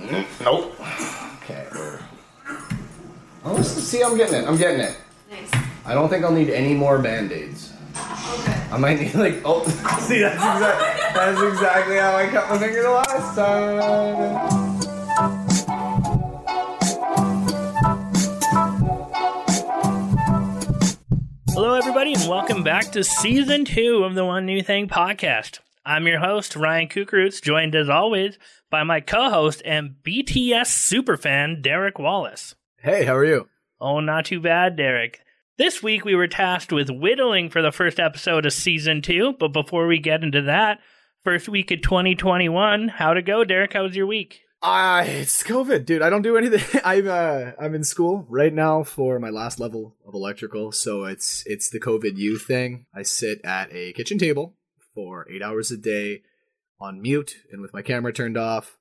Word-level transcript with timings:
Nope. 0.00 0.80
Okay. 1.42 1.66
Oh, 3.44 3.52
let's 3.52 3.68
see. 3.68 4.02
I'm 4.02 4.16
getting 4.16 4.36
it. 4.36 4.48
I'm 4.48 4.56
getting 4.56 4.80
it. 4.80 4.96
Nice. 5.30 5.50
I 5.84 5.92
don't 5.92 6.08
think 6.08 6.24
I'll 6.24 6.32
need 6.32 6.48
any 6.48 6.72
more 6.72 6.98
band 6.98 7.32
aids. 7.32 7.74
Okay. 7.92 8.66
I 8.72 8.78
might 8.78 8.98
need 8.98 9.14
like 9.14 9.42
oh 9.44 9.62
see 10.00 10.20
that's 10.20 10.36
exactly 10.36 11.02
oh 11.10 11.12
that's 11.14 11.42
exactly 11.42 11.96
how 11.96 12.16
I 12.16 12.28
cut 12.28 12.48
my 12.48 12.58
finger 12.58 12.82
the 12.82 12.90
last 12.90 13.36
time. 13.36 13.80
Hello, 21.52 21.74
everybody, 21.74 22.14
and 22.14 22.26
welcome 22.26 22.62
back 22.62 22.90
to 22.92 23.04
season 23.04 23.66
two 23.66 24.04
of 24.04 24.14
the 24.14 24.24
One 24.24 24.46
New 24.46 24.62
Thing 24.62 24.88
podcast. 24.88 25.58
I'm 25.84 26.06
your 26.06 26.20
host, 26.20 26.56
Ryan 26.56 26.88
Kukrutz, 26.88 27.42
joined 27.42 27.74
as 27.74 27.90
always 27.90 28.38
by 28.70 28.84
my 28.84 29.00
co 29.00 29.28
host 29.28 29.60
and 29.64 29.96
BTS 30.04 30.66
superfan, 30.66 31.60
Derek 31.60 31.98
Wallace. 31.98 32.54
Hey, 32.78 33.04
how 33.04 33.16
are 33.16 33.24
you? 33.24 33.48
Oh, 33.80 34.00
not 34.00 34.26
too 34.26 34.40
bad, 34.40 34.76
Derek. 34.76 35.20
This 35.58 35.82
week 35.82 36.04
we 36.04 36.14
were 36.14 36.28
tasked 36.28 36.72
with 36.72 36.88
whittling 36.88 37.50
for 37.50 37.60
the 37.60 37.72
first 37.72 38.00
episode 38.00 38.46
of 38.46 38.52
season 38.52 39.02
two, 39.02 39.34
but 39.38 39.52
before 39.52 39.86
we 39.86 39.98
get 39.98 40.22
into 40.22 40.42
that, 40.42 40.78
first 41.22 41.48
week 41.48 41.70
of 41.70 41.82
2021, 41.82 42.88
how'd 42.88 43.18
it 43.18 43.26
go, 43.26 43.44
Derek? 43.44 43.74
How 43.74 43.82
was 43.82 43.94
your 43.94 44.06
week? 44.06 44.40
Uh, 44.62 45.04
it's 45.06 45.42
COVID, 45.42 45.84
dude. 45.86 46.02
I 46.02 46.10
don't 46.10 46.22
do 46.22 46.36
anything. 46.36 46.80
I'm 46.84 47.08
uh, 47.08 47.52
I'm 47.60 47.74
in 47.74 47.84
school 47.84 48.26
right 48.28 48.52
now 48.52 48.82
for 48.82 49.18
my 49.18 49.30
last 49.30 49.58
level 49.58 49.96
of 50.06 50.14
electrical, 50.14 50.72
so 50.72 51.04
it's 51.04 51.42
it's 51.46 51.70
the 51.70 51.80
COVID 51.80 52.16
U 52.16 52.38
thing. 52.38 52.86
I 52.94 53.02
sit 53.02 53.40
at 53.42 53.72
a 53.72 53.92
kitchen 53.94 54.18
table 54.18 54.54
for 54.94 55.26
eight 55.30 55.42
hours 55.42 55.70
a 55.70 55.76
day 55.76 56.22
on 56.80 57.02
mute 57.02 57.36
and 57.52 57.60
with 57.60 57.74
my 57.74 57.82
camera 57.82 58.12
turned 58.12 58.36
off, 58.36 58.78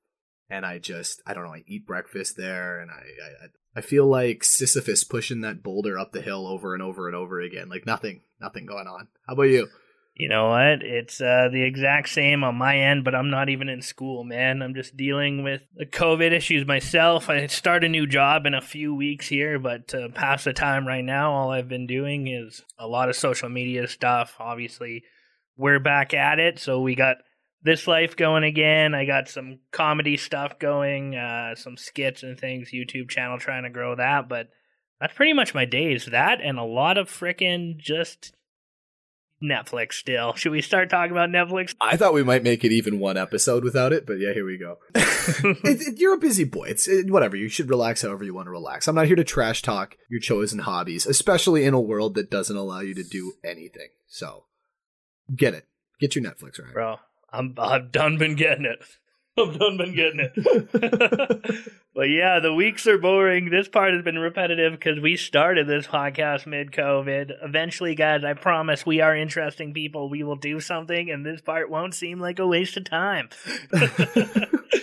and 0.50 0.66
I 0.66 0.80
just 0.80 1.22
I 1.26 1.34
don't 1.34 1.46
know. 1.46 1.54
I 1.54 1.64
eat 1.68 1.86
breakfast 1.86 2.38
there, 2.38 2.80
and 2.80 2.90
I 2.92 2.96
I, 2.96 3.80
I 3.80 3.82
feel 3.82 4.08
like 4.08 4.44
Sisyphus 4.44 5.04
pushing 5.04 5.42
that 5.42 5.64
boulder 5.64 6.00
up 6.00 6.12
the 6.12 6.22
hill 6.22 6.48
over 6.48 6.74
and 6.74 6.84
over 6.84 7.08
and 7.08 7.16
over 7.16 7.40
again. 7.40 7.70
Like 7.70 7.86
nothing, 7.86 8.22
nothing 8.40 8.66
going 8.66 8.88
on. 8.88 9.08
How 9.28 9.34
about 9.34 9.44
you? 9.44 9.68
You 10.20 10.28
know 10.28 10.50
what? 10.50 10.84
It's 10.84 11.22
uh, 11.22 11.48
the 11.50 11.64
exact 11.64 12.10
same 12.10 12.44
on 12.44 12.56
my 12.56 12.78
end, 12.78 13.06
but 13.06 13.16
I'm 13.16 13.30
not 13.30 13.48
even 13.48 13.70
in 13.70 13.82
school, 13.82 14.26
man. 14.26 14.62
I'm 14.62 14.76
just 14.76 14.98
dealing 14.98 15.44
with 15.44 15.62
the 15.74 15.86
COVID 15.86 16.34
issues 16.34 16.68
myself. 16.68 17.30
I 17.30 17.48
start 17.48 17.86
a 17.86 17.90
new 17.90 18.06
job 18.06 18.46
in 18.46 18.54
a 18.54 18.60
few 18.60 18.94
weeks 18.94 19.30
here, 19.30 19.60
but 19.60 19.88
to 19.90 20.10
pass 20.10 20.44
the 20.44 20.52
time 20.52 20.86
right 20.86 21.06
now, 21.06 21.32
all 21.32 21.52
I've 21.52 21.70
been 21.70 21.88
doing 21.88 22.28
is 22.28 22.66
a 22.78 22.86
lot 22.86 23.08
of 23.08 23.16
social 23.16 23.48
media 23.48 23.88
stuff. 23.88 24.36
Obviously, 24.40 25.06
we're 25.56 25.80
back 25.80 26.14
at 26.14 26.38
it, 26.38 26.60
so 26.60 26.82
we 26.82 26.96
got 26.96 27.18
this 27.64 27.88
life 27.88 28.16
going 28.16 28.44
again. 28.44 28.94
I 28.94 29.06
got 29.06 29.28
some 29.28 29.60
comedy 29.72 30.18
stuff 30.18 30.60
going, 30.60 31.16
uh, 31.16 31.56
some 31.56 31.78
skits 31.78 32.24
and 32.24 32.40
things, 32.40 32.72
YouTube 32.74 33.10
channel 33.10 33.38
trying 33.38 33.64
to 33.64 33.70
grow 33.70 33.96
that, 33.96 34.30
but 34.30 34.50
that's 35.00 35.14
pretty 35.14 35.34
much 35.34 35.54
my 35.54 35.66
days. 35.66 36.06
That 36.06 36.40
and 36.42 36.58
a 36.58 36.64
lot 36.64 36.98
of 36.98 37.10
frickin' 37.10 37.78
just 37.78 38.34
Netflix 39.42 39.94
still. 39.94 40.34
Should 40.36 40.52
we 40.52 40.62
start 40.62 40.90
talking 40.90 41.12
about 41.12 41.30
Netflix? 41.30 41.74
I 41.80 41.96
thought 41.96 42.14
we 42.14 42.24
might 42.24 42.44
make 42.44 42.66
it 42.66 42.74
even 42.74 43.00
one 43.00 43.16
episode 43.16 43.64
without 43.64 43.94
it, 43.94 44.06
but 44.06 44.20
yeah, 44.20 44.34
here 44.34 44.46
we 44.46 44.58
go. 44.58 44.78
it, 44.96 45.82
it- 45.88 46.00
you're 46.00 46.14
a 46.16 46.18
busy 46.18 46.44
boy. 46.44 46.66
It's 46.68 46.88
it, 46.88 47.10
whatever. 47.10 47.38
You 47.38 47.48
should 47.48 47.70
relax 47.70 48.02
however 48.02 48.24
you 48.26 48.34
want 48.34 48.48
to 48.48 48.52
relax. 48.52 48.88
I'm 48.88 48.96
not 48.96 49.08
here 49.08 49.16
to 49.16 49.24
trash 49.24 49.62
talk 49.62 49.96
your 50.10 50.20
chosen 50.20 50.60
hobbies, 50.60 51.06
especially 51.06 51.64
in 51.66 51.74
a 51.74 51.80
world 51.80 52.16
that 52.16 52.30
doesn't 52.30 52.56
allow 52.56 52.82
you 52.82 52.94
to 52.96 53.04
do 53.04 53.34
anything. 53.44 53.90
So, 54.08 54.46
get 55.34 55.54
it. 55.54 55.66
Get 56.02 56.16
your 56.16 56.24
Netflix 56.26 56.60
right. 56.62 56.74
Bro, 56.74 56.98
I'm 57.34 57.54
I've 57.58 57.92
done 57.92 58.18
been 58.18 58.36
getting 58.36 58.66
it. 58.66 58.84
I've 59.38 59.58
done 59.58 59.78
been 59.78 59.96
getting 59.96 60.20
it. 60.20 61.56
but 61.96 62.10
yeah, 62.10 62.40
the 62.40 62.54
weeks 62.54 62.86
are 62.88 62.98
boring. 62.98 63.50
This 63.50 63.70
part 63.70 63.94
has 63.94 64.04
been 64.04 64.18
repetitive 64.20 64.74
because 64.74 65.00
we 65.00 65.16
started 65.16 65.66
this 65.68 65.88
podcast 65.88 66.46
mid 66.46 66.72
COVID. 66.74 67.32
Eventually, 67.44 67.96
guys, 67.96 68.24
I 68.26 68.34
promise 68.34 68.86
we 68.86 69.00
are 69.00 69.16
interesting 69.16 69.74
people. 69.74 70.10
We 70.10 70.24
will 70.24 70.36
do 70.36 70.60
something, 70.60 71.10
and 71.10 71.26
this 71.26 71.40
part 71.40 71.70
won't 71.70 71.96
seem 71.96 72.20
like 72.20 72.40
a 72.40 72.48
waste 72.48 72.76
of 72.76 72.84
time. 72.84 73.30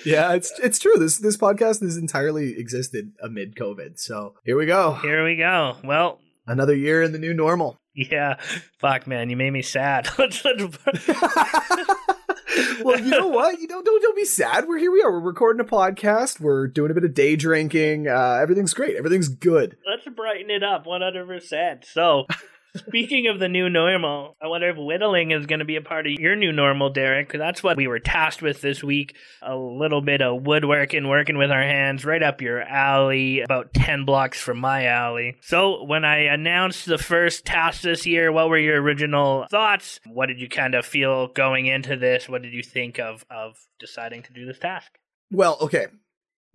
yeah, 0.06 0.32
it's 0.32 0.52
it's 0.62 0.78
true. 0.78 0.94
This 0.96 1.18
this 1.18 1.36
podcast 1.36 1.80
has 1.82 1.96
entirely 1.98 2.58
existed 2.58 3.12
amid 3.22 3.56
COVID. 3.56 3.98
So 3.98 4.34
here 4.44 4.56
we 4.56 4.64
go. 4.66 4.92
Here 4.94 5.22
we 5.24 5.36
go. 5.36 5.76
Well, 5.84 6.20
Another 6.46 6.76
year 6.76 7.02
in 7.02 7.10
the 7.12 7.18
new 7.18 7.34
normal. 7.34 7.76
yeah. 7.92 8.36
Fuck, 8.78 9.06
man, 9.08 9.28
you 9.30 9.36
made 9.36 9.50
me 9.50 9.62
sad. 9.62 10.08
Let's- 10.16 10.44
let's- 10.44 11.96
well, 12.82 12.98
you 12.98 13.10
know 13.10 13.28
what? 13.28 13.60
You 13.60 13.68
don't 13.68 13.84
don't 13.84 14.02
don't 14.02 14.16
be 14.16 14.24
sad. 14.24 14.66
We're 14.68 14.78
here. 14.78 14.90
We 14.90 15.02
are. 15.02 15.10
We're 15.12 15.20
recording 15.20 15.60
a 15.60 15.68
podcast. 15.68 16.40
We're 16.40 16.66
doing 16.66 16.90
a 16.90 16.94
bit 16.94 17.04
of 17.04 17.14
day 17.14 17.36
drinking. 17.36 18.08
Uh, 18.08 18.38
everything's 18.40 18.74
great. 18.74 18.96
Everything's 18.96 19.28
good. 19.28 19.76
let's 19.86 20.06
brighten 20.16 20.50
it 20.50 20.62
up 20.62 20.86
100%. 20.86 21.84
So, 21.84 22.26
speaking 22.76 23.26
of 23.28 23.38
the 23.38 23.48
new 23.48 23.68
normal, 23.68 24.36
I 24.42 24.48
wonder 24.48 24.68
if 24.68 24.76
whittling 24.76 25.30
is 25.30 25.46
going 25.46 25.58
to 25.60 25.64
be 25.64 25.76
a 25.76 25.82
part 25.82 26.06
of 26.06 26.12
your 26.12 26.36
new 26.36 26.52
normal, 26.52 26.90
Derek, 26.90 27.32
that's 27.32 27.62
what 27.62 27.76
we 27.76 27.86
were 27.86 27.98
tasked 27.98 28.42
with 28.42 28.60
this 28.60 28.82
week. 28.82 29.16
A 29.42 29.56
little 29.56 30.00
bit 30.00 30.22
of 30.22 30.46
woodworking, 30.46 31.08
working 31.08 31.38
with 31.38 31.50
our 31.50 31.62
hands, 31.62 32.04
right 32.04 32.22
up 32.22 32.40
your 32.40 32.62
alley, 32.62 33.40
about 33.40 33.74
10 33.74 34.04
blocks 34.04 34.40
from 34.40 34.58
my 34.58 34.86
alley. 34.86 35.36
So, 35.42 35.84
when 35.84 36.04
I 36.04 36.32
announced 36.32 36.86
the 36.86 36.98
first 36.98 37.44
task 37.44 37.82
this 37.82 38.06
year, 38.06 38.32
what 38.32 38.48
were 38.48 38.58
your 38.58 38.80
original 38.80 39.46
thoughts? 39.50 40.00
What 40.06 40.26
did 40.26 40.40
you 40.40 40.48
kind 40.48 40.74
of 40.74 40.84
feel 40.86 41.28
going 41.28 41.66
into 41.66 41.96
this? 41.96 42.28
What 42.28 42.42
did 42.42 42.52
you 42.52 42.62
think 42.62 42.98
of, 42.98 43.24
of 43.30 43.56
deciding 43.78 44.22
to 44.24 44.32
do 44.32 44.46
this 44.46 44.58
task? 44.58 44.92
Well, 45.30 45.58
okay. 45.60 45.86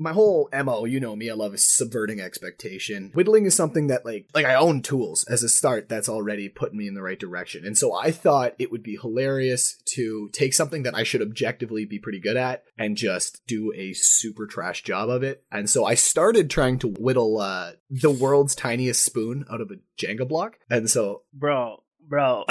My 0.01 0.13
whole 0.13 0.50
mo, 0.51 0.85
you 0.85 1.00
know 1.00 1.16
me, 1.16 1.29
I 1.29 1.35
love 1.35 1.59
subverting 1.59 2.19
expectation. 2.19 3.12
Whittling 3.13 3.45
is 3.45 3.53
something 3.53 3.85
that 3.88 4.03
like 4.03 4.25
like 4.34 4.47
I 4.47 4.56
own 4.56 4.81
tools 4.81 5.23
as 5.29 5.44
a 5.44 5.50
start 5.50 5.89
that's 5.89 6.09
already 6.09 6.50
putting 6.50 6.79
me 6.79 6.88
in 6.88 6.95
the 6.95 7.03
right 7.03 7.19
direction. 7.19 7.67
And 7.67 7.78
so 7.78 7.94
I 7.94 8.09
thought 8.09 8.56
it 8.57 8.72
would 8.72 8.81
be 8.81 8.97
hilarious 9.00 9.79
to 9.94 10.29
take 10.34 10.56
something 10.56 10.81
that 10.84 10.95
I 10.95 11.03
should 11.03 11.22
objectively 11.22 11.85
be 11.85 12.00
pretty 12.00 12.19
good 12.19 12.35
at 12.35 12.63
and 12.79 12.97
just 12.97 13.45
do 13.45 13.72
a 13.75 13.94
super 13.94 14.47
trash 14.47 14.81
job 14.81 15.07
of 15.07 15.22
it. 15.22 15.44
And 15.51 15.69
so 15.69 15.85
I 15.85 15.94
started 15.94 16.50
trying 16.50 16.79
to 16.79 16.88
whittle 16.88 17.40
uh 17.40 17.73
the 17.91 18.09
world's 18.09 18.56
tiniest 18.56 19.06
spoon 19.06 19.45
out 19.51 19.61
of 19.61 19.69
a 19.69 19.75
Jenga 20.03 20.28
block. 20.28 20.57
And 20.67 20.90
so 20.90 21.22
bro, 21.31 21.84
bro. 22.07 22.45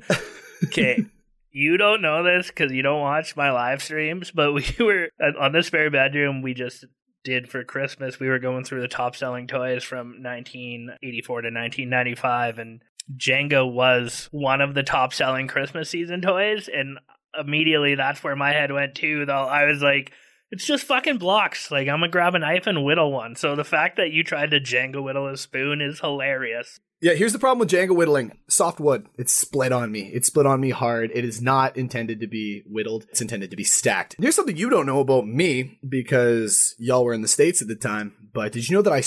okay, 0.64 1.06
you 1.58 1.76
don't 1.76 2.02
know 2.02 2.22
this 2.22 2.46
because 2.46 2.70
you 2.70 2.82
don't 2.82 3.00
watch 3.00 3.34
my 3.34 3.50
live 3.50 3.82
streams, 3.82 4.30
but 4.30 4.54
we 4.54 4.64
were 4.78 5.08
on 5.40 5.50
this 5.50 5.70
very 5.70 5.90
bedroom. 5.90 6.40
We 6.40 6.54
just 6.54 6.84
did 7.24 7.50
for 7.50 7.64
Christmas. 7.64 8.20
We 8.20 8.28
were 8.28 8.38
going 8.38 8.62
through 8.62 8.80
the 8.80 8.86
top 8.86 9.16
selling 9.16 9.48
toys 9.48 9.82
from 9.82 10.22
1984 10.22 11.42
to 11.42 11.46
1995, 11.48 12.58
and 12.60 12.82
Jenga 13.16 13.70
was 13.70 14.28
one 14.30 14.60
of 14.60 14.74
the 14.74 14.84
top 14.84 15.12
selling 15.12 15.48
Christmas 15.48 15.90
season 15.90 16.20
toys. 16.20 16.68
And 16.72 17.00
immediately, 17.36 17.96
that's 17.96 18.22
where 18.22 18.36
my 18.36 18.52
head 18.52 18.70
went 18.70 18.94
to. 18.96 19.26
Though 19.26 19.32
I 19.44 19.64
was 19.64 19.82
like. 19.82 20.12
It's 20.50 20.64
just 20.64 20.84
fucking 20.84 21.18
blocks. 21.18 21.70
Like 21.70 21.88
I'm 21.88 22.00
gonna 22.00 22.08
grab 22.08 22.34
a 22.34 22.38
knife 22.38 22.66
and 22.66 22.84
whittle 22.84 23.12
one. 23.12 23.36
So 23.36 23.54
the 23.54 23.64
fact 23.64 23.96
that 23.96 24.12
you 24.12 24.24
tried 24.24 24.50
to 24.52 24.60
Jenga 24.60 25.02
whittle 25.02 25.28
a 25.28 25.36
spoon 25.36 25.80
is 25.80 26.00
hilarious. 26.00 26.80
Yeah, 27.00 27.14
here's 27.14 27.32
the 27.32 27.38
problem 27.38 27.60
with 27.60 27.70
Jenga 27.70 27.94
whittling. 27.94 28.36
Soft 28.48 28.80
wood. 28.80 29.06
It's 29.16 29.32
split 29.32 29.70
on 29.70 29.92
me. 29.92 30.10
It's 30.12 30.26
split 30.26 30.46
on 30.46 30.60
me 30.60 30.70
hard. 30.70 31.12
It 31.14 31.24
is 31.24 31.40
not 31.40 31.76
intended 31.76 32.18
to 32.20 32.26
be 32.26 32.64
whittled. 32.66 33.06
It's 33.10 33.20
intended 33.20 33.50
to 33.52 33.56
be 33.56 33.62
stacked. 33.62 34.16
Here's 34.18 34.34
something 34.34 34.56
you 34.56 34.68
don't 34.68 34.86
know 34.86 34.98
about 34.98 35.28
me 35.28 35.78
because 35.88 36.74
y'all 36.76 37.04
were 37.04 37.12
in 37.12 37.22
the 37.22 37.28
States 37.28 37.62
at 37.62 37.68
the 37.68 37.76
time, 37.76 38.30
but 38.32 38.50
did 38.50 38.68
you 38.68 38.74
know 38.74 38.82
that 38.82 38.92
I 38.92 39.02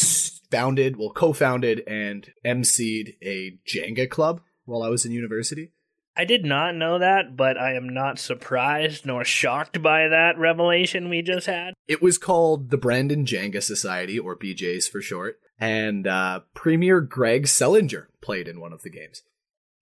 founded, 0.51 0.95
well, 0.95 1.09
co-founded 1.09 1.83
and 1.85 2.29
emceed 2.45 3.15
a 3.21 3.59
Jenga 3.67 4.09
club 4.09 4.39
while 4.63 4.83
I 4.83 4.89
was 4.89 5.05
in 5.05 5.11
university? 5.11 5.73
I 6.15 6.25
did 6.25 6.43
not 6.43 6.75
know 6.75 6.99
that, 6.99 7.37
but 7.37 7.57
I 7.57 7.75
am 7.75 7.87
not 7.87 8.19
surprised 8.19 9.05
nor 9.05 9.23
shocked 9.23 9.81
by 9.81 10.07
that 10.09 10.37
revelation 10.37 11.09
we 11.09 11.21
just 11.21 11.47
had. 11.47 11.73
It 11.87 12.01
was 12.01 12.17
called 12.17 12.69
the 12.69 12.77
Brandon 12.77 13.25
Jenga 13.25 13.63
Society, 13.63 14.19
or 14.19 14.37
BJs 14.37 14.89
for 14.89 15.01
short, 15.01 15.39
and 15.59 16.05
uh, 16.07 16.41
Premier 16.53 16.99
Greg 16.99 17.45
Selinger 17.45 18.07
played 18.21 18.47
in 18.47 18.59
one 18.59 18.73
of 18.73 18.81
the 18.81 18.89
games. 18.89 19.23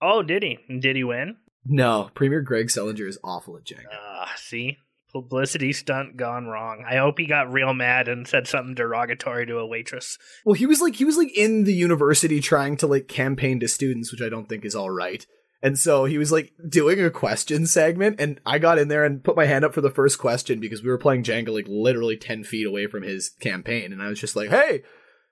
Oh, 0.01 0.21
did 0.21 0.43
he? 0.43 0.59
Did 0.79 0.95
he 0.95 1.03
win? 1.03 1.37
No, 1.65 2.09
Premier 2.13 2.41
Greg 2.41 2.67
Selinger 2.67 3.07
is 3.07 3.19
awful 3.23 3.57
at 3.57 3.65
Jenga. 3.65 3.87
Ah, 3.91 4.31
see? 4.37 4.77
Publicity 5.11 5.73
stunt 5.73 6.17
gone 6.17 6.45
wrong. 6.45 6.85
I 6.87 6.97
hope 6.97 7.17
he 7.17 7.25
got 7.25 7.51
real 7.51 7.73
mad 7.73 8.07
and 8.07 8.27
said 8.27 8.47
something 8.47 8.75
derogatory 8.75 9.47
to 9.47 9.57
a 9.57 9.65
waitress. 9.65 10.19
Well, 10.45 10.53
he 10.53 10.67
was 10.67 10.81
like 10.81 10.95
he 10.95 11.05
was 11.05 11.17
like 11.17 11.35
in 11.35 11.63
the 11.63 11.73
university 11.73 12.39
trying 12.39 12.77
to 12.77 12.87
like 12.87 13.07
campaign 13.07 13.59
to 13.61 13.67
students, 13.67 14.11
which 14.11 14.21
I 14.21 14.29
don't 14.29 14.47
think 14.47 14.65
is 14.65 14.75
all 14.75 14.91
right. 14.91 15.25
And 15.61 15.77
so 15.77 16.05
he 16.05 16.17
was 16.17 16.31
like 16.31 16.53
doing 16.67 17.01
a 17.01 17.09
question 17.09 17.65
segment, 17.65 18.19
and 18.19 18.39
I 18.45 18.59
got 18.59 18.77
in 18.77 18.87
there 18.87 19.03
and 19.03 19.23
put 19.23 19.35
my 19.35 19.45
hand 19.45 19.65
up 19.65 19.73
for 19.73 19.81
the 19.81 19.89
first 19.89 20.17
question 20.17 20.59
because 20.59 20.81
we 20.81 20.89
were 20.89 20.97
playing 20.97 21.23
Jenga 21.23 21.49
like 21.49 21.67
literally 21.67 22.15
10 22.15 22.43
feet 22.45 22.65
away 22.65 22.87
from 22.87 23.03
his 23.03 23.29
campaign. 23.41 23.91
And 23.91 24.01
I 24.01 24.07
was 24.07 24.19
just 24.19 24.35
like, 24.35 24.49
hey, 24.49 24.77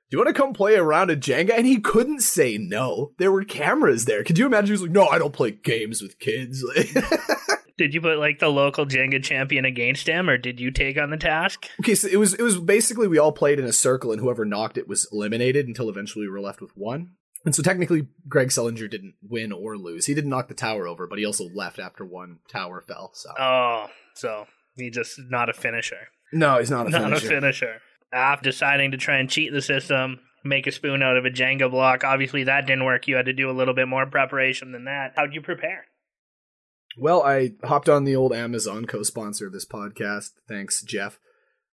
do 0.10 0.16
you 0.16 0.24
want 0.24 0.34
to 0.34 0.42
come 0.42 0.54
play 0.54 0.76
a 0.76 0.84
round 0.84 1.12
of 1.12 1.20
Jenga? 1.20 1.52
And 1.52 1.66
he 1.66 1.80
couldn't 1.80 2.22
say 2.22 2.58
no. 2.58 3.12
There 3.20 3.32
were 3.32 3.44
cameras 3.44 4.06
there. 4.06 4.24
Could 4.24 4.38
you 4.38 4.46
imagine? 4.46 4.68
He 4.68 4.72
was 4.74 4.82
like, 4.82 4.92
no, 4.92 5.08
I 5.08 5.18
don't 5.18 5.34
play 5.34 5.52
games 5.52 6.02
with 6.02 6.20
kids. 6.20 6.64
Did 7.78 7.94
you 7.94 8.02
put 8.02 8.18
like 8.18 8.40
the 8.40 8.48
local 8.48 8.88
Jenga 8.88 9.24
champion 9.24 9.64
against 9.64 10.08
him, 10.08 10.32
or 10.32 10.38
did 10.40 10.60
you 10.60 10.72
take 10.72 10.98
on 10.98 11.12
the 11.12 11.18
task? 11.18 11.70
Okay, 11.80 11.94
so 11.94 12.08
it 12.08 12.18
was 12.18 12.34
it 12.34 12.42
was 12.42 12.60
basically 12.60 13.08
we 13.08 13.20
all 13.20 13.32
played 13.32 13.60
in 13.60 13.66
a 13.66 13.72
circle, 13.72 14.12
and 14.12 14.20
whoever 14.20 14.46
knocked 14.46 14.80
it 14.80 14.88
was 14.88 15.08
eliminated 15.12 15.68
until 15.68 15.88
eventually 15.88 16.26
we 16.26 16.32
were 16.32 16.42
left 16.42 16.60
with 16.60 16.76
one. 16.76 17.12
And 17.48 17.56
so 17.56 17.64
technically, 17.64 18.06
Greg 18.28 18.50
Selinger 18.50 18.90
didn't 18.92 19.16
win 19.24 19.54
or 19.54 19.78
lose. 19.78 20.06
He 20.06 20.14
didn't 20.14 20.30
knock 20.30 20.50
the 20.50 20.54
tower 20.54 20.86
over, 20.86 21.08
but 21.08 21.18
he 21.18 21.26
also 21.26 21.46
left 21.46 21.80
after 21.80 22.04
one 22.06 22.40
tower 22.52 22.82
fell. 22.86 23.12
So 23.14 23.30
Oh, 23.40 23.88
so 24.16 24.48
he 24.76 24.90
just 24.90 25.18
not 25.30 25.48
a 25.50 25.54
finisher. 25.54 26.10
no, 26.34 26.60
he's 26.60 26.70
not 26.70 26.88
a 26.88 26.90
Not 26.92 27.04
finisher. 27.04 27.26
a 27.26 27.30
finisher. 27.30 27.82
After 28.12 28.50
deciding 28.52 28.92
to 28.92 28.98
try 28.98 29.20
and 29.20 29.30
cheat 29.30 29.54
the 29.54 29.62
system, 29.62 30.20
make 30.44 30.68
a 30.68 30.74
spoon 30.74 31.02
out 31.02 31.16
of 31.16 31.24
a 31.24 31.30
Jenga 31.30 31.72
block. 31.72 32.04
Obviously, 32.04 32.44
that 32.44 32.68
didn't 32.68 32.84
work. 32.84 33.08
You 33.08 33.16
had 33.16 33.28
to 33.28 33.34
do 33.34 33.50
a 33.50 33.56
little 33.58 33.74
bit 33.74 33.88
more 33.88 34.06
preparation 34.06 34.74
than 34.74 34.84
that. 34.84 35.14
How'd 35.16 35.34
you 35.34 35.42
prepare? 35.42 35.86
Well, 36.98 37.24
I 37.24 37.52
hopped 37.64 37.88
on 37.88 38.04
the 38.04 38.16
old 38.18 38.34
Amazon 38.34 38.84
co-sponsor 38.86 39.48
of 39.48 39.54
this 39.54 39.66
podcast. 39.66 40.32
Thanks, 40.50 40.82
Jeff. 40.84 41.18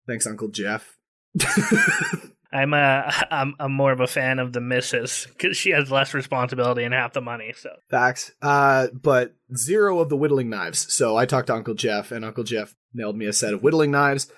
Thanks, 0.06 0.28
Uncle 0.28 0.50
Jeff. 0.50 0.98
I'm 2.54 2.74
a, 2.74 3.12
I'm, 3.32 3.56
I'm 3.60 3.74
more 3.74 3.92
of 3.92 4.00
a 4.00 4.08
fan 4.08 4.40
of 4.40 4.54
the 4.54 4.62
missus 4.62 5.26
because 5.26 5.58
she 5.58 5.72
has 5.72 5.92
less 5.92 6.14
responsibility 6.14 6.84
and 6.84 6.94
half 6.94 7.14
the 7.14 7.22
money. 7.22 7.54
So 7.58 7.72
Facts. 7.90 8.32
Uh, 8.42 8.88
but 8.94 9.36
zero 9.56 10.00
of 10.00 10.10
the 10.10 10.18
whittling 10.18 10.50
knives. 10.50 10.94
So 10.94 11.18
I 11.18 11.26
talked 11.26 11.48
to 11.48 11.56
Uncle 11.56 11.74
Jeff, 11.74 12.12
and 12.12 12.24
Uncle 12.24 12.44
Jeff 12.44 12.76
mailed 12.94 13.18
me 13.18 13.26
a 13.26 13.34
set 13.34 13.54
of 13.54 13.64
whittling 13.64 13.92
knives. 13.92 14.32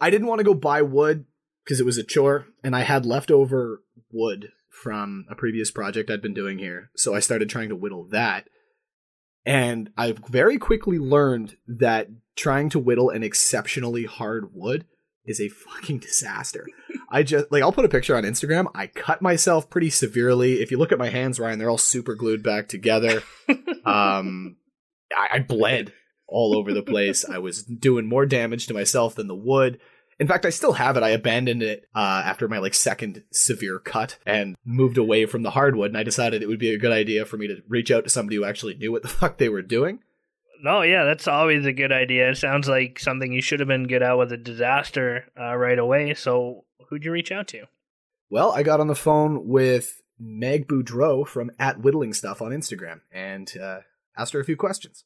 I 0.00 0.10
didn't 0.10 0.26
want 0.26 0.40
to 0.40 0.44
go 0.44 0.54
buy 0.54 0.82
wood 0.82 1.24
because 1.64 1.80
it 1.80 1.86
was 1.86 1.98
a 1.98 2.04
chore, 2.04 2.46
and 2.62 2.76
I 2.76 2.82
had 2.82 3.06
leftover 3.06 3.82
wood 4.12 4.52
from 4.70 5.24
a 5.30 5.34
previous 5.34 5.70
project 5.70 6.10
I'd 6.10 6.22
been 6.22 6.34
doing 6.34 6.58
here. 6.58 6.90
So 6.94 7.14
I 7.14 7.20
started 7.20 7.48
trying 7.48 7.70
to 7.70 7.76
whittle 7.76 8.06
that. 8.10 8.48
And 9.44 9.90
I 9.96 10.14
very 10.28 10.58
quickly 10.58 10.98
learned 10.98 11.56
that 11.66 12.08
trying 12.34 12.68
to 12.70 12.78
whittle 12.78 13.10
an 13.10 13.22
exceptionally 13.22 14.04
hard 14.04 14.50
wood 14.52 14.84
is 15.24 15.40
a 15.40 15.48
fucking 15.48 15.98
disaster. 15.98 16.66
I 17.10 17.22
just 17.22 17.50
like 17.50 17.62
I'll 17.62 17.72
put 17.72 17.84
a 17.84 17.90
picture 17.90 18.16
on 18.16 18.24
Instagram. 18.24 18.66
I 18.74 18.86
cut 18.88 19.22
myself 19.22 19.70
pretty 19.70 19.90
severely. 19.90 20.62
If 20.62 20.70
you 20.70 20.78
look 20.78 20.92
at 20.92 20.98
my 20.98 21.08
hands, 21.08 21.40
Ryan, 21.40 21.58
they're 21.58 21.70
all 21.70 21.78
super 21.78 22.14
glued 22.14 22.42
back 22.42 22.68
together. 22.68 23.22
um, 23.84 24.56
I, 25.16 25.28
I 25.36 25.38
bled 25.40 25.92
all 26.28 26.56
over 26.56 26.72
the 26.72 26.82
place. 26.82 27.24
I 27.24 27.38
was 27.38 27.62
doing 27.62 28.08
more 28.08 28.26
damage 28.26 28.66
to 28.66 28.74
myself 28.74 29.14
than 29.14 29.28
the 29.28 29.34
wood. 29.34 29.78
In 30.18 30.26
fact, 30.26 30.46
I 30.46 30.50
still 30.50 30.72
have 30.72 30.96
it. 30.96 31.02
I 31.02 31.10
abandoned 31.10 31.62
it 31.62 31.84
uh, 31.94 32.22
after 32.24 32.48
my 32.48 32.58
like 32.58 32.74
second 32.74 33.22
severe 33.32 33.78
cut 33.78 34.18
and 34.24 34.56
moved 34.64 34.96
away 34.96 35.26
from 35.26 35.42
the 35.42 35.50
hardwood. 35.50 35.90
And 35.90 35.98
I 35.98 36.02
decided 36.02 36.42
it 36.42 36.48
would 36.48 36.58
be 36.58 36.72
a 36.72 36.78
good 36.78 36.92
idea 36.92 37.26
for 37.26 37.36
me 37.36 37.46
to 37.48 37.62
reach 37.68 37.90
out 37.90 38.04
to 38.04 38.10
somebody 38.10 38.36
who 38.36 38.44
actually 38.44 38.74
knew 38.74 38.92
what 38.92 39.02
the 39.02 39.08
fuck 39.08 39.38
they 39.38 39.48
were 39.48 39.62
doing. 39.62 40.00
No, 40.62 40.80
yeah, 40.82 41.04
that's 41.04 41.28
always 41.28 41.66
a 41.66 41.72
good 41.72 41.92
idea. 41.92 42.30
It 42.30 42.38
sounds 42.38 42.66
like 42.66 42.98
something 42.98 43.30
you 43.30 43.42
should 43.42 43.60
have 43.60 43.68
been 43.68 43.86
good 43.86 44.02
at 44.02 44.16
with 44.16 44.32
a 44.32 44.38
disaster 44.38 45.26
uh, 45.38 45.54
right 45.54 45.78
away. 45.78 46.14
So, 46.14 46.64
who'd 46.88 47.04
you 47.04 47.12
reach 47.12 47.32
out 47.32 47.48
to? 47.48 47.66
Well, 48.30 48.52
I 48.52 48.62
got 48.62 48.80
on 48.80 48.88
the 48.88 48.94
phone 48.94 49.46
with 49.46 50.02
Meg 50.18 50.66
Boudreau 50.66 51.26
from 51.26 51.50
at 51.58 51.80
Whittling 51.80 52.12
Stuff 52.12 52.42
on 52.42 52.50
Instagram 52.52 53.00
and 53.12 53.52
uh, 53.56 53.80
asked 54.16 54.32
her 54.32 54.40
a 54.40 54.44
few 54.44 54.56
questions. 54.56 55.04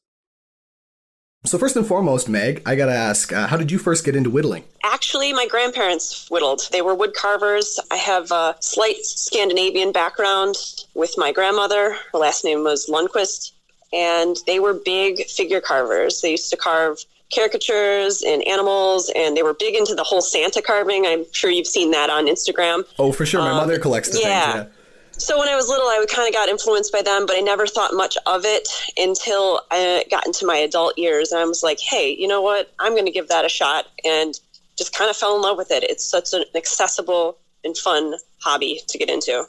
So 1.43 1.57
first 1.57 1.75
and 1.75 1.85
foremost, 1.85 2.29
Meg, 2.29 2.61
I 2.67 2.75
gotta 2.75 2.93
ask, 2.93 3.33
uh, 3.33 3.47
how 3.47 3.57
did 3.57 3.71
you 3.71 3.79
first 3.79 4.05
get 4.05 4.15
into 4.15 4.29
whittling? 4.29 4.63
Actually, 4.83 5.33
my 5.33 5.47
grandparents 5.47 6.29
whittled. 6.29 6.61
They 6.71 6.83
were 6.83 6.93
wood 6.93 7.15
carvers. 7.15 7.79
I 7.89 7.95
have 7.95 8.31
a 8.31 8.55
slight 8.59 9.03
Scandinavian 9.03 9.91
background 9.91 10.55
with 10.93 11.15
my 11.17 11.31
grandmother. 11.31 11.97
Her 12.11 12.19
last 12.19 12.45
name 12.45 12.63
was 12.63 12.87
Lundquist. 12.87 13.53
And 13.91 14.37
they 14.45 14.59
were 14.59 14.73
big 14.73 15.25
figure 15.25 15.61
carvers. 15.61 16.21
They 16.21 16.31
used 16.31 16.51
to 16.51 16.57
carve 16.57 17.03
caricatures 17.33 18.21
and 18.21 18.45
animals, 18.47 19.11
and 19.15 19.35
they 19.35 19.43
were 19.43 19.53
big 19.53 19.75
into 19.75 19.95
the 19.95 20.03
whole 20.03 20.21
Santa 20.21 20.61
carving. 20.61 21.05
I'm 21.05 21.25
sure 21.31 21.49
you've 21.49 21.67
seen 21.67 21.91
that 21.91 22.09
on 22.09 22.27
Instagram. 22.27 22.83
Oh, 22.99 23.11
for 23.11 23.25
sure, 23.25 23.41
my 23.41 23.51
Um, 23.51 23.57
mother 23.57 23.79
collects 23.79 24.09
the 24.09 24.19
yeah. 24.19 24.51
things. 24.53 24.65
Yeah. 24.65 24.71
So 25.19 25.37
when 25.37 25.47
I 25.47 25.55
was 25.55 25.67
little, 25.67 25.85
I 25.87 26.03
kind 26.09 26.27
of 26.27 26.33
got 26.33 26.49
influenced 26.49 26.91
by 26.91 27.03
them, 27.03 27.25
but 27.27 27.35
I 27.35 27.41
never 27.41 27.67
thought 27.67 27.93
much 27.93 28.17
of 28.25 28.43
it 28.43 28.67
until 28.97 29.61
I 29.69 30.03
got 30.09 30.25
into 30.25 30.45
my 30.47 30.55
adult 30.57 30.97
years. 30.97 31.31
And 31.31 31.39
I 31.39 31.45
was 31.45 31.61
like, 31.61 31.79
hey, 31.79 32.15
you 32.17 32.27
know 32.27 32.41
what? 32.41 32.73
I'm 32.79 32.93
going 32.93 33.05
to 33.05 33.11
give 33.11 33.27
that 33.27 33.45
a 33.45 33.49
shot 33.49 33.85
and 34.03 34.39
just 34.77 34.95
kind 34.95 35.11
of 35.11 35.15
fell 35.15 35.35
in 35.35 35.41
love 35.43 35.57
with 35.57 35.69
it. 35.69 35.83
It's 35.83 36.03
such 36.03 36.33
an 36.33 36.43
accessible 36.55 37.37
and 37.63 37.77
fun 37.77 38.15
hobby 38.39 38.81
to 38.87 38.97
get 38.97 39.09
into. 39.09 39.45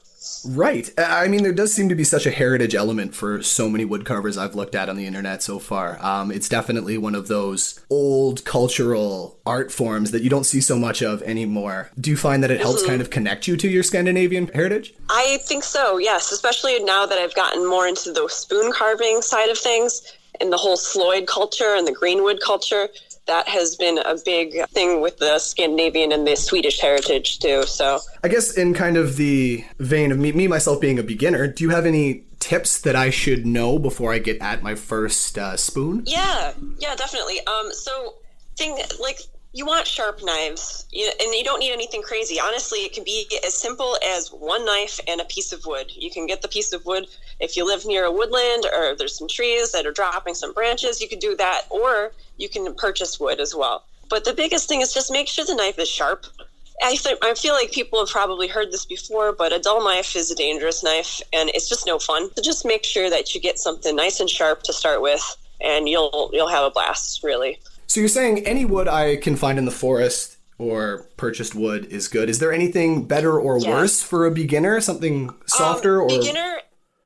Right. 0.46 0.90
I 0.98 1.28
mean, 1.28 1.42
there 1.42 1.52
does 1.52 1.72
seem 1.72 1.88
to 1.88 1.94
be 1.94 2.04
such 2.04 2.26
a 2.26 2.30
heritage 2.30 2.74
element 2.74 3.14
for 3.14 3.42
so 3.42 3.68
many 3.68 3.84
wood 3.84 4.02
woodcarvers 4.02 4.40
I've 4.40 4.54
looked 4.54 4.74
at 4.74 4.88
on 4.88 4.96
the 4.96 5.06
internet 5.06 5.42
so 5.42 5.58
far. 5.58 5.98
Um, 6.04 6.30
it's 6.30 6.48
definitely 6.48 6.98
one 6.98 7.14
of 7.14 7.28
those 7.28 7.80
old 7.90 8.44
cultural 8.44 9.38
art 9.46 9.72
forms 9.72 10.10
that 10.10 10.22
you 10.22 10.30
don't 10.30 10.44
see 10.44 10.60
so 10.60 10.78
much 10.78 11.02
of 11.02 11.22
anymore. 11.22 11.90
Do 12.00 12.10
you 12.10 12.16
find 12.16 12.42
that 12.42 12.50
it 12.50 12.60
helps 12.60 12.84
kind 12.84 13.00
of 13.00 13.10
connect 13.10 13.46
you 13.46 13.56
to 13.56 13.68
your 13.68 13.82
Scandinavian 13.82 14.48
heritage? 14.48 14.94
I 15.08 15.38
think 15.42 15.64
so, 15.64 15.98
yes, 15.98 16.32
especially 16.32 16.82
now 16.84 17.06
that 17.06 17.18
I've 17.18 17.34
gotten 17.34 17.68
more 17.68 17.86
into 17.86 18.12
the 18.12 18.28
spoon 18.28 18.72
carving 18.72 19.22
side 19.22 19.50
of 19.50 19.58
things 19.58 20.02
and 20.40 20.52
the 20.52 20.56
whole 20.56 20.76
Sloyd 20.76 21.26
culture 21.26 21.74
and 21.76 21.86
the 21.86 21.92
Greenwood 21.92 22.40
culture. 22.40 22.88
That 23.26 23.48
has 23.48 23.76
been 23.76 23.98
a 23.98 24.16
big 24.24 24.66
thing 24.70 25.00
with 25.00 25.18
the 25.18 25.38
Scandinavian 25.38 26.12
and 26.12 26.26
the 26.26 26.36
Swedish 26.36 26.80
heritage 26.80 27.38
too. 27.38 27.62
So 27.64 28.00
I 28.24 28.28
guess 28.28 28.56
in 28.56 28.74
kind 28.74 28.96
of 28.96 29.16
the 29.16 29.64
vein 29.78 30.10
of 30.10 30.18
me, 30.18 30.32
me 30.32 30.48
myself 30.48 30.80
being 30.80 30.98
a 30.98 31.02
beginner, 31.02 31.46
do 31.46 31.62
you 31.62 31.70
have 31.70 31.86
any 31.86 32.24
tips 32.40 32.80
that 32.80 32.96
I 32.96 33.10
should 33.10 33.46
know 33.46 33.78
before 33.78 34.12
I 34.12 34.18
get 34.18 34.42
at 34.42 34.62
my 34.62 34.74
first 34.74 35.38
uh, 35.38 35.56
spoon? 35.56 36.02
Yeah, 36.06 36.52
yeah, 36.78 36.96
definitely. 36.96 37.38
Um, 37.46 37.72
so 37.72 38.16
thing 38.56 38.76
like 39.00 39.20
you 39.54 39.66
want 39.66 39.86
sharp 39.86 40.20
knives, 40.22 40.86
you, 40.90 41.10
and 41.20 41.34
you 41.34 41.44
don't 41.44 41.60
need 41.60 41.72
anything 41.72 42.02
crazy. 42.02 42.40
Honestly, 42.40 42.80
it 42.80 42.94
can 42.94 43.04
be 43.04 43.26
as 43.46 43.54
simple 43.54 43.98
as 44.04 44.28
one 44.28 44.64
knife 44.64 44.98
and 45.06 45.20
a 45.20 45.24
piece 45.24 45.52
of 45.52 45.66
wood. 45.66 45.92
You 45.94 46.10
can 46.10 46.26
get 46.26 46.40
the 46.40 46.48
piece 46.48 46.72
of 46.72 46.86
wood 46.86 47.06
if 47.38 47.56
you 47.56 47.66
live 47.66 47.84
near 47.84 48.04
a 48.04 48.10
woodland 48.10 48.64
or 48.74 48.96
there's 48.96 49.16
some 49.16 49.28
trees 49.28 49.72
that 49.72 49.84
are 49.84 49.92
dropping 49.92 50.34
some 50.34 50.54
branches. 50.54 51.00
You 51.00 51.08
could 51.08 51.20
do 51.20 51.36
that, 51.36 51.62
or 51.68 52.12
you 52.38 52.48
can 52.48 52.74
purchase 52.74 53.20
wood 53.20 53.40
as 53.40 53.54
well. 53.54 53.84
But 54.08 54.24
the 54.24 54.32
biggest 54.32 54.68
thing 54.68 54.80
is 54.80 54.92
just 54.92 55.12
make 55.12 55.28
sure 55.28 55.44
the 55.44 55.54
knife 55.54 55.78
is 55.78 55.88
sharp. 55.88 56.26
I, 56.82 56.96
th- 56.96 57.18
I 57.22 57.34
feel 57.34 57.52
like 57.52 57.72
people 57.72 57.98
have 58.00 58.08
probably 58.08 58.48
heard 58.48 58.72
this 58.72 58.86
before, 58.86 59.32
but 59.32 59.52
a 59.52 59.58
dull 59.58 59.84
knife 59.84 60.16
is 60.16 60.30
a 60.30 60.34
dangerous 60.34 60.82
knife, 60.82 61.20
and 61.32 61.50
it's 61.50 61.68
just 61.68 61.86
no 61.86 61.98
fun. 61.98 62.30
So 62.34 62.42
just 62.42 62.64
make 62.64 62.84
sure 62.84 63.08
that 63.08 63.34
you 63.34 63.40
get 63.40 63.58
something 63.58 63.94
nice 63.94 64.18
and 64.18 64.28
sharp 64.28 64.62
to 64.64 64.72
start 64.72 65.00
with, 65.02 65.22
and 65.60 65.88
you'll 65.88 66.30
you'll 66.32 66.48
have 66.48 66.64
a 66.64 66.70
blast. 66.70 67.22
Really. 67.22 67.60
So 67.92 68.00
you're 68.00 68.08
saying 68.08 68.46
any 68.46 68.64
wood 68.64 68.88
I 68.88 69.16
can 69.16 69.36
find 69.36 69.58
in 69.58 69.66
the 69.66 69.70
forest 69.70 70.38
or 70.56 71.10
purchased 71.18 71.54
wood 71.54 71.84
is 71.84 72.08
good. 72.08 72.30
Is 72.30 72.38
there 72.38 72.50
anything 72.50 73.04
better 73.04 73.38
or 73.38 73.58
Yeah. 73.58 73.68
worse 73.68 74.02
for 74.02 74.24
a 74.24 74.30
beginner? 74.30 74.80
Something 74.80 75.28
softer 75.44 76.00
Um, 76.00 76.06
or 76.06 76.18
beginner 76.18 76.62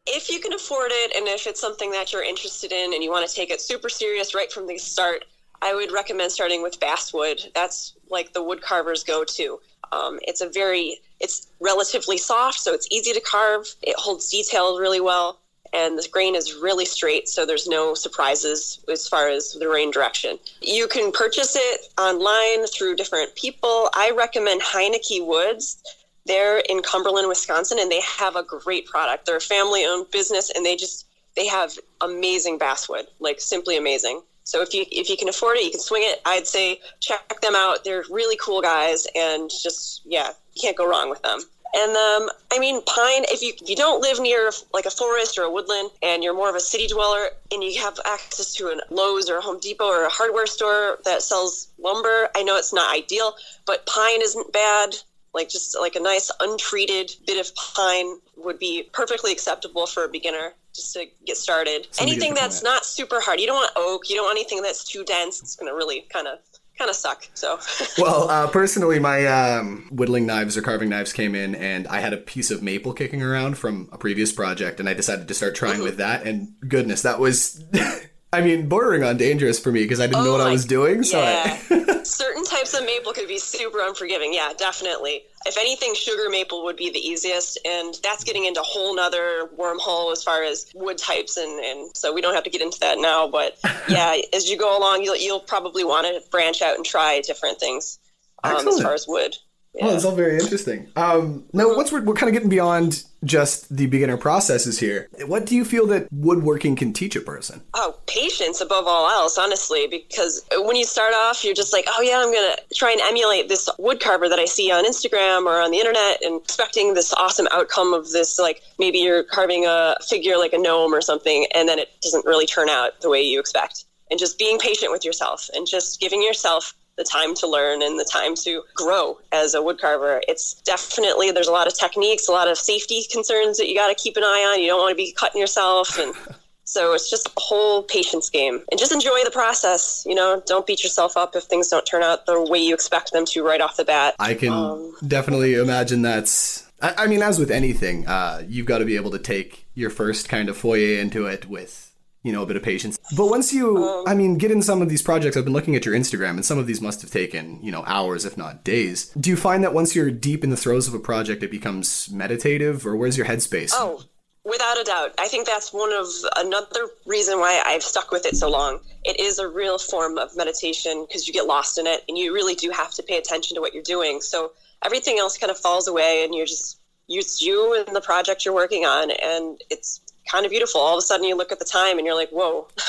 if 0.06 0.30
you 0.30 0.38
can 0.38 0.52
afford 0.52 0.92
it 0.94 1.16
and 1.16 1.26
if 1.26 1.48
it's 1.48 1.60
something 1.60 1.90
that 1.90 2.12
you're 2.12 2.22
interested 2.22 2.70
in 2.70 2.94
and 2.94 3.02
you 3.02 3.10
want 3.10 3.28
to 3.28 3.34
take 3.34 3.50
it 3.50 3.60
super 3.60 3.88
serious 3.88 4.32
right 4.32 4.52
from 4.52 4.68
the 4.68 4.78
start 4.78 5.24
i 5.60 5.74
would 5.74 5.90
recommend 5.90 6.30
starting 6.30 6.62
with 6.62 6.78
basswood 6.78 7.40
that's 7.52 7.94
like 8.08 8.32
the 8.32 8.40
wood 8.40 8.62
carver's 8.62 9.02
go-to 9.02 9.58
um, 9.90 10.20
it's 10.22 10.40
a 10.40 10.48
very 10.48 11.00
it's 11.18 11.48
relatively 11.58 12.16
soft 12.16 12.60
so 12.60 12.72
it's 12.72 12.86
easy 12.92 13.12
to 13.12 13.20
carve 13.20 13.66
it 13.82 13.96
holds 13.96 14.30
detail 14.30 14.78
really 14.78 15.00
well 15.00 15.40
and 15.72 15.98
the 15.98 16.08
grain 16.10 16.34
is 16.34 16.54
really 16.54 16.84
straight 16.84 17.28
so 17.28 17.44
there's 17.44 17.66
no 17.66 17.94
surprises 17.94 18.80
as 18.90 19.08
far 19.08 19.28
as 19.28 19.52
the 19.54 19.68
rain 19.68 19.90
direction 19.90 20.38
you 20.60 20.86
can 20.88 21.12
purchase 21.12 21.56
it 21.56 21.88
online 21.98 22.66
through 22.66 22.96
different 22.96 23.34
people 23.34 23.88
i 23.94 24.12
recommend 24.16 24.60
Heinecke 24.62 25.24
woods 25.26 25.82
they're 26.26 26.58
in 26.58 26.82
Cumberland, 26.82 27.28
Wisconsin, 27.28 27.78
and 27.80 27.90
they 27.90 28.00
have 28.00 28.36
a 28.36 28.42
great 28.42 28.86
product. 28.86 29.26
They're 29.26 29.36
a 29.36 29.40
family-owned 29.40 30.10
business, 30.10 30.50
and 30.54 30.66
they 30.66 30.76
just 30.76 31.06
they 31.36 31.46
have 31.46 31.78
amazing 32.00 32.58
basswood, 32.58 33.06
like 33.20 33.40
simply 33.40 33.76
amazing. 33.76 34.22
So 34.44 34.62
if 34.62 34.74
you 34.74 34.84
if 34.90 35.08
you 35.08 35.16
can 35.16 35.28
afford 35.28 35.56
it, 35.58 35.64
you 35.64 35.70
can 35.70 35.80
swing 35.80 36.02
it. 36.04 36.20
I'd 36.24 36.46
say 36.46 36.80
check 37.00 37.40
them 37.40 37.54
out. 37.54 37.84
They're 37.84 38.04
really 38.10 38.36
cool 38.36 38.60
guys, 38.60 39.06
and 39.14 39.48
just 39.50 40.02
yeah, 40.04 40.30
you 40.54 40.60
can't 40.60 40.76
go 40.76 40.88
wrong 40.88 41.10
with 41.10 41.22
them. 41.22 41.40
And 41.74 41.96
um, 41.96 42.30
I 42.52 42.58
mean, 42.58 42.82
pine. 42.82 43.24
If 43.28 43.42
you 43.42 43.52
if 43.60 43.68
you 43.68 43.76
don't 43.76 44.00
live 44.00 44.20
near 44.20 44.50
like 44.72 44.86
a 44.86 44.90
forest 44.90 45.38
or 45.38 45.42
a 45.42 45.50
woodland, 45.50 45.90
and 46.02 46.22
you're 46.22 46.34
more 46.34 46.48
of 46.48 46.54
a 46.54 46.60
city 46.60 46.86
dweller, 46.86 47.28
and 47.52 47.62
you 47.62 47.80
have 47.80 47.98
access 48.04 48.54
to 48.54 48.68
a 48.68 48.80
Lowe's 48.92 49.28
or 49.28 49.38
a 49.38 49.42
Home 49.42 49.58
Depot 49.60 49.86
or 49.86 50.04
a 50.04 50.10
hardware 50.10 50.46
store 50.46 50.98
that 51.04 51.22
sells 51.22 51.68
lumber, 51.78 52.28
I 52.34 52.42
know 52.42 52.56
it's 52.56 52.72
not 52.72 52.94
ideal, 52.94 53.34
but 53.66 53.86
pine 53.86 54.22
isn't 54.22 54.52
bad 54.52 54.96
like 55.36 55.50
just 55.50 55.76
like 55.78 55.94
a 55.94 56.00
nice 56.00 56.30
untreated 56.40 57.14
bit 57.26 57.38
of 57.38 57.54
pine 57.54 58.16
would 58.38 58.58
be 58.58 58.88
perfectly 58.92 59.30
acceptable 59.30 59.86
for 59.86 60.04
a 60.04 60.08
beginner 60.08 60.54
just 60.74 60.94
to 60.94 61.04
get 61.26 61.36
started. 61.36 61.86
Something 61.90 62.14
anything 62.14 62.34
that's 62.34 62.62
not 62.62 62.86
super 62.86 63.20
hard. 63.20 63.38
You 63.38 63.46
don't 63.46 63.56
want 63.56 63.72
oak. 63.76 64.08
You 64.08 64.16
don't 64.16 64.24
want 64.24 64.38
anything 64.38 64.62
that's 64.62 64.82
too 64.82 65.04
dense. 65.04 65.42
It's 65.42 65.54
going 65.54 65.70
to 65.70 65.76
really 65.76 66.06
kind 66.12 66.26
of 66.26 66.38
kind 66.78 66.90
of 66.90 66.96
suck. 66.96 67.26
So 67.34 67.58
Well, 67.98 68.28
uh, 68.28 68.48
personally, 68.48 68.98
my 68.98 69.26
um, 69.26 69.88
whittling 69.90 70.26
knives 70.26 70.56
or 70.56 70.62
carving 70.62 70.88
knives 70.88 71.12
came 71.12 71.34
in, 71.34 71.54
and 71.54 71.86
I 71.88 72.00
had 72.00 72.12
a 72.12 72.18
piece 72.18 72.50
of 72.50 72.62
maple 72.62 72.92
kicking 72.92 73.22
around 73.22 73.58
from 73.58 73.88
a 73.92 73.98
previous 73.98 74.32
project, 74.32 74.80
and 74.80 74.88
I 74.88 74.94
decided 74.94 75.28
to 75.28 75.34
start 75.34 75.54
trying 75.54 75.82
with 75.82 75.98
that. 75.98 76.26
And 76.26 76.54
goodness, 76.66 77.02
that 77.02 77.18
was 77.18 77.64
I 78.32 78.42
mean, 78.42 78.68
bordering 78.68 79.02
on 79.02 79.16
dangerous 79.16 79.58
for 79.58 79.72
me 79.72 79.82
because 79.82 80.00
I 80.00 80.06
didn't 80.06 80.24
know 80.24 80.34
Oh 80.34 80.38
what 80.38 80.46
I 80.46 80.50
was 80.50 80.64
doing. 80.64 81.02
So 81.04 81.20
yeah. 81.20 81.58
I, 81.70 82.02
Certain 82.02 82.44
types 82.44 82.74
of 82.74 82.84
maple 82.84 83.12
could 83.12 83.28
be 83.28 83.38
super 83.38 83.78
unforgiving. 83.80 84.32
Yeah, 84.32 84.52
definitely. 84.56 85.22
If 85.46 85.56
anything, 85.56 85.94
sugar 85.94 86.28
maple 86.28 86.64
would 86.64 86.76
be 86.76 86.90
the 86.90 86.98
easiest, 86.98 87.58
and 87.64 87.94
that's 88.02 88.24
getting 88.24 88.44
into 88.44 88.60
a 88.60 88.64
whole 88.64 88.94
nother 88.94 89.48
wormhole 89.56 90.12
as 90.12 90.22
far 90.22 90.42
as 90.42 90.70
wood 90.74 90.98
types, 90.98 91.36
and, 91.36 91.64
and 91.64 91.96
so 91.96 92.12
we 92.12 92.20
don't 92.20 92.34
have 92.34 92.44
to 92.44 92.50
get 92.50 92.60
into 92.60 92.80
that 92.80 92.98
now. 92.98 93.28
But 93.28 93.58
yeah, 93.88 94.16
as 94.32 94.50
you 94.50 94.56
go 94.56 94.78
along, 94.78 95.02
you'll 95.02 95.16
you'll 95.16 95.40
probably 95.40 95.84
want 95.84 96.06
to 96.06 96.28
branch 96.30 96.62
out 96.62 96.76
and 96.76 96.84
try 96.84 97.20
different 97.20 97.60
things 97.60 97.98
um, 98.44 98.66
as 98.68 98.80
far 98.80 98.94
as 98.94 99.06
wood. 99.06 99.36
Oh, 99.80 99.94
it's 99.94 100.04
all 100.04 100.14
very 100.14 100.38
interesting. 100.38 100.88
Um, 100.96 101.44
now, 101.52 101.74
once 101.76 101.92
we're, 101.92 102.02
we're 102.02 102.14
kind 102.14 102.28
of 102.28 102.34
getting 102.34 102.48
beyond 102.48 103.04
just 103.24 103.74
the 103.74 103.86
beginner 103.86 104.16
processes 104.16 104.78
here, 104.78 105.08
what 105.26 105.46
do 105.46 105.54
you 105.54 105.64
feel 105.64 105.86
that 105.88 106.08
woodworking 106.12 106.76
can 106.76 106.92
teach 106.92 107.16
a 107.16 107.20
person? 107.20 107.62
Oh, 107.74 107.98
patience 108.06 108.60
above 108.60 108.86
all 108.86 109.08
else, 109.10 109.36
honestly, 109.36 109.86
because 109.86 110.44
when 110.56 110.76
you 110.76 110.84
start 110.84 111.12
off, 111.14 111.44
you're 111.44 111.54
just 111.54 111.72
like, 111.72 111.84
oh, 111.88 112.02
yeah, 112.02 112.18
I'm 112.18 112.32
going 112.32 112.56
to 112.56 112.74
try 112.74 112.92
and 112.92 113.00
emulate 113.02 113.48
this 113.48 113.68
wood 113.78 114.00
carver 114.00 114.28
that 114.28 114.38
I 114.38 114.44
see 114.44 114.70
on 114.70 114.86
Instagram 114.86 115.44
or 115.44 115.60
on 115.60 115.70
the 115.70 115.78
internet 115.78 116.22
and 116.22 116.40
expecting 116.40 116.94
this 116.94 117.12
awesome 117.14 117.48
outcome 117.50 117.92
of 117.92 118.10
this. 118.12 118.38
Like 118.38 118.62
maybe 118.78 118.98
you're 118.98 119.24
carving 119.24 119.66
a 119.66 119.96
figure 120.08 120.36
like 120.38 120.52
a 120.52 120.58
gnome 120.58 120.94
or 120.94 121.00
something, 121.00 121.46
and 121.54 121.68
then 121.68 121.78
it 121.78 121.88
doesn't 122.02 122.24
really 122.24 122.46
turn 122.46 122.68
out 122.68 123.00
the 123.00 123.10
way 123.10 123.20
you 123.20 123.40
expect. 123.40 123.84
And 124.10 124.20
just 124.20 124.38
being 124.38 124.58
patient 124.58 124.92
with 124.92 125.04
yourself 125.04 125.50
and 125.52 125.66
just 125.66 126.00
giving 126.00 126.22
yourself 126.22 126.74
the 126.96 127.04
time 127.04 127.34
to 127.36 127.46
learn 127.46 127.82
and 127.82 127.98
the 127.98 128.08
time 128.10 128.34
to 128.34 128.62
grow 128.74 129.18
as 129.32 129.54
a 129.54 129.58
woodcarver. 129.58 130.20
It's 130.28 130.54
definitely 130.62 131.30
there's 131.30 131.48
a 131.48 131.52
lot 131.52 131.66
of 131.66 131.78
techniques, 131.78 132.28
a 132.28 132.32
lot 132.32 132.48
of 132.48 132.56
safety 132.56 133.04
concerns 133.12 133.58
that 133.58 133.68
you 133.68 133.74
got 133.74 133.88
to 133.88 133.94
keep 133.94 134.16
an 134.16 134.24
eye 134.24 134.52
on. 134.52 134.60
You 134.60 134.68
don't 134.68 134.80
want 134.80 134.90
to 134.90 134.96
be 134.96 135.12
cutting 135.12 135.40
yourself 135.40 135.98
and 135.98 136.14
so 136.64 136.94
it's 136.94 137.08
just 137.08 137.28
a 137.28 137.32
whole 137.36 137.82
patience 137.82 138.28
game 138.30 138.62
and 138.70 138.78
just 138.78 138.92
enjoy 138.92 139.22
the 139.24 139.30
process. 139.30 140.04
You 140.06 140.14
know, 140.14 140.42
don't 140.46 140.66
beat 140.66 140.82
yourself 140.82 141.16
up 141.16 141.36
if 141.36 141.44
things 141.44 141.68
don't 141.68 141.84
turn 141.86 142.02
out 142.02 142.26
the 142.26 142.42
way 142.42 142.58
you 142.58 142.74
expect 142.74 143.12
them 143.12 143.24
to 143.26 143.42
right 143.44 143.60
off 143.60 143.76
the 143.76 143.84
bat. 143.84 144.14
I 144.18 144.34
can 144.34 144.52
Um, 144.52 144.94
definitely 145.06 145.54
imagine 145.54 146.02
that's. 146.02 146.64
I, 146.82 147.06
mean, 147.06 147.22
as 147.22 147.38
with 147.38 147.50
anything, 147.50 148.06
uh, 148.06 148.42
you've 148.46 148.66
got 148.66 148.78
to 148.78 148.84
be 148.84 148.96
able 148.96 149.10
to 149.12 149.18
take 149.18 149.64
your 149.74 149.88
first 149.88 150.28
kind 150.28 150.50
of 150.50 150.58
foyer 150.58 150.98
into 150.98 151.24
it 151.24 151.48
with, 151.48 151.85
you 152.26 152.32
know, 152.32 152.42
a 152.42 152.46
bit 152.46 152.56
of 152.56 152.62
patience. 152.64 152.98
But 153.16 153.26
once 153.26 153.52
you, 153.52 153.76
Um, 153.78 154.04
I 154.06 154.14
mean, 154.14 154.36
get 154.36 154.50
in 154.50 154.60
some 154.60 154.82
of 154.82 154.88
these 154.88 155.00
projects, 155.00 155.36
I've 155.36 155.44
been 155.44 155.52
looking 155.52 155.76
at 155.76 155.86
your 155.86 155.94
Instagram, 155.94 156.30
and 156.30 156.44
some 156.44 156.58
of 156.58 156.66
these 156.66 156.80
must 156.80 157.00
have 157.02 157.10
taken, 157.10 157.60
you 157.62 157.70
know, 157.70 157.84
hours, 157.86 158.24
if 158.24 158.36
not 158.36 158.64
days. 158.64 159.12
Do 159.18 159.30
you 159.30 159.36
find 159.36 159.62
that 159.62 159.72
once 159.72 159.94
you're 159.94 160.10
deep 160.10 160.42
in 160.42 160.50
the 160.50 160.56
throes 160.56 160.88
of 160.88 160.94
a 160.94 160.98
project, 160.98 161.44
it 161.44 161.52
becomes 161.52 162.10
meditative, 162.10 162.84
or 162.84 162.96
where's 162.96 163.16
your 163.16 163.26
headspace? 163.26 163.70
Oh, 163.72 164.02
without 164.44 164.80
a 164.80 164.84
doubt. 164.84 165.14
I 165.18 165.28
think 165.28 165.46
that's 165.46 165.72
one 165.72 165.92
of 165.92 166.06
another 166.36 166.88
reason 167.06 167.38
why 167.38 167.62
I've 167.64 167.82
stuck 167.82 168.10
with 168.10 168.26
it 168.26 168.36
so 168.36 168.50
long. 168.50 168.80
It 169.04 169.20
is 169.20 169.38
a 169.38 169.48
real 169.48 169.78
form 169.78 170.18
of 170.18 170.36
meditation 170.36 171.04
because 171.06 171.28
you 171.28 171.32
get 171.32 171.46
lost 171.46 171.78
in 171.78 171.86
it 171.86 172.04
and 172.08 172.18
you 172.18 172.34
really 172.34 172.54
do 172.54 172.70
have 172.70 172.92
to 172.94 173.02
pay 173.02 173.18
attention 173.18 173.54
to 173.54 173.60
what 173.60 173.72
you're 173.74 173.82
doing. 173.82 174.20
So 174.20 174.52
everything 174.84 175.18
else 175.18 175.38
kind 175.38 175.50
of 175.50 175.58
falls 175.58 175.86
away 175.86 176.24
and 176.24 176.34
you're 176.34 176.46
just 176.46 176.78
it's 177.08 177.40
you 177.40 177.84
and 177.86 177.94
the 177.94 178.00
project 178.00 178.44
you're 178.44 178.54
working 178.54 178.84
on 178.84 179.10
and 179.10 179.62
it's 179.70 180.00
kind 180.30 180.44
of 180.44 180.50
beautiful. 180.50 180.80
All 180.80 180.96
of 180.96 180.98
a 180.98 181.02
sudden 181.02 181.26
you 181.26 181.36
look 181.36 181.52
at 181.52 181.58
the 181.58 181.64
time 181.64 181.98
and 181.98 182.06
you're 182.06 182.16
like, 182.16 182.30
whoa, 182.30 182.66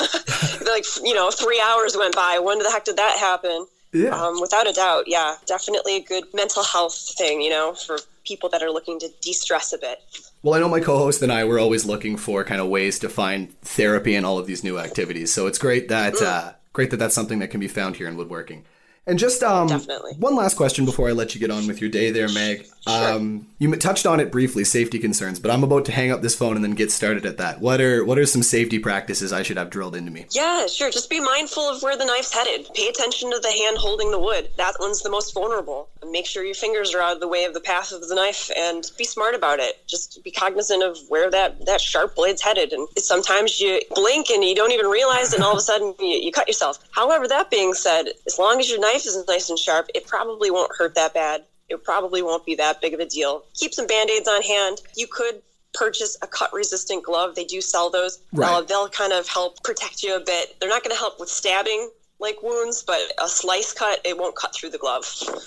like, 0.64 0.84
you 1.02 1.14
know, 1.14 1.30
three 1.30 1.62
hours 1.64 1.96
went 1.96 2.14
by. 2.14 2.38
When 2.42 2.58
the 2.58 2.70
heck 2.70 2.84
did 2.84 2.96
that 2.96 3.16
happen? 3.18 3.66
yeah. 3.92 4.10
Um, 4.10 4.40
without 4.40 4.68
a 4.68 4.72
doubt, 4.72 5.04
yeah, 5.06 5.36
definitely 5.46 5.96
a 5.96 6.02
good 6.02 6.24
mental 6.34 6.62
health 6.62 7.14
thing, 7.16 7.40
you 7.40 7.50
know, 7.50 7.74
for 7.74 7.98
people 8.26 8.48
that 8.50 8.62
are 8.62 8.70
looking 8.70 8.98
to 9.00 9.08
de-stress 9.20 9.72
a 9.72 9.78
bit. 9.78 10.02
Well, 10.42 10.54
I 10.54 10.60
know 10.60 10.68
my 10.68 10.80
co-host 10.80 11.22
and 11.22 11.32
I 11.32 11.44
were 11.44 11.58
always 11.58 11.86
looking 11.86 12.16
for 12.16 12.44
kind 12.44 12.60
of 12.60 12.68
ways 12.68 12.98
to 13.00 13.08
find 13.08 13.58
therapy 13.60 14.14
and 14.14 14.26
all 14.26 14.38
of 14.38 14.46
these 14.46 14.62
new 14.62 14.78
activities. 14.78 15.32
So 15.32 15.46
it's 15.46 15.58
great 15.58 15.88
that 15.88 16.20
uh, 16.20 16.52
great 16.72 16.90
that 16.90 16.98
that's 16.98 17.14
something 17.14 17.38
that 17.38 17.48
can 17.48 17.60
be 17.60 17.68
found 17.68 17.96
here 17.96 18.08
in 18.08 18.16
woodworking. 18.16 18.64
And 19.06 19.18
just 19.18 19.42
um, 19.42 19.70
one 20.18 20.36
last 20.36 20.58
question 20.58 20.84
before 20.84 21.08
I 21.08 21.12
let 21.12 21.34
you 21.34 21.40
get 21.40 21.50
on 21.50 21.66
with 21.66 21.80
your 21.80 21.88
day, 21.88 22.10
there, 22.10 22.28
Meg. 22.28 22.66
Um, 22.88 23.46
you 23.58 23.74
touched 23.76 24.06
on 24.06 24.20
it 24.20 24.32
briefly, 24.32 24.64
safety 24.64 24.98
concerns, 24.98 25.38
but 25.38 25.50
I'm 25.50 25.64
about 25.64 25.84
to 25.86 25.92
hang 25.92 26.10
up 26.10 26.22
this 26.22 26.34
phone 26.34 26.56
and 26.56 26.64
then 26.64 26.72
get 26.72 26.90
started 26.90 27.26
at 27.26 27.36
that. 27.38 27.60
What 27.60 27.80
are 27.80 28.04
what 28.04 28.18
are 28.18 28.26
some 28.26 28.42
safety 28.42 28.78
practices 28.78 29.32
I 29.32 29.42
should 29.42 29.56
have 29.56 29.70
drilled 29.70 29.96
into 29.96 30.10
me? 30.10 30.26
Yeah, 30.30 30.66
sure. 30.66 30.90
Just 30.90 31.10
be 31.10 31.20
mindful 31.20 31.62
of 31.64 31.82
where 31.82 31.96
the 31.96 32.04
knife's 32.04 32.32
headed. 32.32 32.68
Pay 32.74 32.88
attention 32.88 33.30
to 33.30 33.38
the 33.38 33.50
hand 33.50 33.78
holding 33.78 34.10
the 34.10 34.18
wood. 34.18 34.48
That 34.56 34.74
one's 34.80 35.02
the 35.02 35.10
most 35.10 35.34
vulnerable. 35.34 35.88
Make 36.10 36.26
sure 36.26 36.44
your 36.44 36.54
fingers 36.54 36.94
are 36.94 37.00
out 37.02 37.14
of 37.14 37.20
the 37.20 37.28
way 37.28 37.44
of 37.44 37.54
the 37.54 37.60
path 37.60 37.92
of 37.92 38.08
the 38.08 38.14
knife 38.14 38.50
and 38.56 38.84
be 38.96 39.04
smart 39.04 39.34
about 39.34 39.58
it. 39.58 39.86
Just 39.86 40.22
be 40.24 40.30
cognizant 40.30 40.82
of 40.82 40.96
where 41.08 41.30
that, 41.30 41.66
that 41.66 41.80
sharp 41.80 42.16
blade's 42.16 42.40
headed. 42.40 42.72
And 42.72 42.88
sometimes 42.96 43.60
you 43.60 43.80
blink 43.94 44.30
and 44.30 44.42
you 44.42 44.54
don't 44.54 44.72
even 44.72 44.86
realize 44.86 45.32
it, 45.32 45.36
and 45.36 45.44
all 45.44 45.52
of 45.52 45.58
a 45.58 45.62
sudden 45.62 45.94
you, 45.98 46.06
you 46.06 46.32
cut 46.32 46.48
yourself. 46.48 46.78
However, 46.92 47.28
that 47.28 47.50
being 47.50 47.74
said, 47.74 48.06
as 48.26 48.38
long 48.38 48.60
as 48.60 48.70
your 48.70 48.80
knife 48.80 49.06
is 49.06 49.22
nice 49.28 49.50
and 49.50 49.58
sharp, 49.58 49.88
it 49.94 50.06
probably 50.06 50.50
won't 50.50 50.74
hurt 50.76 50.94
that 50.94 51.12
bad. 51.12 51.44
It 51.68 51.84
probably 51.84 52.22
won't 52.22 52.44
be 52.46 52.54
that 52.56 52.80
big 52.80 52.94
of 52.94 53.00
a 53.00 53.06
deal. 53.06 53.44
Keep 53.54 53.74
some 53.74 53.86
band 53.86 54.10
aids 54.10 54.26
on 54.28 54.42
hand. 54.42 54.78
You 54.96 55.06
could 55.06 55.42
purchase 55.74 56.16
a 56.22 56.26
cut 56.26 56.52
resistant 56.52 57.04
glove. 57.04 57.34
They 57.34 57.44
do 57.44 57.60
sell 57.60 57.90
those. 57.90 58.20
Right. 58.32 58.50
Uh, 58.50 58.62
they'll 58.62 58.88
kind 58.88 59.12
of 59.12 59.28
help 59.28 59.62
protect 59.62 60.02
you 60.02 60.16
a 60.16 60.20
bit. 60.20 60.56
They're 60.60 60.68
not 60.68 60.82
going 60.82 60.94
to 60.94 60.98
help 60.98 61.20
with 61.20 61.28
stabbing 61.28 61.90
like 62.20 62.42
wounds, 62.42 62.82
but 62.82 62.98
a 63.22 63.28
slice 63.28 63.72
cut, 63.72 64.00
it 64.04 64.18
won't 64.18 64.34
cut 64.34 64.52
through 64.54 64.70
the 64.70 64.78
glove. 64.78 65.04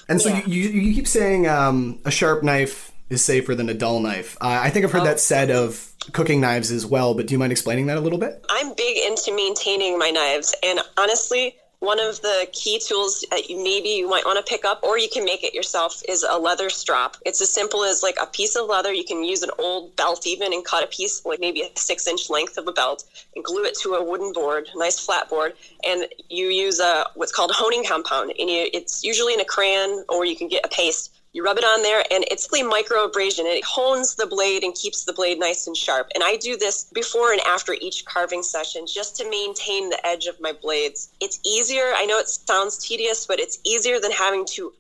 And 0.07 0.21
so 0.21 0.29
Yeah. 0.29 0.45
you, 0.45 0.61
you 0.69 0.79
you 0.81 0.93
keep 0.93 1.07
saying 1.07 1.47
um, 1.47 1.99
a 2.05 2.11
sharp 2.11 2.43
knife 2.43 2.91
is 3.09 3.21
safer 3.21 3.55
than 3.55 3.67
a 3.67 3.73
dull 3.73 3.99
knife. 3.99 4.37
Uh, 4.39 4.59
I 4.63 4.69
think 4.69 4.85
I've 4.85 4.91
heard 4.93 5.03
that 5.05 5.19
said 5.19 5.51
of 5.51 5.91
cooking 6.13 6.39
knives 6.39 6.71
as 6.71 6.85
well. 6.85 7.13
But 7.13 7.27
do 7.27 7.33
you 7.33 7.39
mind 7.39 7.51
explaining 7.51 7.87
that 7.87 7.97
a 7.97 7.99
little 7.99 8.17
bit? 8.19 8.45
I'm 8.49 8.73
big 8.75 8.97
into 9.05 9.35
maintaining 9.35 9.99
my 9.99 10.11
knives, 10.11 10.55
and 10.63 10.79
honestly, 10.97 11.55
one 11.81 11.99
of 11.99 12.21
the 12.21 12.47
key 12.53 12.79
tools 12.79 13.25
that 13.31 13.41
maybe 13.49 13.89
you 13.89 14.07
might 14.07 14.23
want 14.23 14.37
to 14.37 14.47
pick 14.47 14.63
up, 14.65 14.83
or 14.83 14.99
you 14.99 15.09
can 15.11 15.25
make 15.25 15.43
it 15.43 15.51
yourself, 15.51 16.03
is 16.07 16.23
a 16.23 16.37
leather 16.37 16.69
strop. 16.69 17.17
It's 17.25 17.41
as 17.41 17.49
simple 17.49 17.83
as 17.83 18.03
like 18.03 18.15
a 18.21 18.27
piece 18.27 18.55
of 18.55 18.67
leather. 18.67 18.93
You 18.93 19.03
can 19.03 19.23
use 19.23 19.41
an 19.41 19.49
old 19.57 19.95
belt 19.95 20.27
even 20.27 20.53
and 20.53 20.63
cut 20.63 20.83
a 20.83 20.87
piece, 20.87 21.25
like 21.25 21.39
maybe 21.39 21.63
a 21.63 21.69
six 21.75 22.05
inch 22.05 22.29
length 22.29 22.57
of 22.59 22.67
a 22.67 22.71
belt, 22.71 23.03
and 23.35 23.43
glue 23.43 23.63
it 23.63 23.75
to 23.79 23.95
a 23.95 24.03
wooden 24.03 24.31
board, 24.31 24.69
nice 24.75 24.99
flat 24.99 25.27
board, 25.27 25.53
and 25.83 26.05
you 26.29 26.49
use 26.49 26.79
a 26.79 27.07
what's 27.15 27.31
called 27.31 27.51
honing 27.51 27.83
compound, 27.83 28.31
and 28.39 28.47
you, 28.47 28.69
it's 28.73 29.03
usually 29.03 29.33
in 29.33 29.39
a 29.39 29.45
crayon, 29.45 30.05
or 30.07 30.23
you 30.23 30.35
can 30.35 30.47
get 30.47 30.63
a 30.63 30.69
paste. 30.69 31.17
You 31.33 31.45
rub 31.45 31.57
it 31.57 31.63
on 31.63 31.81
there, 31.81 32.03
and 32.11 32.25
it's 32.29 32.47
the 32.47 32.61
micro 32.61 33.05
abrasion. 33.05 33.45
It 33.45 33.63
hones 33.63 34.15
the 34.15 34.27
blade 34.27 34.63
and 34.63 34.75
keeps 34.75 35.05
the 35.05 35.13
blade 35.13 35.39
nice 35.39 35.65
and 35.65 35.77
sharp. 35.77 36.09
And 36.13 36.23
I 36.25 36.35
do 36.35 36.57
this 36.57 36.83
before 36.93 37.31
and 37.31 37.39
after 37.41 37.73
each 37.79 38.03
carving 38.03 38.43
session 38.43 38.85
just 38.85 39.15
to 39.17 39.29
maintain 39.29 39.89
the 39.89 40.05
edge 40.05 40.25
of 40.25 40.41
my 40.41 40.51
blades. 40.51 41.09
It's 41.21 41.39
easier. 41.45 41.93
I 41.95 42.05
know 42.05 42.19
it 42.19 42.27
sounds 42.27 42.77
tedious, 42.77 43.25
but 43.25 43.39
it's 43.39 43.59
easier 43.63 43.97
than 43.99 44.11
having 44.11 44.45
to 44.55 44.73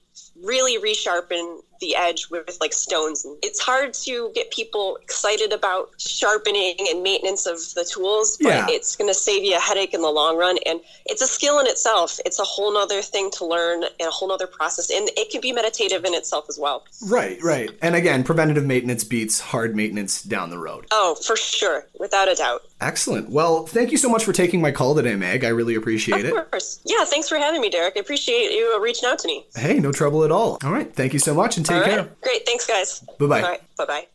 really 0.43 0.77
resharpen 0.81 1.59
the 1.79 1.95
edge 1.95 2.27
with 2.29 2.57
like 2.61 2.73
stones. 2.73 3.25
It's 3.41 3.59
hard 3.59 3.93
to 4.05 4.31
get 4.35 4.51
people 4.51 4.97
excited 5.01 5.51
about 5.51 5.89
sharpening 5.97 6.75
and 6.91 7.01
maintenance 7.01 7.47
of 7.47 7.57
the 7.73 7.83
tools, 7.83 8.37
but 8.39 8.49
Yeah. 8.49 8.65
it's 8.69 8.95
going 8.95 9.07
to 9.07 9.15
save 9.15 9.43
you 9.43 9.55
a 9.55 9.59
headache 9.59 9.95
in 9.95 10.01
the 10.03 10.09
long 10.11 10.37
run. 10.37 10.59
And 10.67 10.79
it's 11.07 11.23
a 11.23 11.27
skill 11.27 11.57
in 11.59 11.65
itself. 11.65 12.19
It's 12.23 12.37
a 12.37 12.43
whole 12.43 12.71
nother 12.71 13.01
thing 13.01 13.31
to 13.31 13.45
learn 13.45 13.81
and 13.83 14.07
a 14.07 14.11
whole 14.11 14.27
nother 14.27 14.45
process. 14.45 14.91
And 14.91 15.09
it 15.17 15.31
can 15.31 15.41
be 15.41 15.51
meditative 15.51 16.05
in 16.05 16.13
itself 16.13 16.45
as 16.49 16.59
well. 16.59 16.83
Right, 17.07 17.41
right. 17.41 17.71
And 17.81 17.95
again, 17.95 18.23
preventative 18.23 18.63
maintenance 18.65 19.03
beats 19.03 19.39
hard 19.39 19.75
maintenance 19.75 20.21
down 20.21 20.51
the 20.51 20.59
road. 20.59 20.85
Oh, 20.91 21.15
for 21.15 21.35
sure. 21.35 21.87
Without 21.99 22.27
a 22.29 22.35
doubt. 22.35 22.61
Excellent. 22.79 23.29
Well, 23.31 23.65
thank 23.65 23.91
you 23.91 23.97
so 23.97 24.07
much 24.09 24.23
for 24.23 24.33
taking 24.33 24.61
my 24.61 24.71
call 24.71 24.93
today, 24.93 25.15
Meg. 25.15 25.43
I 25.43 25.49
really 25.49 25.73
appreciate 25.75 26.25
it. 26.25 26.35
Of 26.35 26.51
course. 26.51 26.79
Yeah, 26.83 27.05
thanks 27.05 27.27
for 27.27 27.37
having 27.37 27.61
me, 27.61 27.69
Derek. 27.71 27.93
I 27.97 28.01
appreciate 28.01 28.51
you 28.51 28.79
reaching 28.81 29.09
out 29.09 29.17
to 29.19 29.27
me. 29.27 29.45
Hey, 29.55 29.79
no 29.79 29.91
trouble 29.91 30.20
at 30.23 30.31
all. 30.31 30.57
All 30.63 30.71
right. 30.71 30.93
Thank 30.93 31.13
you 31.13 31.19
so 31.19 31.33
much 31.33 31.57
and 31.57 31.65
take 31.65 31.77
All 31.77 31.83
care. 31.83 32.09
Great. 32.21 32.45
Thanks, 32.45 32.65
guys. 32.65 33.01
Bye 33.19 33.25
bye. 33.27 33.41
All 33.41 33.49
right. 33.49 33.75
Bye 33.77 33.85
bye. 33.85 34.07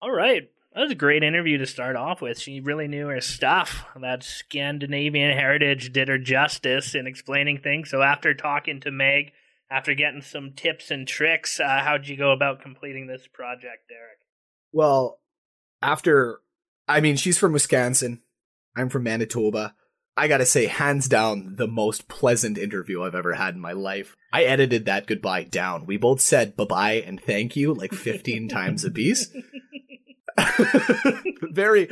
All 0.00 0.10
right. 0.10 0.48
That 0.74 0.80
was 0.80 0.90
a 0.90 0.96
great 0.96 1.22
interview 1.22 1.58
to 1.58 1.66
start 1.66 1.96
off 1.96 2.22
with. 2.22 2.38
She 2.38 2.60
really 2.60 2.88
knew 2.88 3.08
her 3.08 3.20
stuff. 3.20 3.84
That 4.00 4.22
Scandinavian 4.22 5.36
heritage 5.36 5.92
did 5.92 6.08
her 6.08 6.18
justice 6.18 6.94
in 6.94 7.06
explaining 7.06 7.58
things. 7.58 7.90
So 7.90 8.00
after 8.00 8.32
talking 8.32 8.80
to 8.80 8.90
Meg, 8.90 9.32
after 9.70 9.94
getting 9.94 10.22
some 10.22 10.52
tips 10.52 10.90
and 10.90 11.06
tricks, 11.06 11.60
uh, 11.60 11.80
how'd 11.84 12.08
you 12.08 12.16
go 12.16 12.32
about 12.32 12.62
completing 12.62 13.06
this 13.06 13.26
project, 13.26 13.88
Derek? 13.90 14.18
Well, 14.72 15.20
after, 15.82 16.40
I 16.88 17.00
mean, 17.00 17.16
she's 17.16 17.36
from 17.36 17.52
Wisconsin. 17.52 18.22
I'm 18.74 18.88
from 18.88 19.02
Manitoba. 19.02 19.74
I 20.16 20.28
gotta 20.28 20.46
say, 20.46 20.66
hands 20.66 21.08
down, 21.08 21.56
the 21.56 21.66
most 21.66 22.08
pleasant 22.08 22.58
interview 22.58 23.02
I've 23.02 23.14
ever 23.14 23.34
had 23.34 23.54
in 23.54 23.60
my 23.60 23.72
life. 23.72 24.16
I 24.32 24.44
edited 24.44 24.84
that 24.84 25.06
goodbye 25.06 25.44
down. 25.44 25.86
We 25.86 25.96
both 25.96 26.20
said 26.20 26.56
bye 26.56 26.64
bye 26.64 27.02
and 27.06 27.20
thank 27.20 27.56
you 27.56 27.74
like 27.74 27.92
15 27.92 28.48
times 28.50 28.84
a 28.84 28.90
piece. 28.90 29.28
very, 31.42 31.90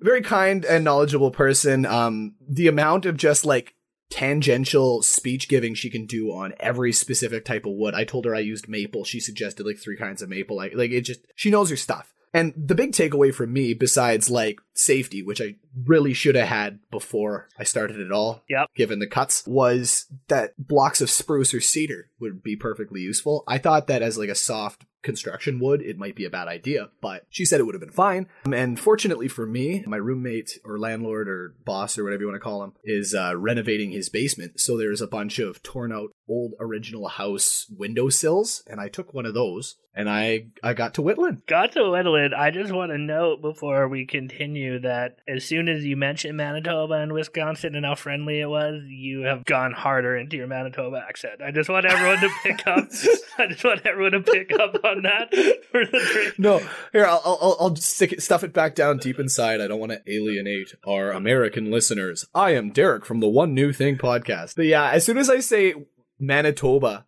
very 0.00 0.22
kind 0.22 0.64
and 0.64 0.84
knowledgeable 0.84 1.30
person. 1.30 1.86
Um, 1.86 2.34
the 2.48 2.68
amount 2.68 3.06
of 3.06 3.16
just 3.16 3.44
like 3.44 3.74
tangential 4.10 5.02
speech 5.02 5.48
giving 5.48 5.74
she 5.74 5.90
can 5.90 6.06
do 6.06 6.32
on 6.32 6.54
every 6.60 6.92
specific 6.92 7.44
type 7.44 7.66
of 7.66 7.72
wood. 7.72 7.94
I 7.94 8.04
told 8.04 8.24
her 8.24 8.34
I 8.34 8.40
used 8.40 8.68
maple. 8.68 9.04
She 9.04 9.20
suggested 9.20 9.66
like 9.66 9.78
three 9.78 9.96
kinds 9.96 10.22
of 10.22 10.28
maple. 10.28 10.60
I, 10.60 10.70
like 10.74 10.90
it 10.90 11.02
just, 11.02 11.20
she 11.34 11.50
knows 11.50 11.70
her 11.70 11.76
stuff. 11.76 12.12
And 12.36 12.52
the 12.56 12.74
big 12.74 12.92
takeaway 12.92 13.34
from 13.34 13.52
me, 13.52 13.72
besides 13.72 14.28
like 14.30 14.60
safety, 14.74 15.22
which 15.22 15.40
I 15.40 15.56
really 15.86 16.12
should 16.12 16.34
have 16.34 16.48
had 16.48 16.80
before 16.90 17.48
I 17.58 17.64
started 17.64 17.98
it 17.98 18.12
all, 18.12 18.42
Yep. 18.48 18.68
given 18.74 18.98
the 18.98 19.06
cuts, 19.06 19.46
was 19.46 20.06
that 20.28 20.52
blocks 20.58 21.00
of 21.00 21.10
spruce 21.10 21.54
or 21.54 21.60
cedar 21.60 22.10
would 22.20 22.42
be 22.42 22.56
perfectly 22.56 23.00
useful. 23.00 23.42
I 23.48 23.58
thought 23.58 23.86
that 23.86 24.02
as 24.02 24.18
like 24.18 24.28
a 24.28 24.34
soft 24.34 24.84
construction 25.02 25.60
wood, 25.60 25.80
it 25.82 25.96
might 25.96 26.16
be 26.16 26.24
a 26.24 26.30
bad 26.30 26.48
idea, 26.48 26.88
but 27.00 27.24
she 27.30 27.44
said 27.44 27.60
it 27.60 27.62
would 27.62 27.76
have 27.76 27.80
been 27.80 27.90
fine. 27.90 28.26
And 28.52 28.78
fortunately 28.78 29.28
for 29.28 29.46
me, 29.46 29.84
my 29.86 29.96
roommate 29.98 30.58
or 30.64 30.78
landlord 30.80 31.28
or 31.28 31.54
boss 31.64 31.96
or 31.96 32.02
whatever 32.04 32.22
you 32.22 32.26
want 32.28 32.34
to 32.36 32.44
call 32.44 32.64
him 32.64 32.72
is 32.84 33.14
uh, 33.14 33.36
renovating 33.36 33.92
his 33.92 34.08
basement. 34.08 34.58
So 34.60 34.76
there's 34.76 35.00
a 35.00 35.06
bunch 35.06 35.38
of 35.38 35.62
torn 35.62 35.92
out 35.92 36.10
old 36.28 36.54
original 36.58 37.06
house 37.08 37.66
window 37.70 38.08
sills, 38.08 38.64
and 38.66 38.80
I 38.80 38.88
took 38.88 39.14
one 39.14 39.26
of 39.26 39.34
those 39.34 39.76
and 39.96 40.10
I 40.10 40.48
I 40.62 40.74
got 40.74 40.94
to 40.94 41.02
whittling. 41.02 41.42
Got 41.46 41.72
to 41.72 41.80
Whittlewood. 41.80 42.34
I 42.34 42.50
just 42.50 42.70
want 42.70 42.92
to 42.92 42.98
note 42.98 43.40
before 43.40 43.88
we 43.88 44.04
continue 44.04 44.78
that 44.80 45.18
as 45.26 45.44
soon 45.44 45.68
as 45.68 45.84
you 45.84 45.96
mentioned 45.96 46.36
Manitoba 46.36 46.94
and 46.94 47.12
Wisconsin 47.12 47.74
and 47.74 47.86
how 47.86 47.94
friendly 47.94 48.40
it 48.40 48.48
was, 48.48 48.82
you 48.86 49.22
have 49.22 49.46
gone 49.46 49.72
harder 49.72 50.14
into 50.14 50.36
your 50.36 50.46
Manitoba 50.46 51.02
accent. 51.08 51.40
I 51.42 51.50
just 51.50 51.70
want 51.70 51.86
everyone 51.86 52.20
to 52.20 52.30
pick 52.42 52.66
up. 52.66 52.88
I 53.38 53.46
just 53.46 53.64
want 53.64 53.86
everyone 53.86 54.12
to 54.12 54.20
pick 54.20 54.52
up 54.52 54.76
on 54.84 55.02
that 55.02 55.30
for 55.70 55.86
the 55.86 56.10
drink. 56.12 56.38
No, 56.38 56.58
here 56.92 57.06
I'll 57.06 57.22
I'll, 57.24 57.56
I'll 57.58 57.70
just 57.70 57.94
stick 57.94 58.12
it, 58.12 58.22
stuff 58.22 58.44
it 58.44 58.52
back 58.52 58.74
down 58.74 58.98
deep 58.98 59.18
inside. 59.18 59.62
I 59.62 59.66
don't 59.66 59.80
want 59.80 59.92
to 59.92 60.02
alienate 60.06 60.74
our 60.86 61.10
American 61.10 61.70
listeners. 61.70 62.26
I 62.34 62.50
am 62.50 62.70
Derek 62.70 63.06
from 63.06 63.20
the 63.20 63.28
One 63.28 63.54
New 63.54 63.72
Thing 63.72 63.96
podcast. 63.96 64.56
But 64.56 64.66
yeah, 64.66 64.90
as 64.90 65.04
soon 65.06 65.16
as 65.16 65.30
I 65.30 65.40
say 65.40 65.74
Manitoba, 66.20 67.05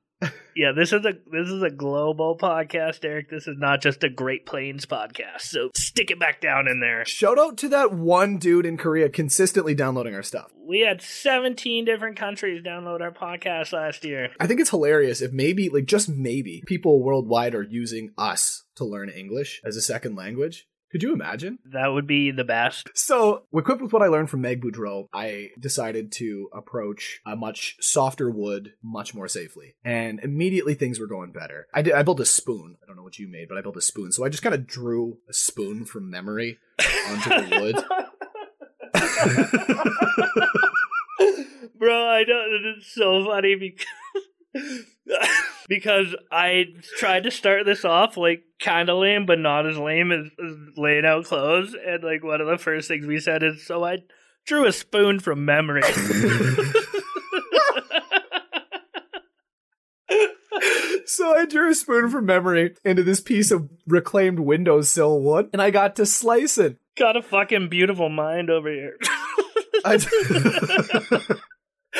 Yeah, 0.58 0.72
this 0.72 0.92
is 0.92 1.06
a 1.06 1.12
this 1.30 1.48
is 1.48 1.62
a 1.62 1.70
global 1.70 2.36
podcast, 2.36 3.04
Eric. 3.04 3.30
This 3.30 3.46
is 3.46 3.56
not 3.58 3.80
just 3.80 4.02
a 4.02 4.08
Great 4.08 4.44
Plains 4.44 4.86
podcast. 4.86 5.42
So 5.42 5.70
stick 5.76 6.10
it 6.10 6.18
back 6.18 6.40
down 6.40 6.66
in 6.66 6.80
there. 6.80 7.04
shout 7.04 7.38
out 7.38 7.56
to 7.58 7.68
that 7.68 7.92
one 7.92 8.38
dude 8.38 8.66
in 8.66 8.76
Korea 8.76 9.08
consistently 9.08 9.76
downloading 9.76 10.16
our 10.16 10.22
stuff. 10.24 10.50
We 10.66 10.80
had 10.80 11.00
17 11.00 11.84
different 11.84 12.16
countries 12.16 12.64
download 12.64 13.00
our 13.00 13.12
podcast 13.12 13.72
last 13.72 14.04
year. 14.04 14.30
I 14.40 14.48
think 14.48 14.58
it's 14.58 14.70
hilarious 14.70 15.22
if 15.22 15.32
maybe, 15.32 15.68
like 15.68 15.86
just 15.86 16.08
maybe, 16.08 16.64
people 16.66 17.04
worldwide 17.04 17.54
are 17.54 17.62
using 17.62 18.10
us 18.18 18.64
to 18.74 18.84
learn 18.84 19.10
English 19.10 19.60
as 19.64 19.76
a 19.76 19.80
second 19.80 20.16
language. 20.16 20.66
Could 20.90 21.02
you 21.02 21.12
imagine? 21.12 21.58
That 21.66 21.88
would 21.88 22.06
be 22.06 22.30
the 22.30 22.44
best. 22.44 22.90
So, 22.94 23.42
equipped 23.52 23.82
with 23.82 23.92
what 23.92 24.02
I 24.02 24.06
learned 24.06 24.30
from 24.30 24.40
Meg 24.40 24.62
Boudreau, 24.62 25.08
I 25.12 25.50
decided 25.58 26.12
to 26.12 26.48
approach 26.52 27.20
a 27.26 27.36
much 27.36 27.76
softer 27.80 28.30
wood 28.30 28.72
much 28.82 29.14
more 29.14 29.28
safely. 29.28 29.74
And 29.84 30.20
immediately 30.20 30.74
things 30.74 30.98
were 30.98 31.06
going 31.06 31.32
better. 31.32 31.66
I 31.74 31.82
did 31.82 31.94
I 31.94 32.02
built 32.02 32.20
a 32.20 32.26
spoon. 32.26 32.76
I 32.82 32.86
don't 32.86 32.96
know 32.96 33.02
what 33.02 33.18
you 33.18 33.28
made, 33.28 33.48
but 33.48 33.58
I 33.58 33.60
built 33.60 33.76
a 33.76 33.82
spoon. 33.82 34.12
So 34.12 34.24
I 34.24 34.28
just 34.28 34.42
kind 34.42 34.54
of 34.54 34.66
drew 34.66 35.18
a 35.28 35.32
spoon 35.32 35.84
from 35.84 36.10
memory 36.10 36.58
onto 37.08 37.30
the 37.30 37.60
wood. 37.60 37.76
Bro, 41.78 42.08
I 42.08 42.24
don't. 42.24 42.74
It's 42.76 42.92
so 42.92 43.24
funny 43.24 43.54
because 43.54 43.86
because 45.68 46.14
I 46.30 46.66
tried 46.98 47.24
to 47.24 47.30
start 47.30 47.66
this 47.66 47.84
off 47.84 48.16
like 48.16 48.42
kind 48.60 48.88
of 48.88 48.98
lame, 48.98 49.26
but 49.26 49.38
not 49.38 49.66
as 49.66 49.76
lame 49.76 50.12
as, 50.12 50.26
as 50.26 50.56
laying 50.76 51.04
out 51.04 51.24
clothes. 51.24 51.74
And 51.74 52.02
like 52.02 52.24
one 52.24 52.40
of 52.40 52.46
the 52.46 52.58
first 52.58 52.88
things 52.88 53.06
we 53.06 53.20
said 53.20 53.42
is, 53.42 53.66
so 53.66 53.84
I 53.84 53.98
drew 54.46 54.66
a 54.66 54.72
spoon 54.72 55.20
from 55.20 55.44
memory. 55.44 55.82
so 61.06 61.34
I 61.34 61.44
drew 61.46 61.70
a 61.70 61.74
spoon 61.74 62.08
from 62.10 62.26
memory 62.26 62.74
into 62.84 63.02
this 63.02 63.20
piece 63.20 63.50
of 63.50 63.68
reclaimed 63.86 64.40
windowsill 64.40 65.20
wood, 65.20 65.50
and 65.52 65.60
I 65.60 65.70
got 65.70 65.96
to 65.96 66.06
slice 66.06 66.58
it. 66.58 66.78
Got 66.96 67.16
a 67.16 67.22
fucking 67.22 67.68
beautiful 67.68 68.08
mind 68.08 68.50
over 68.50 68.70
here. 68.70 68.96
I, 69.84 69.98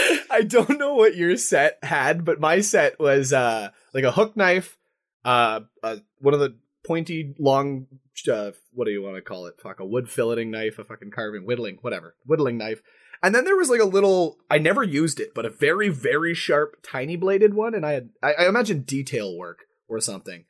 I 0.31 0.43
don't 0.43 0.79
know 0.79 0.95
what 0.95 1.17
your 1.17 1.37
set 1.37 1.79
had, 1.83 2.25
but 2.25 2.41
my 2.41 2.61
set 2.61 2.99
was 2.99 3.33
uh 3.33 3.71
like 3.93 4.05
a 4.05 4.13
hook 4.13 4.37
knife, 4.37 4.77
uh, 5.25 5.61
uh 5.83 5.97
one 6.19 6.35
of 6.35 6.41
the 6.41 6.57
pointy 6.87 7.35
long 7.39 7.87
uh, 8.27 8.51
what 8.73 8.87
do 8.87 8.91
you 8.91 9.03
want 9.03 9.17
to 9.17 9.23
call 9.23 9.47
it? 9.47 9.61
Fuck 9.61 9.79
a 9.79 9.87
wood 9.87 10.07
filleting 10.07 10.49
knife, 10.49 10.79
a 10.79 10.85
fucking 10.85 11.13
carving 11.13 11.45
whittling, 11.45 11.79
whatever, 11.83 12.17
whittling 12.27 12.59
knife. 12.59 12.83
And 13.23 13.35
then 13.35 13.45
there 13.45 13.57
was 13.57 13.71
like 13.71 13.81
a 13.81 13.85
little 13.85 14.39
I 14.51 14.59
never 14.59 14.83
used 14.83 15.21
it, 15.21 15.35
but 15.35 15.45
a 15.45 15.51
very 15.51 15.89
very 15.89 16.35
sharp 16.35 16.77
tiny 16.83 17.17
bladed 17.17 17.55
one 17.55 17.75
and 17.75 17.85
I 17.85 17.93
had 17.93 18.11
I, 18.23 18.33
I 18.35 18.49
imagine 18.49 18.83
detail 18.83 19.37
work 19.37 19.65
or 19.89 20.01
something. 20.01 20.45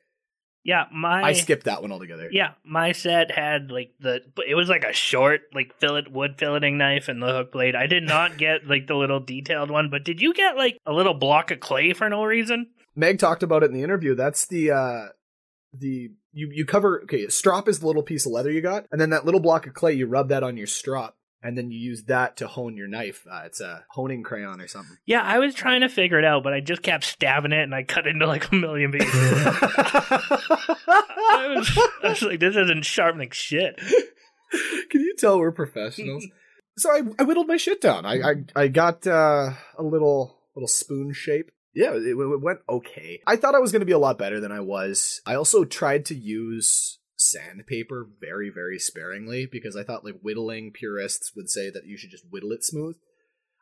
Yeah, 0.63 0.85
my 0.91 1.23
I 1.23 1.33
skipped 1.33 1.65
that 1.65 1.81
one 1.81 1.91
altogether. 1.91 2.29
Yeah, 2.31 2.51
my 2.65 2.91
set 2.91 3.31
had 3.31 3.71
like 3.71 3.93
the 3.99 4.21
it 4.47 4.55
was 4.55 4.69
like 4.69 4.83
a 4.83 4.93
short 4.93 5.41
like 5.53 5.73
fillet 5.79 6.05
wood 6.11 6.37
filleting 6.37 6.75
knife 6.75 7.07
and 7.07 7.21
the 7.21 7.27
hook 7.27 7.51
blade. 7.51 7.75
I 7.75 7.87
did 7.87 8.03
not 8.03 8.37
get 8.37 8.67
like 8.67 8.87
the 8.87 8.95
little 8.95 9.19
detailed 9.19 9.71
one, 9.71 9.89
but 9.89 10.03
did 10.03 10.21
you 10.21 10.33
get 10.33 10.57
like 10.57 10.77
a 10.85 10.93
little 10.93 11.13
block 11.13 11.51
of 11.51 11.59
clay 11.59 11.93
for 11.93 12.09
no 12.09 12.23
reason? 12.23 12.67
Meg 12.95 13.19
talked 13.19 13.43
about 13.43 13.63
it 13.63 13.67
in 13.67 13.73
the 13.73 13.83
interview. 13.83 14.15
That's 14.15 14.47
the 14.47 14.71
uh 14.71 15.05
the 15.73 16.09
you 16.33 16.49
you 16.51 16.65
cover 16.65 17.01
okay, 17.03 17.27
strop 17.29 17.67
is 17.67 17.79
the 17.79 17.87
little 17.87 18.03
piece 18.03 18.25
of 18.25 18.31
leather 18.31 18.51
you 18.51 18.61
got, 18.61 18.85
and 18.91 18.99
then 18.99 19.11
that 19.11 19.25
little 19.25 19.39
block 19.39 19.65
of 19.65 19.73
clay 19.73 19.93
you 19.93 20.07
rub 20.07 20.29
that 20.29 20.43
on 20.43 20.57
your 20.57 20.67
strop, 20.67 21.15
and 21.41 21.57
then 21.57 21.71
you 21.71 21.79
use 21.79 22.03
that 22.03 22.37
to 22.37 22.47
hone 22.47 22.75
your 22.75 22.87
knife. 22.87 23.25
Uh, 23.29 23.43
it's 23.45 23.61
a 23.61 23.85
honing 23.91 24.23
crayon 24.23 24.61
or 24.61 24.67
something. 24.67 24.97
Yeah, 25.05 25.21
I 25.23 25.39
was 25.39 25.55
trying 25.55 25.81
to 25.81 25.89
figure 25.89 26.19
it 26.19 26.25
out, 26.25 26.43
but 26.43 26.53
I 26.53 26.59
just 26.59 26.81
kept 26.81 27.05
stabbing 27.05 27.51
it 27.51 27.63
and 27.63 27.73
I 27.73 27.83
cut 27.83 28.07
into 28.07 28.27
like 28.27 28.51
a 28.51 28.55
million 28.55 28.91
pieces. 28.91 29.09
I 29.13 30.25
was, 31.55 31.79
I 32.03 32.09
was 32.09 32.21
like, 32.21 32.39
this 32.39 32.55
isn't 32.55 32.85
sharpening 32.85 33.31
shit. 33.31 33.79
Can 34.89 35.01
you 35.01 35.15
tell 35.17 35.39
we're 35.39 35.51
professionals? 35.51 36.25
so 36.77 36.89
I, 36.89 37.01
I 37.19 37.23
whittled 37.23 37.47
my 37.47 37.57
shit 37.57 37.81
down. 37.81 38.05
I 38.05 38.21
I, 38.21 38.33
I 38.55 38.67
got 38.67 39.05
uh, 39.05 39.51
a 39.77 39.83
little 39.83 40.37
little 40.55 40.67
spoon 40.67 41.13
shape. 41.13 41.51
Yeah, 41.73 41.93
it, 41.93 42.03
it 42.03 42.15
went 42.15 42.59
okay. 42.67 43.21
I 43.27 43.35
thought 43.35 43.55
I 43.55 43.59
was 43.59 43.71
going 43.71 43.81
to 43.81 43.85
be 43.85 43.91
a 43.91 43.99
lot 43.99 44.17
better 44.17 44.39
than 44.39 44.51
I 44.51 44.59
was. 44.59 45.21
I 45.25 45.35
also 45.35 45.65
tried 45.65 46.05
to 46.05 46.15
use 46.15 46.98
sandpaper 47.19 48.07
very 48.19 48.49
very 48.49 48.79
sparingly 48.79 49.45
because 49.45 49.75
I 49.75 49.83
thought 49.83 50.05
like 50.05 50.19
whittling 50.21 50.71
purists 50.71 51.35
would 51.35 51.49
say 51.49 51.69
that 51.69 51.85
you 51.85 51.97
should 51.97 52.11
just 52.11 52.25
whittle 52.29 52.51
it 52.51 52.63
smooth. 52.63 52.95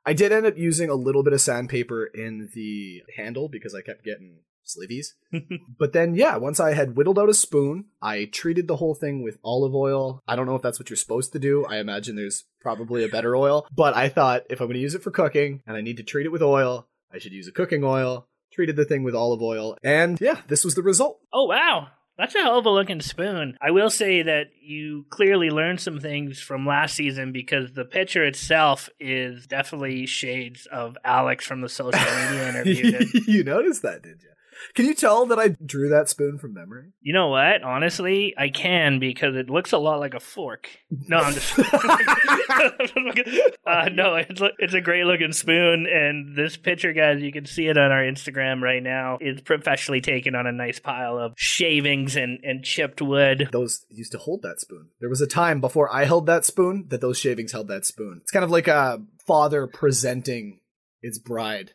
I 0.06 0.13
did 0.13 0.32
end 0.32 0.46
up 0.46 0.58
using 0.58 0.89
a 0.89 0.96
little 0.96 1.24
bit 1.24 1.34
of 1.34 1.41
sandpaper 1.41 2.06
in 2.06 2.50
the 2.54 3.02
handle 3.17 3.50
because 3.50 3.76
I 3.76 3.82
kept 3.82 4.06
getting 4.06 4.39
slivies. 4.67 5.13
But 5.80 5.93
then, 5.93 6.15
yeah, 6.15 6.38
once 6.38 6.60
I 6.60 6.74
had 6.74 6.96
whittled 6.96 7.20
out 7.20 7.30
a 7.30 7.34
spoon, 7.34 7.86
I 8.02 8.26
treated 8.26 8.67
the 8.67 8.78
whole 8.78 8.96
thing 8.96 9.22
with 9.22 9.38
olive 9.43 9.76
oil. 9.76 10.24
I 10.28 10.36
don't 10.36 10.48
know 10.48 10.56
if 10.56 10.62
that's 10.62 10.80
what 10.80 10.89
you're 10.89 10.98
supposed 10.98 11.34
to 11.34 11.39
do. 11.39 11.65
I 11.65 11.78
imagine 11.78 12.15
there's 12.15 12.46
probably 12.62 13.04
a 13.04 13.10
better 13.10 13.36
oil. 13.36 13.67
But 13.72 13.96
I 13.96 14.10
thought 14.10 14.43
if 14.50 14.60
I'm 14.60 14.67
going 14.67 14.76
to 14.76 14.82
use 14.82 14.96
it 14.96 15.04
for 15.04 15.12
cooking 15.12 15.62
and 15.67 15.78
I 15.78 15.82
need 15.82 15.98
to 15.98 16.04
treat 16.04 16.26
it 16.26 16.32
with 16.32 16.41
oil, 16.41 16.88
I 17.13 17.20
should 17.20 17.34
use 17.34 17.48
a 17.48 17.52
cooking 17.52 17.84
oil. 17.84 18.28
Treated 18.52 18.76
the 18.76 18.86
thing 18.86 19.04
with 19.04 19.13
olive 19.13 19.41
oil. 19.41 19.78
And 19.84 20.20
yeah, 20.20 20.41
this 20.48 20.65
was 20.65 20.74
the 20.74 20.82
result. 20.82 21.20
Oh 21.32 21.46
wow. 21.46 21.89
That's 22.17 22.34
a 22.34 22.39
hell 22.39 22.58
of 22.58 22.65
a 22.65 22.71
looking 22.71 23.01
spoon. 23.01 23.58
I 23.62 23.71
will 23.71 23.91
say 23.91 24.23
that 24.23 24.47
you 24.60 25.06
clearly 25.10 25.49
learned 25.51 25.80
some 25.80 25.99
things 25.99 26.39
from 26.39 26.65
last 26.65 26.95
season 26.95 27.32
because 27.32 27.73
the 27.73 27.86
picture 27.86 28.23
itself 28.23 28.89
is 28.99 29.45
definitely 29.45 30.08
shades 30.08 30.65
of 30.71 30.97
Alex 31.06 31.45
from 31.45 31.62
the 31.62 31.69
social 31.69 31.99
media 31.99 32.49
interview. 32.49 33.06
you 33.27 33.43
noticed 33.43 33.84
that, 33.84 34.01
did 34.01 34.23
you? 34.23 34.30
Can 34.76 34.86
you 34.86 34.93
tell 34.93 35.26
that 35.28 35.39
I 35.39 35.50
drew 35.50 35.89
that 35.89 36.10
spoon 36.10 36.38
from 36.38 36.54
memory? 36.54 36.91
You 37.02 37.13
know 37.13 37.30
what? 37.30 37.63
Honestly, 37.63 38.34
I 38.38 38.50
can 38.50 39.00
because 39.00 39.36
it 39.36 39.50
looks 39.50 39.72
a 39.72 39.78
lot 39.78 40.00
like 40.00 40.13
a 40.13 40.20
fork. 40.20 40.70
No, 40.89 41.17
I'm 41.17 41.34
just. 41.34 41.58
uh, 43.65 43.89
no, 43.93 44.15
it's 44.15 44.41
a- 44.41 44.52
it's 44.60 44.74
a 44.74 44.82
great 44.82 45.06
looking 45.06 45.32
spoon, 45.32 45.88
and 45.88 46.36
this 46.36 46.58
picture, 46.58 46.93
guys, 46.93 47.22
you 47.22 47.32
can 47.32 47.46
see 47.46 47.67
it 47.67 47.78
on 47.78 47.91
our 47.91 48.04
Instagram 48.04 48.62
right 48.62 48.84
now. 48.84 49.17
Is 49.22 49.41
professionally 49.41 50.02
taken 50.02 50.36
on 50.36 50.48
a 50.48 50.52
nice 50.52 50.80
pile 50.80 51.17
of 51.17 51.34
shavings 51.38 52.15
and 52.15 52.39
and 52.43 52.63
chipped 52.63 53.02
wood. 53.02 53.50
Those 53.52 53.86
used 53.89 54.12
to 54.13 54.17
hold 54.17 54.41
that 54.43 54.60
spoon. 54.60 54.89
There 55.00 55.10
was 55.10 55.22
a 55.22 55.28
time 55.28 55.62
before 55.62 55.93
I 55.93 56.06
held 56.06 56.26
that 56.28 56.46
spoon 56.46 56.86
that 56.89 57.02
those 57.02 57.17
shavings 57.17 57.52
held 57.52 57.67
that 57.67 57.86
spoon. 57.86 58.20
It's 58.22 58.32
kind 58.32 58.46
of 58.46 58.52
like 58.52 58.67
a 58.67 59.02
father 59.26 59.67
presenting 59.67 60.60
its 61.02 61.20
bride 61.20 61.72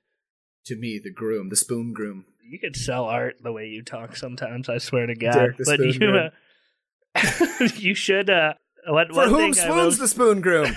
to 0.66 0.76
me, 0.76 1.00
the 1.02 1.12
groom, 1.12 1.48
the 1.48 1.56
spoon 1.56 1.92
groom. 1.92 2.26
You 2.52 2.58
could 2.58 2.76
sell 2.76 3.06
art 3.06 3.36
the 3.42 3.50
way 3.50 3.68
you 3.68 3.82
talk 3.82 4.14
sometimes. 4.14 4.68
I 4.68 4.76
swear 4.76 5.06
to 5.06 5.14
God. 5.14 5.32
Derek 5.32 5.56
the 5.56 5.64
but 5.64 5.80
spoon 5.94 6.02
you, 6.02 6.18
uh, 6.18 7.68
you 7.76 7.94
should. 7.94 8.28
Uh, 8.28 8.52
what, 8.86 9.08
For 9.10 9.24
whom 9.26 9.40
I 9.40 9.46
will 9.46 9.54
spoons 9.54 9.96
the 9.96 10.06
spoon 10.06 10.42
groom? 10.42 10.66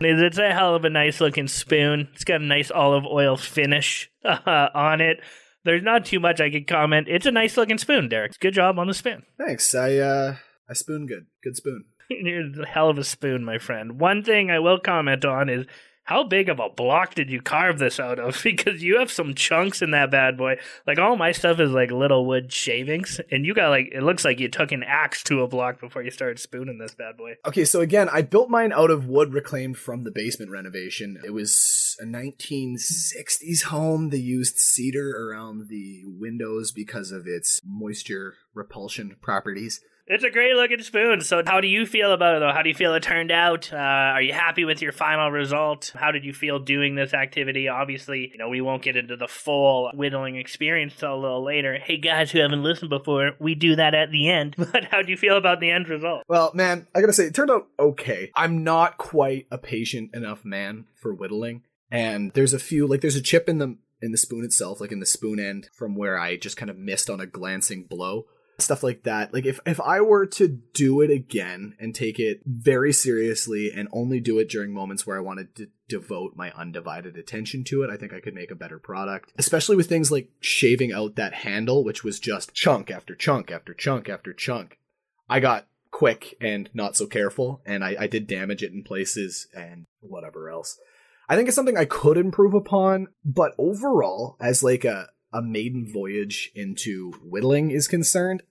it's 0.00 0.38
a 0.38 0.52
hell 0.52 0.74
of 0.74 0.84
a 0.84 0.90
nice 0.90 1.20
looking 1.20 1.46
spoon. 1.46 2.08
It's 2.14 2.24
got 2.24 2.40
a 2.40 2.44
nice 2.44 2.72
olive 2.72 3.06
oil 3.06 3.36
finish 3.36 4.10
uh, 4.24 4.70
on 4.74 5.00
it. 5.00 5.20
There's 5.64 5.84
not 5.84 6.04
too 6.04 6.18
much 6.18 6.40
I 6.40 6.50
could 6.50 6.66
comment. 6.66 7.06
It's 7.08 7.26
a 7.26 7.30
nice 7.30 7.56
looking 7.56 7.78
spoon, 7.78 8.08
Derek. 8.08 8.36
Good 8.40 8.54
job 8.54 8.76
on 8.76 8.88
the 8.88 8.94
spoon. 8.94 9.22
Thanks. 9.38 9.72
I 9.72 9.98
uh 9.98 10.34
I 10.68 10.72
spoon 10.72 11.06
good. 11.06 11.26
Good 11.44 11.54
spoon. 11.54 11.84
You're 12.10 12.60
a 12.60 12.66
hell 12.66 12.90
of 12.90 12.98
a 12.98 13.04
spoon, 13.04 13.44
my 13.44 13.58
friend. 13.58 14.00
One 14.00 14.24
thing 14.24 14.50
I 14.50 14.58
will 14.58 14.80
comment 14.80 15.24
on 15.24 15.48
is 15.48 15.64
how 16.04 16.24
big 16.24 16.48
of 16.48 16.58
a 16.58 16.68
block 16.68 17.14
did 17.14 17.30
you 17.30 17.40
carve 17.40 17.78
this 17.78 18.00
out 18.00 18.18
of? 18.18 18.40
Because 18.52 18.82
you 18.82 18.98
have 18.98 19.10
some 19.10 19.34
chunks 19.34 19.82
in 19.82 19.92
that 19.92 20.10
bad 20.10 20.36
boy. 20.36 20.56
Like 20.86 20.98
all 20.98 21.16
my 21.16 21.32
stuff 21.32 21.58
is 21.58 21.70
like 21.70 21.90
little 21.90 22.26
wood 22.26 22.52
shavings, 22.52 23.20
and 23.30 23.46
you 23.46 23.54
got 23.54 23.70
like 23.70 23.88
it 23.92 24.02
looks 24.02 24.24
like 24.24 24.40
you 24.40 24.48
took 24.48 24.72
an 24.72 24.82
axe 24.82 25.22
to 25.24 25.42
a 25.42 25.48
block 25.48 25.80
before 25.80 26.02
you 26.02 26.10
started 26.10 26.38
spooning 26.38 26.78
this 26.78 26.94
bad 26.94 27.16
boy. 27.16 27.34
Okay, 27.46 27.64
so 27.64 27.80
again, 27.80 28.08
I 28.12 28.22
built 28.22 28.50
mine 28.50 28.72
out 28.72 28.90
of 28.90 29.06
wood 29.06 29.32
reclaimed 29.32 29.78
from 29.78 30.04
the 30.04 30.10
basement 30.10 30.50
renovation. 30.50 31.18
It 31.24 31.32
was 31.32 31.96
a 32.00 32.04
1960s 32.04 33.64
home. 33.64 34.10
They 34.10 34.18
used 34.18 34.58
cedar 34.58 35.10
around 35.10 35.68
the 35.68 36.02
windows 36.06 36.72
because 36.72 37.10
of 37.10 37.26
its 37.26 37.60
moisture 37.64 38.34
repulsion 38.54 39.16
properties. 39.20 39.80
It's 40.06 40.24
a 40.24 40.30
great 40.30 40.56
looking 40.56 40.82
spoon. 40.82 41.20
So, 41.20 41.42
how 41.46 41.60
do 41.60 41.68
you 41.68 41.86
feel 41.86 42.12
about 42.12 42.36
it, 42.36 42.40
though? 42.40 42.52
How 42.52 42.62
do 42.62 42.68
you 42.68 42.74
feel 42.74 42.94
it 42.94 43.04
turned 43.04 43.30
out? 43.30 43.72
Uh, 43.72 43.76
are 43.76 44.22
you 44.22 44.32
happy 44.32 44.64
with 44.64 44.82
your 44.82 44.90
final 44.90 45.30
result? 45.30 45.92
How 45.94 46.10
did 46.10 46.24
you 46.24 46.32
feel 46.32 46.58
doing 46.58 46.96
this 46.96 47.14
activity? 47.14 47.68
Obviously, 47.68 48.30
you 48.32 48.38
know, 48.38 48.48
we 48.48 48.60
won't 48.60 48.82
get 48.82 48.96
into 48.96 49.16
the 49.16 49.28
full 49.28 49.92
whittling 49.94 50.36
experience 50.36 50.96
till 50.96 51.14
a 51.14 51.16
little 51.16 51.44
later. 51.44 51.78
Hey, 51.78 51.98
guys 51.98 52.32
who 52.32 52.40
haven't 52.40 52.64
listened 52.64 52.90
before, 52.90 53.32
we 53.38 53.54
do 53.54 53.76
that 53.76 53.94
at 53.94 54.10
the 54.10 54.28
end. 54.28 54.56
But 54.72 54.84
how 54.84 55.02
do 55.02 55.10
you 55.10 55.18
feel 55.18 55.36
about 55.36 55.60
the 55.60 55.70
end 55.70 55.88
result? 55.90 56.22
Well, 56.28 56.50
man, 56.54 56.86
I 56.94 57.00
gotta 57.02 57.12
say, 57.12 57.26
it 57.26 57.34
turned 57.34 57.50
out 57.50 57.68
okay. 57.78 58.30
I'm 58.34 58.64
not 58.64 58.96
quite 58.96 59.46
a 59.50 59.58
patient 59.58 60.14
enough 60.14 60.46
man 60.46 60.86
for 60.94 61.12
whittling. 61.12 61.62
And 61.90 62.32
there's 62.32 62.54
a 62.54 62.58
few, 62.58 62.86
like, 62.86 63.02
there's 63.02 63.16
a 63.16 63.22
chip 63.22 63.50
in 63.50 63.58
the 63.58 63.76
in 64.00 64.12
the 64.12 64.18
spoon 64.18 64.44
itself, 64.44 64.80
like 64.80 64.92
in 64.92 65.00
the 65.00 65.06
spoon 65.06 65.38
end, 65.38 65.68
from 65.74 65.94
where 65.94 66.18
I 66.18 66.36
just 66.36 66.56
kind 66.56 66.70
of 66.70 66.78
missed 66.78 67.10
on 67.10 67.20
a 67.20 67.26
glancing 67.26 67.84
blow 67.84 68.26
stuff 68.58 68.82
like 68.82 69.02
that. 69.04 69.32
Like 69.32 69.46
if 69.46 69.60
if 69.66 69.80
I 69.80 70.00
were 70.00 70.26
to 70.26 70.48
do 70.48 71.00
it 71.00 71.10
again 71.10 71.74
and 71.78 71.94
take 71.94 72.18
it 72.18 72.40
very 72.46 72.92
seriously 72.92 73.72
and 73.74 73.88
only 73.92 74.20
do 74.20 74.38
it 74.38 74.48
during 74.48 74.72
moments 74.72 75.06
where 75.06 75.16
I 75.16 75.20
wanted 75.20 75.54
to 75.56 75.68
devote 75.88 76.36
my 76.36 76.52
undivided 76.52 77.16
attention 77.16 77.64
to 77.64 77.82
it, 77.82 77.90
I 77.90 77.96
think 77.96 78.12
I 78.12 78.20
could 78.20 78.34
make 78.34 78.50
a 78.50 78.56
better 78.56 78.78
product. 78.78 79.32
Especially 79.38 79.76
with 79.76 79.88
things 79.88 80.10
like 80.10 80.30
shaving 80.40 80.92
out 80.92 81.16
that 81.16 81.34
handle, 81.34 81.84
which 81.84 82.04
was 82.04 82.20
just 82.20 82.54
chunk 82.54 82.90
after 82.90 83.14
chunk 83.14 83.50
after 83.50 83.74
chunk 83.74 84.08
after 84.08 84.32
chunk. 84.32 84.78
I 85.28 85.40
got 85.40 85.66
quick 85.90 86.36
and 86.40 86.68
not 86.74 86.96
so 86.96 87.06
careful, 87.06 87.60
and 87.64 87.84
I, 87.84 87.96
I 88.00 88.06
did 88.06 88.26
damage 88.26 88.62
it 88.62 88.72
in 88.72 88.82
places 88.82 89.46
and 89.54 89.86
whatever 90.00 90.50
else. 90.50 90.78
I 91.28 91.36
think 91.36 91.48
it's 91.48 91.54
something 91.54 91.76
I 91.76 91.84
could 91.84 92.16
improve 92.16 92.54
upon, 92.54 93.08
but 93.24 93.54
overall, 93.56 94.36
as 94.40 94.62
like 94.62 94.84
a 94.84 95.08
a 95.32 95.42
maiden 95.42 95.90
voyage 95.90 96.50
into 96.54 97.12
whittling 97.24 97.70
is 97.70 97.88
concerned, 97.88 98.42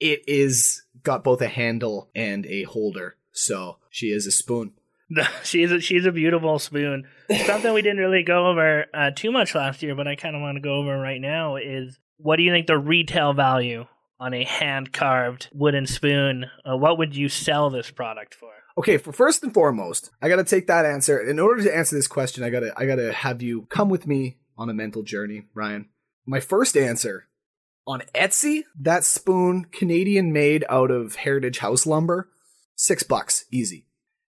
it 0.00 0.22
is 0.26 0.82
got 1.02 1.24
both 1.24 1.40
a 1.40 1.48
handle 1.48 2.10
and 2.14 2.46
a 2.46 2.64
holder. 2.64 3.16
So 3.32 3.78
she 3.90 4.08
is 4.08 4.26
a 4.26 4.30
spoon. 4.30 4.72
she's 5.42 5.70
a, 5.70 5.80
she's 5.80 6.06
a 6.06 6.12
beautiful 6.12 6.58
spoon. 6.58 7.06
Something 7.46 7.72
we 7.72 7.82
didn't 7.82 7.98
really 7.98 8.22
go 8.22 8.48
over 8.48 8.86
uh, 8.94 9.10
too 9.14 9.30
much 9.30 9.54
last 9.54 9.82
year, 9.82 9.94
but 9.94 10.08
I 10.08 10.16
kind 10.16 10.36
of 10.36 10.42
want 10.42 10.56
to 10.56 10.62
go 10.62 10.76
over 10.76 10.98
right 10.98 11.20
now 11.20 11.56
is 11.56 11.98
what 12.18 12.36
do 12.36 12.42
you 12.42 12.52
think 12.52 12.66
the 12.66 12.78
retail 12.78 13.32
value 13.32 13.86
on 14.20 14.34
a 14.34 14.44
hand 14.44 14.92
carved 14.92 15.48
wooden 15.52 15.86
spoon? 15.86 16.46
Uh, 16.64 16.76
what 16.76 16.98
would 16.98 17.16
you 17.16 17.28
sell 17.28 17.70
this 17.70 17.90
product 17.90 18.34
for? 18.34 18.50
Okay, 18.78 18.96
for 18.96 19.12
first 19.12 19.42
and 19.42 19.52
foremost, 19.52 20.10
I 20.22 20.28
got 20.28 20.36
to 20.36 20.44
take 20.44 20.66
that 20.68 20.86
answer. 20.86 21.20
In 21.20 21.38
order 21.38 21.62
to 21.62 21.76
answer 21.76 21.94
this 21.94 22.06
question, 22.06 22.42
I 22.42 22.50
got 22.50 22.60
to 22.60 22.72
I 22.76 22.86
got 22.86 22.96
to 22.96 23.12
have 23.12 23.42
you 23.42 23.66
come 23.68 23.90
with 23.90 24.06
me 24.06 24.38
on 24.56 24.70
a 24.70 24.74
mental 24.74 25.02
journey, 25.02 25.44
Ryan. 25.54 25.88
My 26.26 26.40
first 26.40 26.76
answer 26.76 27.28
on 27.86 28.02
Etsy, 28.14 28.62
that 28.78 29.04
spoon, 29.04 29.66
Canadian 29.72 30.32
made 30.32 30.64
out 30.68 30.90
of 30.90 31.16
Heritage 31.16 31.58
House 31.58 31.84
lumber, 31.84 32.28
six 32.76 33.02
bucks, 33.02 33.44
easy. 33.50 33.86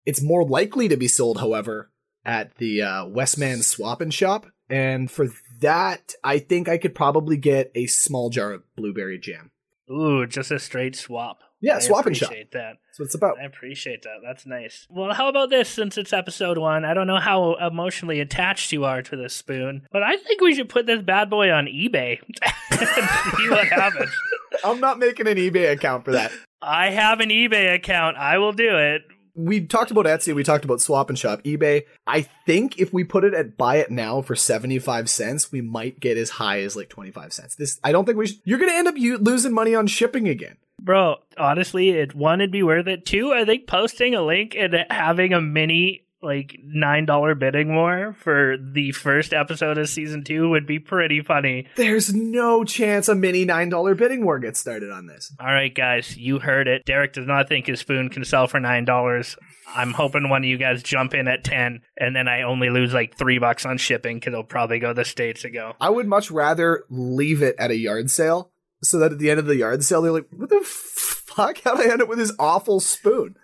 It's 0.06 0.22
more 0.22 0.44
likely 0.44 0.88
to 0.88 0.96
be 0.96 1.08
sold, 1.08 1.38
however, 1.38 1.90
at 2.24 2.56
the 2.56 2.82
uh, 2.82 3.06
Westman 3.06 3.62
Swap 3.62 4.00
and 4.00 4.12
Shop, 4.12 4.46
and 4.68 5.10
for 5.10 5.28
that, 5.60 6.14
I 6.24 6.38
think 6.38 6.68
I 6.68 6.78
could 6.78 6.94
probably 6.94 7.36
get 7.36 7.70
a 7.74 7.86
small 7.86 8.30
jar 8.30 8.52
of 8.52 8.62
blueberry 8.74 9.18
jam. 9.18 9.50
Ooh, 9.90 10.26
just 10.26 10.50
a 10.50 10.58
straight 10.58 10.96
swap. 10.96 11.40
Yeah, 11.62 11.76
I 11.76 11.78
swap 11.78 12.06
and 12.06 12.16
shop. 12.16 12.26
appreciate 12.28 12.50
that. 12.50 12.78
That's 12.86 12.98
what 12.98 13.04
it's 13.06 13.14
about. 13.14 13.38
I 13.40 13.44
appreciate 13.44 14.02
that. 14.02 14.16
That's 14.22 14.44
nice. 14.44 14.86
Well, 14.90 15.14
how 15.14 15.28
about 15.28 15.48
this 15.48 15.68
since 15.68 15.96
it's 15.96 16.12
episode 16.12 16.58
one? 16.58 16.84
I 16.84 16.92
don't 16.92 17.06
know 17.06 17.20
how 17.20 17.54
emotionally 17.54 18.20
attached 18.20 18.72
you 18.72 18.84
are 18.84 19.00
to 19.02 19.16
this 19.16 19.32
spoon, 19.32 19.86
but 19.92 20.02
I 20.02 20.16
think 20.16 20.40
we 20.40 20.54
should 20.54 20.68
put 20.68 20.86
this 20.86 21.00
bad 21.00 21.30
boy 21.30 21.52
on 21.52 21.66
eBay 21.66 22.18
and 22.70 22.88
see 23.36 23.48
what 23.48 23.68
happens. 23.68 24.10
I'm 24.64 24.80
not 24.80 24.98
making 24.98 25.28
an 25.28 25.36
eBay 25.36 25.70
account 25.72 26.04
for 26.04 26.12
that. 26.12 26.32
I 26.60 26.90
have 26.90 27.20
an 27.20 27.30
eBay 27.30 27.74
account. 27.74 28.16
I 28.16 28.38
will 28.38 28.52
do 28.52 28.76
it. 28.76 29.02
We 29.34 29.66
talked 29.66 29.90
about 29.90 30.04
Etsy, 30.04 30.34
we 30.34 30.42
talked 30.44 30.66
about 30.66 30.82
Swap 30.82 31.08
and 31.08 31.18
Shop, 31.18 31.42
eBay. 31.44 31.84
I 32.06 32.22
think 32.44 32.78
if 32.78 32.92
we 32.92 33.02
put 33.02 33.24
it 33.24 33.32
at 33.32 33.56
buy 33.56 33.76
it 33.76 33.90
now 33.90 34.20
for 34.20 34.36
75 34.36 35.08
cents, 35.08 35.50
we 35.50 35.62
might 35.62 36.00
get 36.00 36.18
as 36.18 36.28
high 36.28 36.60
as 36.60 36.76
like 36.76 36.90
25 36.90 37.32
cents. 37.32 37.54
This 37.54 37.80
I 37.82 37.92
don't 37.92 38.04
think 38.04 38.18
we 38.18 38.26
should 38.26 38.40
You're 38.44 38.58
going 38.58 38.70
to 38.70 38.76
end 38.76 38.88
up 38.88 38.98
u- 38.98 39.16
losing 39.16 39.54
money 39.54 39.74
on 39.74 39.86
shipping 39.86 40.28
again. 40.28 40.56
Bro, 40.84 41.16
honestly, 41.38 41.90
it 41.90 42.14
one 42.14 42.40
it'd 42.40 42.50
be 42.50 42.62
worth 42.62 42.88
it. 42.88 43.06
Two, 43.06 43.32
I 43.32 43.44
think 43.44 43.66
posting 43.66 44.14
a 44.14 44.22
link 44.22 44.56
and 44.56 44.74
having 44.90 45.32
a 45.32 45.40
mini 45.40 46.06
like 46.22 46.58
nine 46.62 47.04
dollar 47.04 47.34
bidding 47.34 47.74
war 47.74 48.14
for 48.20 48.56
the 48.56 48.92
first 48.92 49.32
episode 49.32 49.76
of 49.76 49.88
season 49.88 50.22
two 50.24 50.48
would 50.50 50.66
be 50.66 50.78
pretty 50.78 51.20
funny. 51.20 51.66
There's 51.76 52.14
no 52.14 52.64
chance 52.64 53.08
a 53.08 53.14
mini 53.14 53.44
nine 53.44 53.68
dollar 53.68 53.94
bidding 53.94 54.24
war 54.24 54.38
gets 54.38 54.60
started 54.60 54.90
on 54.90 55.06
this. 55.06 55.32
All 55.40 55.52
right, 55.52 55.74
guys, 55.74 56.16
you 56.16 56.38
heard 56.38 56.68
it. 56.68 56.84
Derek 56.84 57.12
does 57.12 57.26
not 57.26 57.48
think 57.48 57.66
his 57.66 57.80
spoon 57.80 58.08
can 58.08 58.24
sell 58.24 58.46
for 58.46 58.60
nine 58.60 58.84
dollars. 58.84 59.36
I'm 59.74 59.92
hoping 59.92 60.28
one 60.28 60.42
of 60.42 60.48
you 60.48 60.58
guys 60.58 60.82
jump 60.82 61.14
in 61.14 61.28
at 61.28 61.44
ten, 61.44 61.80
and 61.96 62.14
then 62.14 62.28
I 62.28 62.42
only 62.42 62.70
lose 62.70 62.92
like 62.92 63.16
three 63.16 63.38
bucks 63.38 63.66
on 63.66 63.78
shipping 63.78 64.16
because 64.16 64.32
it'll 64.32 64.44
probably 64.44 64.78
go 64.78 64.92
the 64.92 65.04
states 65.04 65.44
ago. 65.44 65.74
I 65.80 65.90
would 65.90 66.06
much 66.06 66.30
rather 66.30 66.84
leave 66.90 67.42
it 67.42 67.56
at 67.58 67.70
a 67.70 67.76
yard 67.76 68.10
sale 68.10 68.52
so 68.82 68.98
that 68.98 69.12
at 69.12 69.18
the 69.18 69.30
end 69.30 69.40
of 69.40 69.46
the 69.46 69.56
yard 69.56 69.84
sale 69.84 70.02
they're 70.02 70.12
like, 70.12 70.28
"What 70.30 70.50
the 70.50 70.60
fuck? 70.64 71.60
How 71.62 71.76
did 71.76 71.88
I 71.88 71.92
end 71.92 72.02
up 72.02 72.08
with 72.08 72.18
this 72.18 72.32
awful 72.38 72.80
spoon?" 72.80 73.36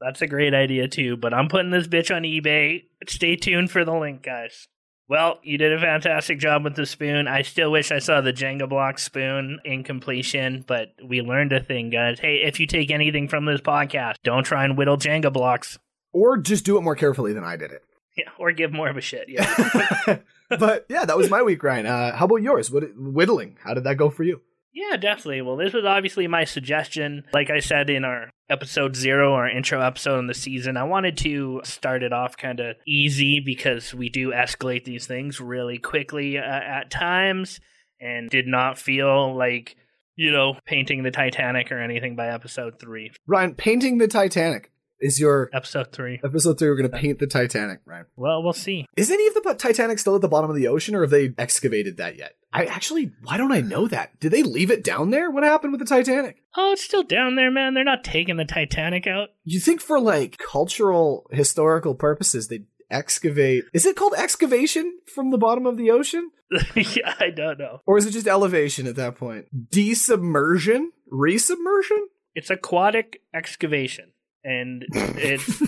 That's 0.00 0.22
a 0.22 0.26
great 0.26 0.54
idea 0.54 0.88
too, 0.88 1.16
but 1.16 1.32
I'm 1.32 1.48
putting 1.48 1.70
this 1.70 1.86
bitch 1.86 2.14
on 2.14 2.22
eBay. 2.22 2.84
Stay 3.06 3.36
tuned 3.36 3.70
for 3.70 3.84
the 3.84 3.94
link, 3.94 4.22
guys. 4.22 4.66
Well, 5.08 5.38
you 5.42 5.58
did 5.58 5.72
a 5.72 5.80
fantastic 5.80 6.38
job 6.38 6.64
with 6.64 6.74
the 6.74 6.86
spoon. 6.86 7.28
I 7.28 7.42
still 7.42 7.70
wish 7.70 7.92
I 7.92 7.98
saw 7.98 8.20
the 8.20 8.32
Jenga 8.32 8.68
block 8.68 8.98
spoon 8.98 9.60
in 9.64 9.84
completion, 9.84 10.64
but 10.66 10.94
we 11.04 11.20
learned 11.20 11.52
a 11.52 11.60
thing, 11.60 11.90
guys. 11.90 12.18
Hey, 12.18 12.42
if 12.44 12.58
you 12.58 12.66
take 12.66 12.90
anything 12.90 13.28
from 13.28 13.44
this 13.44 13.60
podcast, 13.60 14.14
don't 14.24 14.44
try 14.44 14.64
and 14.64 14.76
whittle 14.76 14.96
Jenga 14.96 15.32
blocks. 15.32 15.78
Or 16.12 16.38
just 16.38 16.64
do 16.64 16.78
it 16.78 16.82
more 16.82 16.96
carefully 16.96 17.32
than 17.32 17.44
I 17.44 17.56
did 17.56 17.72
it. 17.72 17.82
Yeah, 18.16 18.30
or 18.38 18.52
give 18.52 18.72
more 18.72 18.88
of 18.88 18.96
a 18.96 19.00
shit. 19.00 19.28
Yeah. 19.28 20.18
but 20.48 20.86
yeah, 20.88 21.04
that 21.04 21.16
was 21.16 21.30
my 21.30 21.42
week, 21.42 21.62
Ryan. 21.62 21.86
Uh, 21.86 22.16
how 22.16 22.26
about 22.26 22.36
yours? 22.36 22.70
What 22.70 22.84
whittling? 22.96 23.58
How 23.62 23.74
did 23.74 23.84
that 23.84 23.96
go 23.96 24.10
for 24.10 24.22
you? 24.22 24.40
Yeah, 24.72 24.96
definitely. 24.96 25.42
Well, 25.42 25.56
this 25.56 25.74
was 25.74 25.84
obviously 25.84 26.26
my 26.26 26.44
suggestion. 26.44 27.24
Like 27.32 27.50
I 27.50 27.60
said 27.60 27.90
in 27.90 28.04
our 28.04 28.30
episode 28.48 28.96
zero, 28.96 29.34
our 29.34 29.48
intro 29.48 29.80
episode 29.80 30.18
in 30.18 30.26
the 30.26 30.34
season, 30.34 30.76
I 30.76 30.84
wanted 30.84 31.18
to 31.18 31.60
start 31.64 32.02
it 32.02 32.12
off 32.12 32.36
kind 32.36 32.58
of 32.58 32.76
easy 32.86 33.40
because 33.40 33.94
we 33.94 34.08
do 34.08 34.30
escalate 34.30 34.84
these 34.84 35.06
things 35.06 35.40
really 35.40 35.78
quickly 35.78 36.38
uh, 36.38 36.42
at 36.42 36.90
times 36.90 37.60
and 38.00 38.30
did 38.30 38.46
not 38.46 38.78
feel 38.78 39.36
like, 39.36 39.76
you 40.16 40.30
know, 40.30 40.54
painting 40.64 41.02
the 41.02 41.10
Titanic 41.10 41.70
or 41.70 41.78
anything 41.78 42.16
by 42.16 42.28
episode 42.28 42.80
three. 42.80 43.12
Ryan, 43.26 43.54
painting 43.54 43.98
the 43.98 44.08
Titanic 44.08 44.71
is 45.02 45.20
your 45.20 45.50
Episode 45.52 45.92
three. 45.92 46.20
episode 46.24 46.58
three. 46.58 46.68
We're 46.68 46.76
going 46.76 46.90
to 46.90 46.96
paint 46.96 47.18
the 47.18 47.26
Titanic, 47.26 47.80
right? 47.84 48.04
Well, 48.16 48.42
we'll 48.42 48.52
see. 48.54 48.86
Is 48.96 49.10
any 49.10 49.26
of 49.26 49.34
the 49.34 49.54
Titanic 49.58 49.98
still 49.98 50.14
at 50.14 50.20
the 50.22 50.28
bottom 50.28 50.48
of 50.48 50.56
the 50.56 50.68
ocean, 50.68 50.94
or 50.94 51.02
have 51.02 51.10
they 51.10 51.34
excavated 51.36 51.96
that 51.98 52.16
yet? 52.16 52.36
I 52.52 52.64
actually, 52.66 53.12
why 53.22 53.36
don't 53.36 53.52
I 53.52 53.60
know 53.60 53.86
that? 53.88 54.18
Did 54.20 54.32
they 54.32 54.42
leave 54.42 54.70
it 54.70 54.84
down 54.84 55.10
there? 55.10 55.30
What 55.30 55.42
happened 55.44 55.72
with 55.72 55.80
the 55.80 55.86
Titanic? 55.86 56.36
Oh, 56.56 56.72
it's 56.72 56.84
still 56.84 57.02
down 57.02 57.34
there, 57.36 57.50
man. 57.50 57.74
They're 57.74 57.84
not 57.84 58.04
taking 58.04 58.36
the 58.36 58.44
Titanic 58.44 59.06
out. 59.06 59.30
You 59.44 59.58
think 59.60 59.80
for 59.80 59.98
like 60.00 60.38
cultural, 60.38 61.26
historical 61.32 61.94
purposes, 61.94 62.48
they 62.48 62.64
excavate? 62.90 63.64
Is 63.72 63.86
it 63.86 63.96
called 63.96 64.12
excavation 64.16 64.98
from 65.14 65.30
the 65.30 65.38
bottom 65.38 65.64
of 65.66 65.76
the 65.78 65.90
ocean, 65.90 66.30
yeah, 66.76 67.14
I 67.18 67.30
don't 67.30 67.58
know. 67.58 67.80
or 67.86 67.96
is 67.96 68.04
it 68.04 68.10
just 68.10 68.26
elevation 68.26 68.86
at 68.86 68.96
that 68.96 69.16
point? 69.16 69.46
Desubmersion, 69.70 70.88
resubmersion, 71.10 72.00
It's 72.34 72.50
aquatic 72.50 73.22
excavation. 73.34 74.11
And 74.44 74.84
it's 74.92 75.60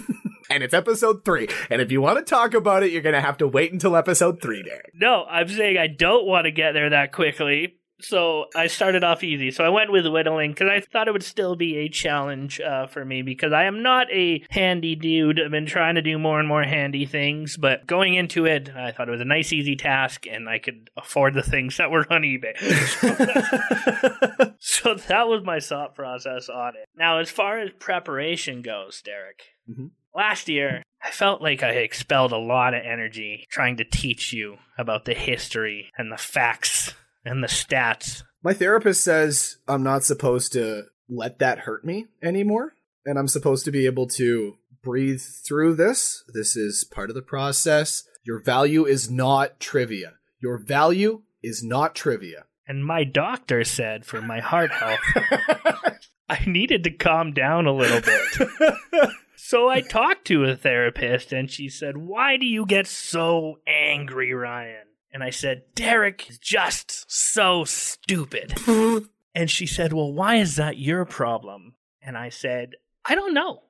and 0.51 0.63
it's 0.63 0.75
episode 0.75 1.25
three. 1.25 1.49
And 1.71 1.81
if 1.81 1.91
you 1.91 2.01
want 2.01 2.19
to 2.19 2.25
talk 2.25 2.55
about 2.55 2.83
it, 2.83 2.93
you're 2.93 3.03
gonna 3.03 3.21
have 3.21 3.39
to 3.39 3.49
wait 3.49 3.73
until 3.73 3.97
episode 3.97 4.41
three, 4.43 4.63
Derek. 4.63 4.93
No, 4.95 5.25
I'm 5.25 5.49
saying 5.49 5.79
I 5.79 5.87
don't 5.87 6.27
want 6.27 6.45
to 6.45 6.51
get 6.51 6.73
there 6.73 6.91
that 6.91 7.13
quickly. 7.13 7.77
So 8.05 8.47
I 8.55 8.67
started 8.67 9.03
off 9.03 9.25
easy. 9.25 9.51
So 9.51 9.65
I 9.65 9.69
went 9.71 9.91
with 9.91 10.07
whittling 10.07 10.53
because 10.53 10.69
I 10.69 10.81
thought 10.81 11.09
it 11.09 11.13
would 11.13 11.23
still 11.23 11.57
be 11.57 11.79
a 11.79 11.89
challenge 11.89 12.61
uh, 12.61 12.87
for 12.87 13.05
me 13.05 13.23
because 13.23 13.53
I 13.53 13.65
am 13.65 13.83
not 13.83 14.11
a 14.13 14.45
handy 14.51 14.95
dude. 14.95 15.41
I've 15.41 15.51
been 15.51 15.67
trying 15.67 15.95
to 15.97 16.03
do 16.03 16.19
more 16.19 16.39
and 16.39 16.49
more 16.49 16.63
handy 16.65 17.07
things, 17.07 17.57
but 17.57 17.87
going 17.87 18.15
into 18.15 18.47
it, 18.47 18.71
I 18.75 18.93
thought 18.93 19.09
it 19.09 19.13
was 19.13 19.21
a 19.21 19.25
nice, 19.27 19.53
easy 19.53 19.77
task 19.77 20.27
and 20.27 20.49
I 20.49 20.59
could 20.59 20.91
afford 20.97 21.35
the 21.35 21.43
things 21.43 21.77
that 21.79 21.91
were 21.91 22.07
on 22.13 22.23
eBay. 22.23 22.55
so 24.59 24.95
that 24.95 25.29
was 25.29 25.43
my 25.45 25.61
thought 25.61 25.95
process 25.95 26.49
on 26.49 26.77
it. 26.77 26.89
Now, 26.97 27.19
as 27.19 27.31
far 27.31 27.59
as 27.59 27.71
preparation 27.79 28.63
goes, 28.63 29.03
Derek, 29.03 29.43
Mhm. 29.71 29.91
last 30.15 30.49
year 30.49 30.83
I 31.03 31.11
felt 31.11 31.43
like 31.43 31.63
I 31.63 31.71
expelled 31.71 32.33
a 32.33 32.39
lot 32.39 32.75
of 32.75 32.83
energy 32.85 33.47
trying 33.51 33.77
to 33.79 33.85
teach 33.85 34.33
you 34.33 34.59
about 34.79 35.05
the 35.05 35.15
history 35.15 35.91
and 35.97 36.11
the 36.13 36.17
facts 36.17 36.95
and 37.25 37.43
the 37.43 37.49
stats. 37.49 38.23
My 38.43 38.53
therapist 38.53 39.03
says 39.03 39.59
I'm 39.67 39.83
not 39.83 40.05
supposed 40.05 40.53
to 40.53 40.85
let 41.09 41.39
that 41.39 41.61
hurt 41.61 41.85
me 41.85 42.07
anymore, 42.23 42.75
and 43.05 43.19
I'm 43.19 43.29
supposed 43.29 43.65
to 43.65 43.71
be 43.71 43.87
able 43.87 44.07
to 44.09 44.57
breathe 44.83 45.21
through 45.21 45.75
this. 45.77 46.25
This 46.33 46.57
is 46.57 46.85
part 46.85 47.11
of 47.11 47.17
the 47.17 47.23
process. 47.23 48.05
Your 48.23 48.41
value 48.41 48.85
is 48.87 49.11
not 49.11 49.61
trivia. 49.61 50.15
Your 50.41 50.59
value 50.59 51.23
is 51.43 51.63
not 51.63 51.95
trivia. 51.95 52.45
And 52.67 52.85
my 52.85 53.05
doctor 53.05 53.65
said 53.65 54.07
for 54.07 54.23
my 54.23 54.41
heart 54.41 54.71
health, 54.71 55.01
I 56.29 56.43
needed 56.47 56.85
to 56.85 56.91
calm 56.91 57.33
down 57.33 57.67
a 57.67 57.73
little 57.73 58.01
bit. 58.01 59.11
so 59.37 59.69
I 59.69 59.83
talked 59.83 60.27
to 60.27 60.45
a 60.45 60.57
therapist 60.57 61.33
and 61.33 61.51
she 61.51 61.69
said, 61.69 61.99
Why 61.99 62.39
do 62.39 62.47
you 62.47 62.65
get 62.65 62.87
so 62.87 63.59
angry, 63.67 64.33
Ryan? 64.33 64.87
And 65.15 65.23
I 65.23 65.31
said, 65.31 65.63
Derek 65.77 66.29
is 66.29 66.39
just 66.39 67.11
so 67.11 67.65
stupid. 67.65 68.53
and 69.35 69.49
she 69.49 69.65
said, 69.65 69.93
Well, 69.93 70.13
why 70.13 70.37
is 70.37 70.57
that 70.57 70.77
your 70.77 71.05
problem? 71.05 71.77
And 72.03 72.19
I 72.19 72.29
said, 72.29 72.73
I 73.05 73.15
don't 73.15 73.33
know. 73.33 73.63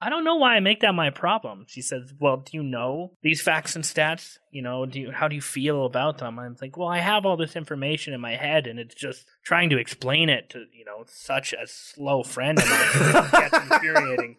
I 0.00 0.10
don't 0.10 0.24
know 0.24 0.36
why 0.36 0.56
I 0.56 0.60
make 0.60 0.80
that 0.80 0.94
my 0.94 1.08
problem. 1.08 1.64
She 1.68 1.80
says, 1.80 2.12
"Well, 2.20 2.36
do 2.36 2.54
you 2.56 2.62
know 2.62 3.12
these 3.22 3.40
facts 3.40 3.74
and 3.74 3.84
stats? 3.84 4.38
You 4.50 4.60
know, 4.60 4.84
do 4.84 5.00
you, 5.00 5.10
how 5.10 5.26
do 5.26 5.34
you 5.34 5.40
feel 5.40 5.86
about 5.86 6.18
them?" 6.18 6.38
I'm 6.38 6.54
like, 6.60 6.76
"Well, 6.76 6.88
I 6.88 6.98
have 6.98 7.24
all 7.24 7.38
this 7.38 7.56
information 7.56 8.12
in 8.12 8.20
my 8.20 8.36
head, 8.36 8.66
and 8.66 8.78
it's 8.78 8.94
just 8.94 9.26
trying 9.42 9.70
to 9.70 9.78
explain 9.78 10.28
it 10.28 10.50
to 10.50 10.66
you 10.70 10.84
know 10.84 11.04
such 11.06 11.54
a 11.54 11.66
slow 11.66 12.22
friend 12.22 12.58
of 12.58 12.68
mine 12.68 13.30
gets 13.32 13.58
infuriating." 13.58 14.36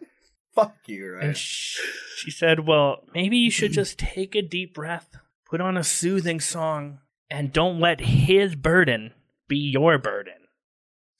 Fuck 0.54 0.76
you, 0.86 1.14
right? 1.14 1.24
And 1.24 1.36
she, 1.36 1.82
she 2.18 2.30
said, 2.30 2.60
"Well, 2.60 3.02
maybe 3.12 3.36
you 3.36 3.50
should 3.50 3.72
just 3.72 3.98
take 3.98 4.36
a 4.36 4.42
deep 4.42 4.74
breath, 4.74 5.10
put 5.48 5.60
on 5.60 5.76
a 5.76 5.84
soothing 5.84 6.40
song, 6.40 6.98
and 7.30 7.52
don't 7.52 7.80
let 7.80 8.00
his 8.00 8.54
burden 8.54 9.12
be 9.48 9.56
your 9.56 9.98
burden." 9.98 10.34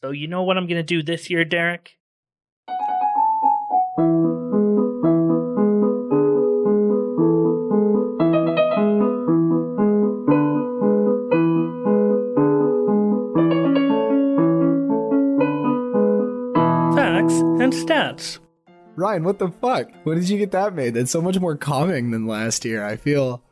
So 0.03 0.11
you 0.11 0.29
know 0.29 0.43
what 0.43 0.57
I'm 0.57 0.67
gonna 0.67 0.83
do 0.83 1.03
this 1.03 1.29
year, 1.29 1.45
Derek? 1.45 1.97
Facts 16.95 17.41
and 17.41 17.73
stats. 17.73 18.39
Ryan, 18.95 19.25
what 19.25 19.39
the 19.39 19.49
fuck? 19.49 19.91
When 20.05 20.19
did 20.19 20.29
you 20.29 20.39
get 20.39 20.51
that 20.53 20.75
made? 20.75 20.95
That's 20.95 21.11
so 21.11 21.23
much 21.23 21.39
more 21.41 21.57
calming 21.57 22.11
than 22.11 22.27
last 22.27 22.65
year. 22.65 22.85
I 22.85 22.97
feel, 22.97 23.43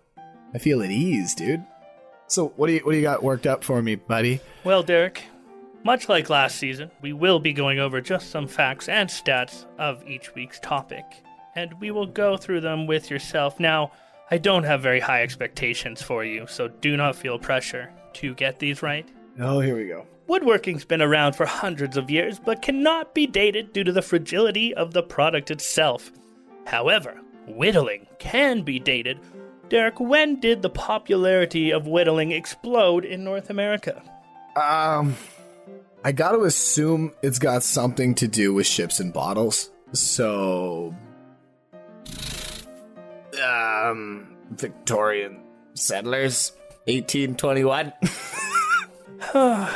I 0.56 0.58
feel 0.58 0.82
at 0.82 0.90
ease, 0.90 1.34
dude. 1.34 1.62
So 2.28 2.54
what 2.56 2.68
do 2.68 2.72
you 2.72 2.80
what 2.80 2.92
do 2.92 2.96
you 2.96 3.02
got 3.02 3.22
worked 3.22 3.46
up 3.46 3.62
for 3.62 3.82
me, 3.82 3.96
buddy? 3.96 4.40
Well, 4.64 4.82
Derek, 4.82 5.22
much 5.84 6.08
like 6.08 6.30
last 6.30 6.56
season, 6.56 6.90
we 7.02 7.12
will 7.12 7.38
be 7.38 7.52
going 7.52 7.78
over 7.78 8.00
just 8.00 8.30
some 8.30 8.46
facts 8.46 8.88
and 8.88 9.06
stats 9.10 9.66
of 9.78 10.02
each 10.08 10.34
week's 10.34 10.58
topic, 10.58 11.04
and 11.54 11.78
we 11.78 11.90
will 11.90 12.06
go 12.06 12.38
through 12.38 12.62
them 12.62 12.86
with 12.86 13.10
yourself. 13.10 13.60
Now, 13.60 13.92
I 14.30 14.38
don't 14.38 14.64
have 14.64 14.80
very 14.80 14.98
high 14.98 15.22
expectations 15.22 16.00
for 16.00 16.24
you, 16.24 16.46
so 16.46 16.68
do 16.68 16.96
not 16.96 17.16
feel 17.16 17.38
pressure 17.38 17.92
to 18.14 18.34
get 18.34 18.58
these 18.58 18.82
right. 18.82 19.06
Oh, 19.38 19.60
here 19.60 19.76
we 19.76 19.88
go. 19.88 20.06
Woodworking's 20.26 20.86
been 20.86 21.02
around 21.02 21.34
for 21.34 21.44
hundreds 21.44 21.98
of 21.98 22.10
years, 22.10 22.40
but 22.40 22.62
cannot 22.62 23.12
be 23.12 23.26
dated 23.26 23.74
due 23.74 23.84
to 23.84 23.92
the 23.92 24.00
fragility 24.00 24.72
of 24.72 24.94
the 24.94 25.02
product 25.02 25.50
itself. 25.50 26.12
However, 26.66 27.20
whittling 27.46 28.06
can 28.18 28.62
be 28.62 28.78
dated. 28.78 29.20
Derek, 29.68 29.98
when 29.98 30.38
did 30.38 30.62
the 30.62 30.70
popularity 30.70 31.72
of 31.72 31.86
whittling 31.86 32.30
explode 32.30 33.04
in 33.04 33.24
North 33.24 33.50
America? 33.50 34.02
Um, 34.54 35.16
I 36.04 36.12
got 36.12 36.32
to 36.32 36.44
assume 36.44 37.12
it's 37.22 37.38
got 37.38 37.62
something 37.62 38.14
to 38.16 38.28
do 38.28 38.54
with 38.54 38.66
ships 38.66 39.00
and 39.00 39.12
bottles. 39.12 39.70
So, 39.92 40.94
um, 43.42 44.36
Victorian 44.50 45.40
settlers, 45.74 46.52
eighteen 46.86 47.34
twenty-one. 47.34 47.92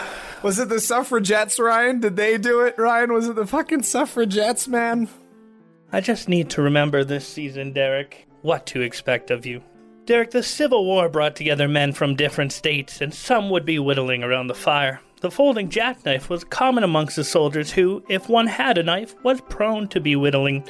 Was 0.43 0.59
it 0.59 0.71
the 0.71 0.81
suffragettes, 0.81 1.59
Ryan? 1.59 2.01
Did 2.01 2.17
they 2.17 2.39
do 2.39 2.61
it, 2.61 2.79
Ryan? 2.79 3.13
Was 3.13 3.29
it 3.29 3.37
the 3.37 3.47
fucking 3.47 3.83
suffragettes, 3.83 4.67
man? 4.67 5.09
I 5.93 6.01
just 6.01 6.29
need 6.29 6.49
to 6.51 6.63
remember 6.63 7.05
this 7.05 7.27
season, 7.27 7.73
Derek, 7.73 8.27
what 8.43 8.65
to 8.67 8.81
expect 8.81 9.31
of 9.31 9.45
you. 9.45 9.63
Derek, 10.11 10.33
the 10.33 10.43
Civil 10.43 10.87
War 10.87 11.09
brought 11.09 11.37
together 11.37 11.69
men 11.69 11.93
from 11.93 12.17
different 12.17 12.53
states, 12.53 13.01
and 13.01 13.15
some 13.15 13.49
would 13.49 13.65
be 13.65 13.79
whittling 13.79 14.25
around 14.25 14.49
the 14.49 14.57
fire. 14.57 15.01
The 15.21 15.31
folding 15.31 15.69
jackknife 15.69 16.29
was 16.29 16.43
common 16.43 16.83
amongst 16.83 17.15
the 17.15 17.23
soldiers 17.23 17.71
who, 17.71 18.03
if 18.09 18.29
one 18.29 18.49
had 18.49 18.77
a 18.77 18.83
knife, 18.83 19.15
was 19.23 19.41
prone 19.43 19.87
to 19.87 20.01
be 20.01 20.17
whittling. 20.17 20.65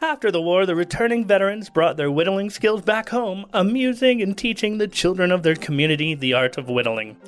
After 0.00 0.30
the 0.30 0.40
war, 0.40 0.64
the 0.64 0.74
returning 0.74 1.26
veterans 1.26 1.68
brought 1.68 1.98
their 1.98 2.10
whittling 2.10 2.48
skills 2.48 2.80
back 2.80 3.10
home, 3.10 3.44
amusing 3.52 4.22
and 4.22 4.34
teaching 4.34 4.78
the 4.78 4.88
children 4.88 5.30
of 5.30 5.42
their 5.42 5.56
community 5.56 6.14
the 6.14 6.32
art 6.32 6.56
of 6.56 6.70
whittling. 6.70 7.18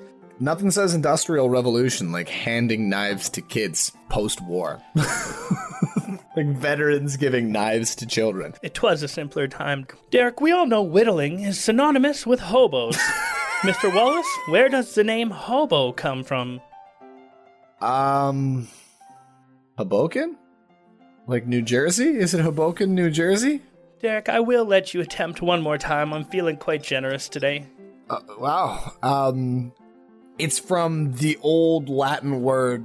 Nothing 0.40 0.70
says 0.70 0.94
industrial 0.94 1.50
revolution 1.50 2.12
like 2.12 2.30
handing 2.30 2.88
knives 2.88 3.28
to 3.28 3.42
kids 3.42 3.92
post-war. 4.08 4.80
like 6.36 6.46
veterans 6.46 7.16
giving 7.16 7.52
knives 7.52 7.94
to 7.96 8.06
children. 8.06 8.54
It 8.62 8.82
was 8.82 9.02
a 9.02 9.08
simpler 9.08 9.48
time. 9.48 9.86
Derek, 10.10 10.40
we 10.40 10.52
all 10.52 10.66
know 10.66 10.82
whittling 10.82 11.40
is 11.40 11.60
synonymous 11.60 12.26
with 12.26 12.40
hobos. 12.40 12.96
Mr. 13.62 13.94
Wallace, 13.94 14.26
where 14.48 14.68
does 14.68 14.94
the 14.94 15.04
name 15.04 15.30
hobo 15.30 15.92
come 15.92 16.24
from? 16.24 16.60
Um, 17.80 18.68
Hoboken? 19.78 20.36
Like 21.26 21.46
New 21.46 21.62
Jersey? 21.62 22.16
Is 22.16 22.34
it 22.34 22.40
Hoboken, 22.40 22.94
New 22.94 23.10
Jersey? 23.10 23.62
Derek, 24.00 24.28
I 24.28 24.40
will 24.40 24.64
let 24.64 24.94
you 24.94 25.00
attempt 25.00 25.42
one 25.42 25.62
more 25.62 25.78
time. 25.78 26.12
I'm 26.12 26.24
feeling 26.24 26.56
quite 26.56 26.82
generous 26.82 27.28
today. 27.28 27.66
Uh, 28.10 28.20
wow. 28.38 28.92
Um, 29.02 29.72
it's 30.38 30.58
from 30.58 31.12
the 31.14 31.38
old 31.40 31.88
Latin 31.88 32.42
word 32.42 32.84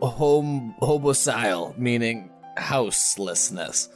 hom- 0.00 0.74
hobocile, 0.80 1.74
meaning 1.76 2.30
houselessness. 2.56 3.88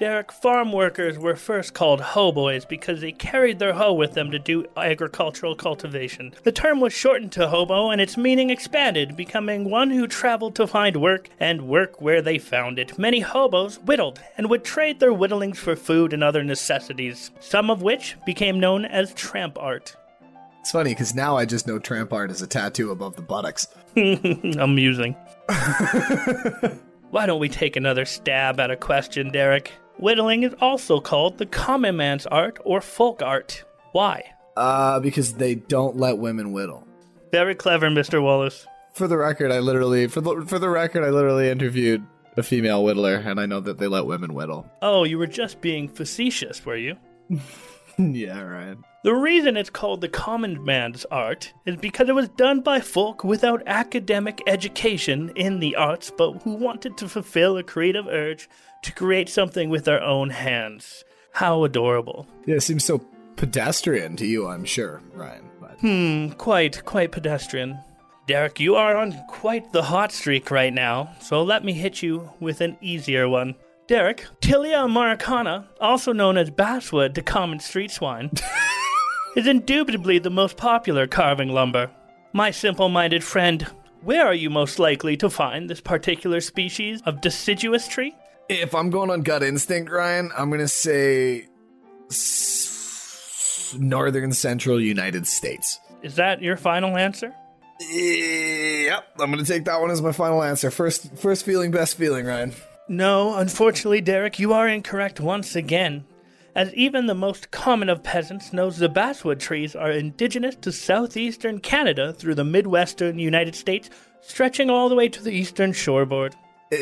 Derek, 0.00 0.32
farm 0.32 0.72
workers 0.72 1.18
were 1.18 1.36
first 1.36 1.74
called 1.74 2.00
hoboys 2.00 2.64
because 2.64 3.02
they 3.02 3.12
carried 3.12 3.58
their 3.58 3.74
hoe 3.74 3.92
with 3.92 4.14
them 4.14 4.30
to 4.30 4.38
do 4.38 4.64
agricultural 4.74 5.54
cultivation. 5.54 6.32
The 6.42 6.52
term 6.52 6.80
was 6.80 6.94
shortened 6.94 7.32
to 7.32 7.48
hobo 7.48 7.90
and 7.90 8.00
its 8.00 8.16
meaning 8.16 8.48
expanded, 8.48 9.14
becoming 9.14 9.68
one 9.68 9.90
who 9.90 10.06
traveled 10.06 10.54
to 10.54 10.66
find 10.66 10.96
work 10.96 11.28
and 11.38 11.68
work 11.68 12.00
where 12.00 12.22
they 12.22 12.38
found 12.38 12.78
it. 12.78 12.98
Many 12.98 13.20
hobos 13.20 13.78
whittled 13.80 14.22
and 14.38 14.48
would 14.48 14.64
trade 14.64 15.00
their 15.00 15.12
whittlings 15.12 15.58
for 15.58 15.76
food 15.76 16.14
and 16.14 16.24
other 16.24 16.42
necessities, 16.42 17.30
some 17.40 17.68
of 17.68 17.82
which 17.82 18.16
became 18.24 18.58
known 18.58 18.86
as 18.86 19.12
tramp 19.12 19.58
art. 19.58 19.94
It's 20.60 20.70
funny 20.70 20.92
because 20.92 21.14
now 21.14 21.36
I 21.36 21.44
just 21.44 21.66
know 21.66 21.78
tramp 21.78 22.10
art 22.10 22.30
is 22.30 22.40
a 22.40 22.46
tattoo 22.46 22.90
above 22.90 23.16
the 23.16 23.22
buttocks. 23.22 23.68
Amusing. 23.96 25.14
Why 27.10 27.26
don't 27.26 27.40
we 27.40 27.48
take 27.48 27.74
another 27.74 28.04
stab 28.04 28.60
at 28.60 28.70
a 28.70 28.76
question, 28.76 29.32
Derek? 29.32 29.72
Whittling 29.98 30.44
is 30.44 30.54
also 30.60 31.00
called 31.00 31.38
the 31.38 31.46
common 31.46 31.96
man's 31.96 32.24
art 32.26 32.58
or 32.64 32.80
folk 32.80 33.20
art. 33.20 33.64
Why? 33.90 34.22
Uh, 34.56 35.00
because 35.00 35.34
they 35.34 35.56
don't 35.56 35.96
let 35.96 36.18
women 36.18 36.52
whittle. 36.52 36.86
Very 37.32 37.56
clever, 37.56 37.88
Mr. 37.88 38.22
Wallace. 38.22 38.64
For 38.92 39.08
the 39.08 39.16
record, 39.16 39.50
I 39.50 39.58
literally 39.58 40.06
for 40.06 40.20
the 40.20 40.44
for 40.46 40.58
the 40.58 40.68
record, 40.68 41.04
I 41.04 41.10
literally 41.10 41.48
interviewed 41.48 42.04
a 42.36 42.42
female 42.42 42.84
whittler, 42.84 43.24
and 43.24 43.40
I 43.40 43.46
know 43.46 43.60
that 43.60 43.78
they 43.78 43.88
let 43.88 44.06
women 44.06 44.34
whittle. 44.34 44.70
Oh, 44.80 45.04
you 45.04 45.18
were 45.18 45.26
just 45.26 45.60
being 45.60 45.88
facetious, 45.88 46.64
were 46.64 46.76
you? 46.76 46.96
yeah, 47.98 48.40
right. 48.40 48.76
The 49.02 49.14
reason 49.14 49.56
it's 49.56 49.70
called 49.70 50.02
the 50.02 50.08
common 50.08 50.62
man's 50.62 51.06
art 51.06 51.54
is 51.64 51.76
because 51.76 52.10
it 52.10 52.14
was 52.14 52.28
done 52.28 52.60
by 52.60 52.80
folk 52.80 53.24
without 53.24 53.62
academic 53.66 54.42
education 54.46 55.32
in 55.36 55.58
the 55.58 55.74
arts, 55.74 56.12
but 56.16 56.32
who 56.42 56.52
wanted 56.52 56.98
to 56.98 57.08
fulfill 57.08 57.56
a 57.56 57.62
creative 57.62 58.06
urge 58.06 58.48
to 58.82 58.92
create 58.92 59.30
something 59.30 59.70
with 59.70 59.86
their 59.86 60.02
own 60.02 60.28
hands. 60.28 61.02
How 61.32 61.64
adorable. 61.64 62.26
Yeah, 62.44 62.56
it 62.56 62.60
seems 62.62 62.84
so 62.84 62.98
pedestrian 63.36 64.16
to 64.16 64.26
you, 64.26 64.46
I'm 64.48 64.66
sure, 64.66 65.00
Ryan. 65.14 65.48
But 65.58 65.78
Hmm, 65.80 66.30
quite, 66.32 66.84
quite 66.84 67.10
pedestrian. 67.10 67.78
Derek, 68.26 68.60
you 68.60 68.74
are 68.76 68.96
on 68.96 69.12
quite 69.28 69.72
the 69.72 69.84
hot 69.84 70.12
streak 70.12 70.50
right 70.50 70.74
now, 70.74 71.10
so 71.22 71.42
let 71.42 71.64
me 71.64 71.72
hit 71.72 72.02
you 72.02 72.30
with 72.38 72.60
an 72.60 72.76
easier 72.82 73.30
one. 73.30 73.54
Derek, 73.88 74.26
Tilia 74.40 74.84
americana, 74.84 75.68
also 75.80 76.12
known 76.12 76.36
as 76.36 76.50
basswood 76.50 77.14
to 77.14 77.22
common 77.22 77.58
street 77.58 77.90
swine, 77.90 78.30
is 79.36 79.46
indubitably 79.46 80.18
the 80.18 80.30
most 80.30 80.56
popular 80.56 81.06
carving 81.06 81.48
lumber. 81.48 81.90
My 82.32 82.50
simple 82.50 82.88
minded 82.88 83.24
friend, 83.24 83.66
where 84.02 84.26
are 84.26 84.34
you 84.34 84.50
most 84.50 84.78
likely 84.78 85.16
to 85.18 85.30
find 85.30 85.68
this 85.68 85.80
particular 85.80 86.40
species 86.40 87.02
of 87.06 87.20
deciduous 87.20 87.86
tree? 87.88 88.14
If 88.48 88.74
I'm 88.74 88.90
going 88.90 89.10
on 89.10 89.22
gut 89.22 89.42
instinct, 89.42 89.90
Ryan, 89.90 90.30
I'm 90.36 90.50
gonna 90.50 90.68
say 90.68 91.46
northern 93.78 94.32
central 94.32 94.80
United 94.80 95.26
States. 95.26 95.78
Is 96.02 96.16
that 96.16 96.42
your 96.42 96.56
final 96.56 96.96
answer? 96.96 97.34
Yep, 97.80 99.04
I'm 99.20 99.30
gonna 99.30 99.44
take 99.44 99.64
that 99.66 99.80
one 99.80 99.90
as 99.90 100.02
my 100.02 100.12
final 100.12 100.42
answer. 100.42 100.70
First, 100.70 101.16
first 101.16 101.44
feeling, 101.44 101.70
best 101.70 101.96
feeling, 101.96 102.26
Ryan. 102.26 102.52
No, 102.88 103.36
unfortunately, 103.36 104.00
Derek, 104.00 104.38
you 104.38 104.52
are 104.52 104.66
incorrect 104.66 105.20
once 105.20 105.54
again. 105.54 106.04
As 106.54 106.74
even 106.74 107.06
the 107.06 107.14
most 107.14 107.50
common 107.50 107.88
of 107.88 108.02
peasants 108.02 108.52
knows 108.52 108.78
the 108.78 108.88
basswood 108.88 109.38
trees 109.38 109.76
are 109.76 109.90
indigenous 109.90 110.56
to 110.56 110.72
southeastern 110.72 111.60
Canada 111.60 112.12
through 112.12 112.34
the 112.34 112.44
midwestern 112.44 113.18
United 113.18 113.54
States, 113.54 113.88
stretching 114.20 114.68
all 114.68 114.88
the 114.88 114.94
way 114.94 115.08
to 115.08 115.22
the 115.22 115.32
eastern 115.32 115.72
shoreboard. 115.72 116.34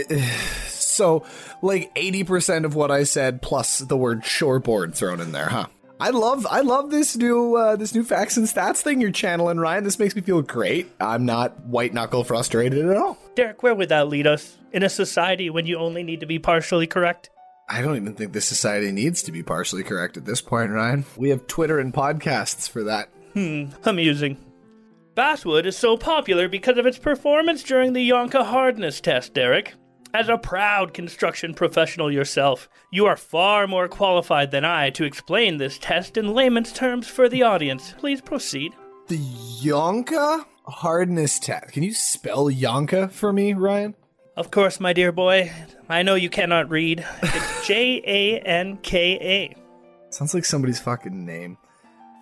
So, 0.98 1.24
like 1.62 1.94
80% 1.94 2.64
of 2.64 2.74
what 2.74 2.90
I 2.90 3.04
said 3.04 3.40
plus 3.40 3.78
the 3.78 3.96
word 3.96 4.24
shoreboard 4.24 4.96
thrown 4.96 5.20
in 5.20 5.31
there, 5.31 5.48
huh? 5.48 5.66
I 6.00 6.11
love 6.11 6.44
I 6.48 6.61
love 6.62 6.90
this 6.90 7.16
new 7.16 7.57
uh, 7.57 7.76
this 7.76 7.94
new 7.94 8.02
facts 8.02 8.37
and 8.37 8.48
stats 8.48 8.78
thing 8.78 9.00
you're 9.00 9.12
channeling, 9.12 9.59
Ryan. 9.59 9.85
This 9.85 10.00
makes 10.00 10.16
me 10.16 10.22
feel 10.22 10.42
great. 10.42 10.90
I'm 11.00 11.24
not 11.24 11.59
white 11.66 11.94
knuckle 11.94 12.24
frustrated 12.24 12.85
at 12.88 12.96
all. 12.96 13.16
Derek, 13.37 13.62
where 13.62 13.76
would 13.76 13.90
that 13.90 14.09
lead 14.09 14.26
us? 14.26 14.59
In 14.72 14.83
a 14.83 14.88
society 14.88 15.50
when 15.50 15.66
you 15.66 15.78
only 15.78 16.02
need 16.02 16.20
to 16.20 16.26
be 16.26 16.40
partially 16.40 16.88
correct? 16.88 17.31
I 17.68 17.83
don't 17.83 17.96
even 17.96 18.14
think 18.14 18.33
this 18.33 18.46
society 18.46 18.92
needs 18.92 19.22
to 19.24 19.33
be 19.33 19.42
partially 19.42 19.83
correct 19.83 20.16
at 20.16 20.24
this 20.24 20.40
point, 20.40 20.70
Ryan. 20.70 21.04
We 21.16 21.28
have 21.31 21.46
Twitter 21.46 21.78
and 21.78 21.92
podcasts 21.92 22.68
for 22.68 22.85
that. 22.85 23.11
Hmm, 23.35 23.66
amusing. 23.85 24.38
Basswood 25.14 25.66
is 25.66 25.76
so 25.76 25.96
popular 25.96 26.48
because 26.48 26.78
of 26.78 26.87
its 26.87 26.98
performance 26.98 27.62
during 27.62 27.92
the 27.92 28.09
Janka 28.09 28.44
hardness 28.44 29.00
test, 29.00 29.35
Derek. 29.35 29.74
As 30.14 30.31
a 30.31 30.38
proud 30.38 30.94
construction 30.94 31.52
professional 31.52 32.11
yourself, 32.11 32.68
you 32.90 33.04
are 33.04 33.16
far 33.16 33.66
more 33.66 33.88
qualified 33.88 34.50
than 34.50 34.64
I 34.64 34.88
to 34.90 35.04
explain 35.04 35.59
this 35.59 35.76
test 35.78 36.16
in 36.16 36.33
layman's 36.33 36.72
terms 36.72 37.07
for 37.07 37.28
the 37.28 37.42
audience. 37.42 37.94
Please 37.98 38.22
proceed. 38.22 38.72
The 39.09 39.20
Janka 39.61 40.46
hardness 40.66 41.38
test. 41.38 41.72
Can 41.72 41.83
you 41.83 41.92
spell 41.92 42.48
Janka 42.48 43.09
for 43.09 43.33
me, 43.33 43.52
Ryan? 43.52 43.94
Of 44.38 44.53
course, 44.53 44.79
my 44.79 44.92
dear 44.92 45.11
boy. 45.11 45.51
I 45.88 46.05
know 46.05 46.14
you 46.14 46.31
cannot 46.31 46.70
read. 46.70 47.05
It's 47.24 47.66
J 47.66 48.01
A 48.07 48.38
N 48.38 48.77
K 48.77 49.18
A. 49.20 49.57
Sounds 50.11 50.33
like 50.33 50.44
somebody's 50.44 50.79
fucking 50.79 51.27
name. 51.27 51.59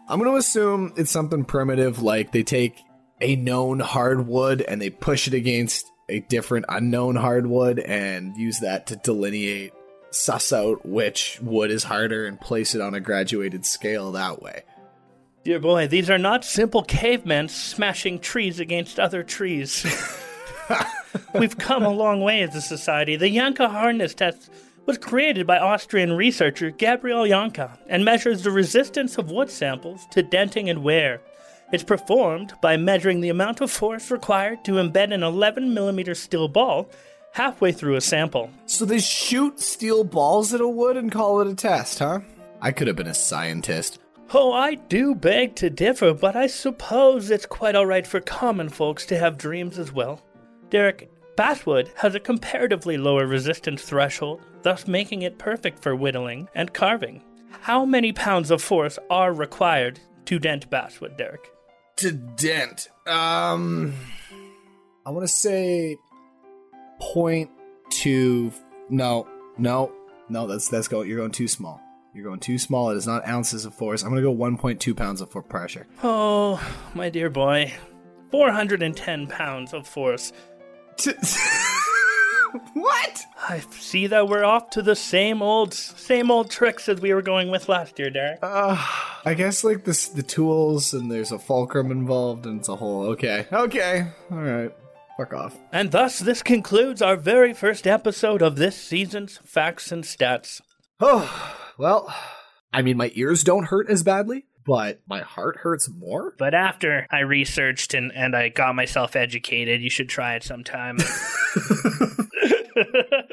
I'm 0.09 0.19
going 0.19 0.31
to 0.31 0.39
assume 0.39 0.95
it's 0.97 1.11
something 1.11 1.45
primitive, 1.45 2.01
like 2.01 2.33
they 2.33 2.43
take 2.43 2.81
a 3.21 3.37
known 3.37 3.81
hardwood 3.81 4.63
and 4.63 4.81
they 4.81 4.89
push 4.89 5.29
it 5.29 5.35
against 5.35 5.93
a 6.09 6.21
different 6.21 6.65
unknown 6.71 7.17
hardwood 7.17 7.81
and 7.81 8.35
use 8.35 8.61
that 8.61 8.87
to 8.87 8.97
delineate, 8.97 9.75
suss 10.11 10.55
out 10.55 10.87
which 10.87 11.39
wood 11.43 11.71
is 11.71 11.85
harder 11.85 12.25
and 12.25 12.41
place 12.41 12.75
it 12.75 12.81
on 12.81 12.95
a 12.95 13.01
graduated 13.01 13.67
scale 13.67 14.13
that 14.13 14.41
way. 14.41 14.63
Dear 15.45 15.61
boy, 15.61 15.87
these 15.87 16.09
are 16.09 16.17
not 16.17 16.47
simple 16.47 16.83
cavemen 16.83 17.51
smashing 17.51 18.21
trees 18.21 18.59
against 18.59 18.99
other 18.99 19.23
trees. 19.23 19.85
We've 21.35 21.57
come 21.57 21.85
a 21.85 21.91
long 21.91 22.21
way 22.21 22.43
as 22.43 22.55
a 22.55 22.61
society. 22.61 23.17
The 23.17 23.31
Janka 23.31 23.69
hardness 23.69 24.15
test 24.15 24.51
was 24.87 24.99
created 24.99 25.47
by 25.47 25.59
Austrian 25.59 26.13
researcher 26.13 26.71
Gabriel 26.71 27.27
Janka 27.27 27.79
and 27.89 28.05
measures 28.05 28.43
the 28.43 28.51
resistance 28.51 29.19
of 29.19 29.31
wood 29.31 29.51
samples 29.51 30.07
to 30.13 30.23
denting 30.23 30.71
and 30.71 30.83
wear. 30.83 31.21
It's 31.73 31.83
performed 31.83 32.55
by 32.63 32.77
measuring 32.77 33.21
the 33.21 33.29
amount 33.29 33.61
of 33.61 33.71
force 33.71 34.11
required 34.11 34.65
to 34.65 34.73
embed 34.73 35.13
an 35.13 35.25
11 35.25 35.75
millimeter 35.75 36.15
steel 36.15 36.47
ball 36.47 36.89
halfway 37.33 37.73
through 37.73 37.97
a 37.97 38.01
sample. 38.01 38.51
So 38.67 38.85
they 38.85 39.01
shoot 39.01 39.61
steel 39.61 40.05
balls 40.05 40.55
at 40.55 40.61
a 40.61 40.69
wood 40.69 40.97
and 40.97 41.11
call 41.11 41.41
it 41.41 41.49
a 41.49 41.55
test, 41.55 41.99
huh? 41.99 42.21
I 42.63 42.71
could 42.71 42.87
have 42.87 42.97
been 42.97 43.09
a 43.09 43.15
scientist. 43.15 43.99
Oh, 44.33 44.53
I 44.53 44.75
do 44.75 45.15
beg 45.15 45.55
to 45.57 45.71
differ, 45.71 46.15
but 46.15 46.35
I 46.35 46.47
suppose 46.47 47.31
it's 47.31 47.47
quite 47.47 47.77
alright 47.77 48.07
for 48.07 48.21
common 48.21 48.69
folks 48.69 49.05
to 49.07 49.19
have 49.19 49.39
dreams 49.39 49.79
as 49.79 49.93
well. 49.93 50.23
Derek, 50.77 51.11
basswood 51.39 51.91
has 51.97 52.15
a 52.15 52.21
comparatively 52.21 52.99
lower 52.99 53.27
resistance 53.27 53.81
threshold, 53.81 54.43
thus 54.61 54.87
making 54.87 55.23
it 55.23 55.39
perfect 55.39 55.83
for 55.83 55.97
whittling 55.97 56.51
and 56.55 56.75
carving. 56.75 57.23
How 57.63 57.87
many 57.87 58.13
pounds 58.13 58.51
of 58.51 58.61
force 58.61 58.99
are 59.09 59.33
required 59.33 60.01
to 60.27 60.39
dent 60.39 60.69
basswood, 60.69 61.17
Derek? 61.17 61.51
To 61.97 62.13
dent. 62.13 62.91
Um 63.07 63.95
I 65.07 65.09
want 65.09 65.27
to 65.27 65.33
say 65.33 65.97
point 67.01 67.49
two 67.89 68.53
no, 68.91 69.27
no, 69.57 69.91
no, 70.29 70.47
that's 70.47 70.69
that's 70.69 70.89
going 70.89 71.09
you're 71.09 71.17
going 71.17 71.31
too 71.31 71.49
small. 71.49 71.81
You're 72.13 72.27
going 72.27 72.41
too 72.41 72.59
small. 72.59 72.91
It 72.91 72.99
is 72.99 73.07
not 73.07 73.27
ounces 73.27 73.65
of 73.65 73.75
force. 73.75 74.03
I'm 74.03 74.11
gonna 74.11 74.21
go 74.21 74.37
1.2 74.37 74.95
pounds 74.95 75.23
of 75.23 75.31
pressure. 75.49 75.87
Oh, 76.03 76.63
my 76.95 77.09
dear 77.09 77.31
boy. 77.31 77.73
410 78.31 79.29
pounds 79.29 79.73
of 79.73 79.87
force. 79.87 80.35
what? 82.75 83.25
I 83.49 83.61
see 83.79 84.07
that 84.09 84.29
we're 84.29 84.45
off 84.45 84.71
to 84.71 84.83
the 84.83 84.97
same 84.97 85.43
old, 85.43 85.75
same 85.75 86.31
old 86.31 86.51
tricks 86.51 86.89
as 86.89 87.01
we 87.01 87.13
were 87.13 87.23
going 87.23 87.51
with 87.51 87.69
last 87.69 87.99
year, 87.99 88.11
Derek. 88.11 88.39
Uh, 88.43 88.77
I 89.25 89.35
guess 89.35 89.63
like 89.65 89.85
this, 89.85 90.09
the 90.09 90.23
tools 90.23 90.95
and 90.95 91.11
there's 91.11 91.33
a 91.33 91.39
fulcrum 91.39 91.91
involved 91.91 92.47
and 92.47 92.61
it's 92.61 92.69
a 92.69 92.77
whole. 92.77 93.05
Okay, 93.09 93.47
okay, 93.53 94.09
all 94.31 94.39
right. 94.39 94.73
Fuck 95.17 95.33
off. 95.33 95.57
And 95.73 95.93
thus, 95.93 96.19
this 96.19 96.43
concludes 96.43 97.01
our 97.01 97.17
very 97.17 97.55
first 97.55 97.87
episode 97.87 98.43
of 98.43 98.57
this 98.57 98.77
season's 98.77 99.39
Facts 99.39 99.91
and 99.91 100.05
Stats. 100.05 100.61
Oh 101.01 101.57
well, 101.79 102.15
I 102.73 102.83
mean 102.83 102.97
my 102.97 103.11
ears 103.15 103.45
don't 103.45 103.65
hurt 103.65 103.89
as 103.89 104.03
badly, 104.03 104.47
but 104.67 105.01
my 105.09 105.21
heart 105.21 105.57
hurts 105.57 105.89
more. 105.89 106.35
But 106.39 106.55
after 106.55 107.07
I 107.11 107.21
researched 107.21 107.95
and, 107.95 108.13
and 108.15 108.35
I 108.35 108.49
got 108.49 108.75
myself 108.75 109.17
educated, 109.17 109.83
you 109.83 109.91
should 109.91 110.09
try 110.09 110.35
it 110.35 110.43
sometime. 110.43 110.99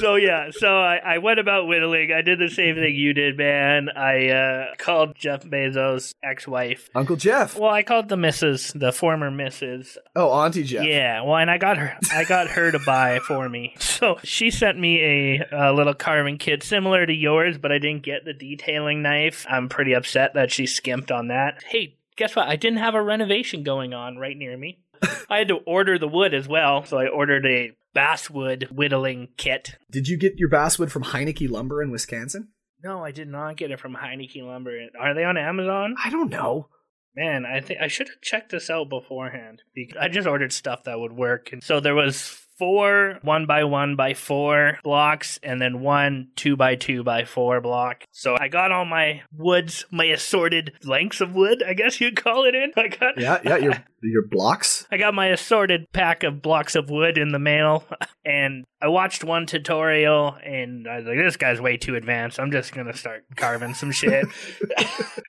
so 0.00 0.16
yeah, 0.16 0.50
so 0.50 0.78
I, 0.78 0.96
I 0.96 1.18
went 1.18 1.38
about 1.38 1.66
whittling. 1.66 2.12
I 2.12 2.22
did 2.22 2.38
the 2.38 2.48
same 2.48 2.74
thing 2.76 2.94
you 2.94 3.12
did, 3.12 3.36
man. 3.36 3.88
I 3.88 4.28
uh, 4.28 4.74
called 4.78 5.14
Jeff 5.14 5.44
Bezos' 5.44 6.14
ex-wife. 6.22 6.90
Uncle 6.94 7.16
Jeff. 7.16 7.58
Well, 7.58 7.70
I 7.70 7.82
called 7.82 8.08
the 8.08 8.16
Mrs., 8.16 8.78
the 8.78 8.92
former 8.92 9.30
Mrs. 9.30 9.96
Oh, 10.14 10.30
Auntie 10.30 10.64
Jeff. 10.64 10.84
Yeah, 10.84 11.22
well, 11.22 11.36
and 11.36 11.50
I 11.50 11.58
got 11.58 11.78
her, 11.78 11.96
I 12.12 12.24
got 12.24 12.48
her 12.48 12.70
to 12.70 12.78
buy 12.84 13.20
for 13.20 13.48
me. 13.48 13.74
So 13.96 14.18
she 14.22 14.50
sent 14.50 14.78
me 14.78 15.00
a, 15.00 15.70
a 15.70 15.72
little 15.72 15.94
carving 15.94 16.36
kit 16.38 16.62
similar 16.62 17.06
to 17.06 17.12
yours, 17.12 17.56
but 17.56 17.72
I 17.72 17.78
didn't 17.78 18.02
get 18.02 18.24
the 18.24 18.34
detailing 18.34 19.00
knife. 19.02 19.46
I'm 19.48 19.68
pretty 19.68 19.94
upset 19.94 20.34
that 20.34 20.52
she 20.52 20.66
skimped 20.66 21.10
on 21.10 21.28
that. 21.28 21.62
Hey, 21.66 21.96
guess 22.16 22.36
what? 22.36 22.46
I 22.46 22.56
didn't 22.56 22.78
have 22.78 22.94
a 22.94 23.02
renovation 23.02 23.62
going 23.62 23.94
on 23.94 24.18
right 24.18 24.36
near 24.36 24.56
me. 24.56 24.78
I 25.30 25.38
had 25.38 25.48
to 25.48 25.56
order 25.56 25.98
the 25.98 26.08
wood 26.08 26.34
as 26.34 26.48
well, 26.48 26.84
so 26.84 26.98
I 26.98 27.08
ordered 27.08 27.46
a 27.46 27.72
basswood 27.96 28.68
whittling 28.70 29.28
kit. 29.38 29.76
Did 29.90 30.06
you 30.06 30.18
get 30.18 30.34
your 30.36 30.50
basswood 30.50 30.92
from 30.92 31.02
Heinecke 31.02 31.50
Lumber 31.50 31.82
in 31.82 31.90
Wisconsin? 31.90 32.48
No, 32.84 33.02
I 33.02 33.10
did 33.10 33.26
not 33.26 33.56
get 33.56 33.70
it 33.70 33.80
from 33.80 33.96
Heinecke 33.96 34.44
Lumber. 34.44 34.78
Are 35.00 35.14
they 35.14 35.24
on 35.24 35.38
Amazon? 35.38 35.96
I 36.04 36.10
don't 36.10 36.28
know. 36.28 36.68
Man, 37.16 37.46
I 37.46 37.60
think 37.60 37.80
I 37.80 37.88
should 37.88 38.08
have 38.08 38.20
checked 38.20 38.50
this 38.50 38.68
out 38.68 38.90
beforehand. 38.90 39.62
Because 39.74 39.96
I 39.98 40.08
just 40.08 40.28
ordered 40.28 40.52
stuff 40.52 40.84
that 40.84 41.00
would 41.00 41.12
work. 41.12 41.48
And 41.52 41.64
so 41.64 41.80
there 41.80 41.94
was 41.94 42.45
four 42.58 43.18
one 43.22 43.46
by 43.46 43.64
one 43.64 43.96
by 43.96 44.14
four 44.14 44.78
blocks 44.82 45.38
and 45.42 45.60
then 45.60 45.80
one 45.80 46.28
two 46.36 46.56
by 46.56 46.74
two 46.74 47.02
by 47.02 47.24
four 47.24 47.60
block. 47.60 48.04
So 48.12 48.36
I 48.38 48.48
got 48.48 48.72
all 48.72 48.84
my 48.84 49.22
woods, 49.32 49.84
my 49.90 50.04
assorted 50.06 50.72
lengths 50.84 51.20
of 51.20 51.34
wood, 51.34 51.62
I 51.66 51.74
guess 51.74 52.00
you'd 52.00 52.16
call 52.16 52.44
it 52.44 52.54
in. 52.54 52.72
I 52.76 52.88
got 52.88 53.18
Yeah, 53.18 53.40
yeah, 53.44 53.56
your 53.56 53.84
your 54.02 54.26
blocks. 54.26 54.86
I 54.92 54.96
got 54.96 55.14
my 55.14 55.28
assorted 55.28 55.86
pack 55.92 56.22
of 56.22 56.42
blocks 56.42 56.74
of 56.74 56.90
wood 56.90 57.18
in 57.18 57.30
the 57.30 57.38
mail, 57.38 57.84
and 58.24 58.64
I 58.80 58.88
watched 58.88 59.24
one 59.24 59.46
tutorial, 59.46 60.36
and 60.44 60.86
I 60.86 60.98
was 60.98 61.06
like, 61.06 61.18
"This 61.18 61.36
guy's 61.36 61.60
way 61.60 61.76
too 61.76 61.96
advanced. 61.96 62.38
I'm 62.38 62.52
just 62.52 62.74
gonna 62.74 62.94
start 62.94 63.24
carving 63.36 63.74
some 63.74 63.92
shit." 63.92 64.26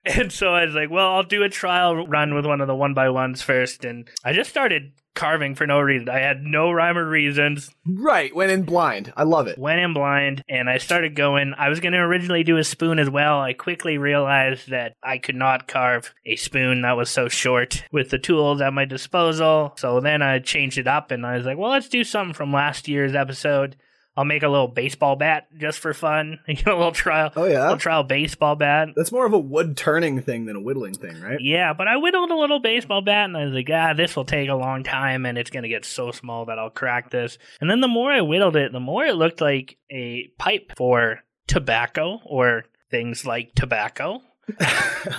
and 0.06 0.32
so 0.32 0.54
I 0.54 0.66
was 0.66 0.76
like, 0.76 0.90
"Well, 0.90 1.14
I'll 1.14 1.24
do 1.24 1.44
a 1.44 1.50
trial 1.50 2.06
run 2.08 2.34
with 2.34 2.46
one 2.46 2.62
of 2.62 2.68
the 2.68 2.76
one 2.76 2.94
by 2.94 3.10
ones 3.10 3.42
first, 3.42 3.86
and 3.86 4.08
I 4.24 4.34
just 4.34 4.50
started 4.50 4.92
carving 5.18 5.56
for 5.56 5.68
no 5.68 5.82
reason. 5.82 6.08
I 6.08 6.20
had 6.20 6.44
no 6.44 6.72
rhyme 6.72 6.98
or 6.98 7.10
reasons. 7.10 7.70
Right, 7.86 8.34
went 8.34 8.52
in 8.52 8.64
blind. 8.64 9.12
I 9.18 9.24
love 9.24 9.48
it. 9.48 9.58
Went 9.58 9.82
in 9.82 9.94
blind, 9.94 10.44
and 10.48 10.70
I 10.70 10.78
started 10.78 11.16
going. 11.16 11.54
I 11.58 11.68
was 11.68 11.82
gonna 11.82 12.08
originally 12.08 12.44
do 12.44 12.58
a 12.58 12.64
spoon 12.64 13.00
as 13.00 13.10
well. 13.10 13.42
I 13.42 13.54
quickly 13.54 13.98
realized 13.98 14.70
that 14.70 14.94
I 15.04 15.18
could 15.18 15.36
not 15.36 15.68
carve 15.68 16.14
a 16.26 16.36
spoon 16.36 16.84
that 16.84 16.96
was 16.96 17.10
so 17.10 17.28
short 17.28 17.84
with 17.92 18.12
the 18.12 18.20
tools 18.20 18.62
at 18.62 18.74
my 18.74 18.86
disposal. 18.86 19.74
So 19.76 20.00
then 20.00 20.22
I 20.22 20.40
changed 20.40 20.78
it 20.78 20.88
up 20.88 21.12
and 21.12 21.26
I 21.26 21.36
was 21.36 21.46
like, 21.46 21.58
well, 21.58 21.72
let's 21.72 21.90
do 21.90 22.04
something 22.04 22.34
from 22.34 22.54
last 22.54 22.88
year's 22.88 23.16
episode. 23.16 23.76
I'll 24.18 24.26
make 24.26 24.42
a 24.44 24.50
little 24.50 24.68
baseball 24.68 25.16
bat 25.16 25.48
just 25.58 25.78
for 25.80 25.94
fun. 25.94 26.40
You 26.48 26.58
know, 26.66 26.76
a 26.76 26.78
little 26.78 26.92
trial, 26.92 27.32
Oh 27.36 27.46
yeah, 27.46 27.62
little 27.64 27.78
trial 27.78 28.04
baseball 28.04 28.56
bat. 28.56 28.90
that's 28.96 29.12
more 29.12 29.26
of 29.28 29.34
a 29.34 29.38
wood 29.40 29.78
turning 29.78 30.22
thing 30.22 30.46
than 30.46 30.56
a 30.56 30.60
whittling 30.60 30.96
thing, 30.96 31.22
right? 31.22 31.38
Yeah, 31.40 31.74
but 31.74 31.88
I 31.88 31.98
whittled 31.98 32.32
a 32.32 32.36
little 32.36 32.60
baseball 32.60 33.02
bat 33.02 33.26
and 33.26 33.38
I 33.38 33.46
was 33.46 33.54
like, 33.54 33.70
ah, 33.72 33.94
this 33.94 34.16
will 34.16 34.26
take 34.26 34.50
a 34.50 34.56
long 34.56 34.84
time 34.84 35.26
and 35.28 35.38
it's 35.38 35.52
going 35.52 35.64
to 35.64 35.70
get 35.70 35.86
so 35.86 36.12
small 36.12 36.46
that 36.46 36.58
I'll 36.58 36.72
crack 36.72 37.12
this. 37.12 37.38
And 37.62 37.70
then 37.70 37.80
the 37.82 37.88
more 37.88 38.12
I 38.12 38.22
whittled 38.22 38.56
it, 38.56 38.72
the 38.72 38.80
more 38.80 39.06
it 39.06 39.14
looked 39.16 39.40
like 39.40 39.78
a 39.92 40.28
pipe 40.40 40.74
for 40.76 41.20
tobacco 41.46 42.20
or 42.26 42.66
things 42.90 43.26
like 43.26 43.54
tobacco. 43.56 44.22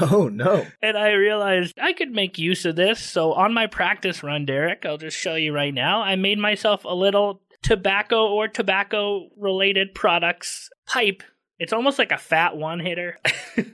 oh 0.01 0.29
no. 0.33 0.67
And 0.83 0.97
I 0.97 1.13
realized 1.13 1.79
I 1.81 1.93
could 1.93 2.11
make 2.11 2.39
use 2.39 2.65
of 2.65 2.77
this. 2.77 2.99
So 3.01 3.33
on 3.33 3.53
my 3.55 3.67
practice 3.67 4.23
run, 4.23 4.45
Derek, 4.47 4.85
I'll 4.87 4.99
just 4.99 5.17
show 5.17 5.35
you 5.35 5.53
right 5.53 5.73
now. 5.75 6.01
I 6.03 6.17
made 6.17 6.39
myself 6.39 6.85
a 6.85 6.95
little 6.95 7.43
tobacco 7.63 8.27
or 8.27 8.49
tobacco 8.49 9.29
related 9.37 9.95
products 9.95 10.69
pipe. 10.87 11.23
It's 11.59 11.73
almost 11.73 11.99
like 11.99 12.13
a 12.13 12.19
fat 12.19 12.57
one 12.57 12.81
hitter. 12.81 13.19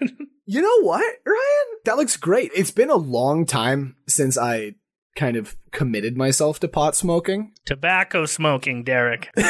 You 0.47 0.61
know 0.61 0.83
what, 0.83 1.01
Ryan? 1.25 1.79
That 1.87 1.97
looks 1.97 2.19
great. 2.19 2.51
It's 2.55 2.71
been 2.71 2.91
a 2.91 2.97
long 2.97 3.47
time 3.47 3.97
since 4.07 4.37
I 4.37 4.75
kind 5.17 5.39
of 5.39 5.57
committed 5.73 6.19
myself 6.19 6.61
to 6.61 6.69
pot 6.69 6.95
smoking. 6.95 7.53
tobacco 7.65 8.27
smoking, 8.27 8.85
Derek. 8.85 9.31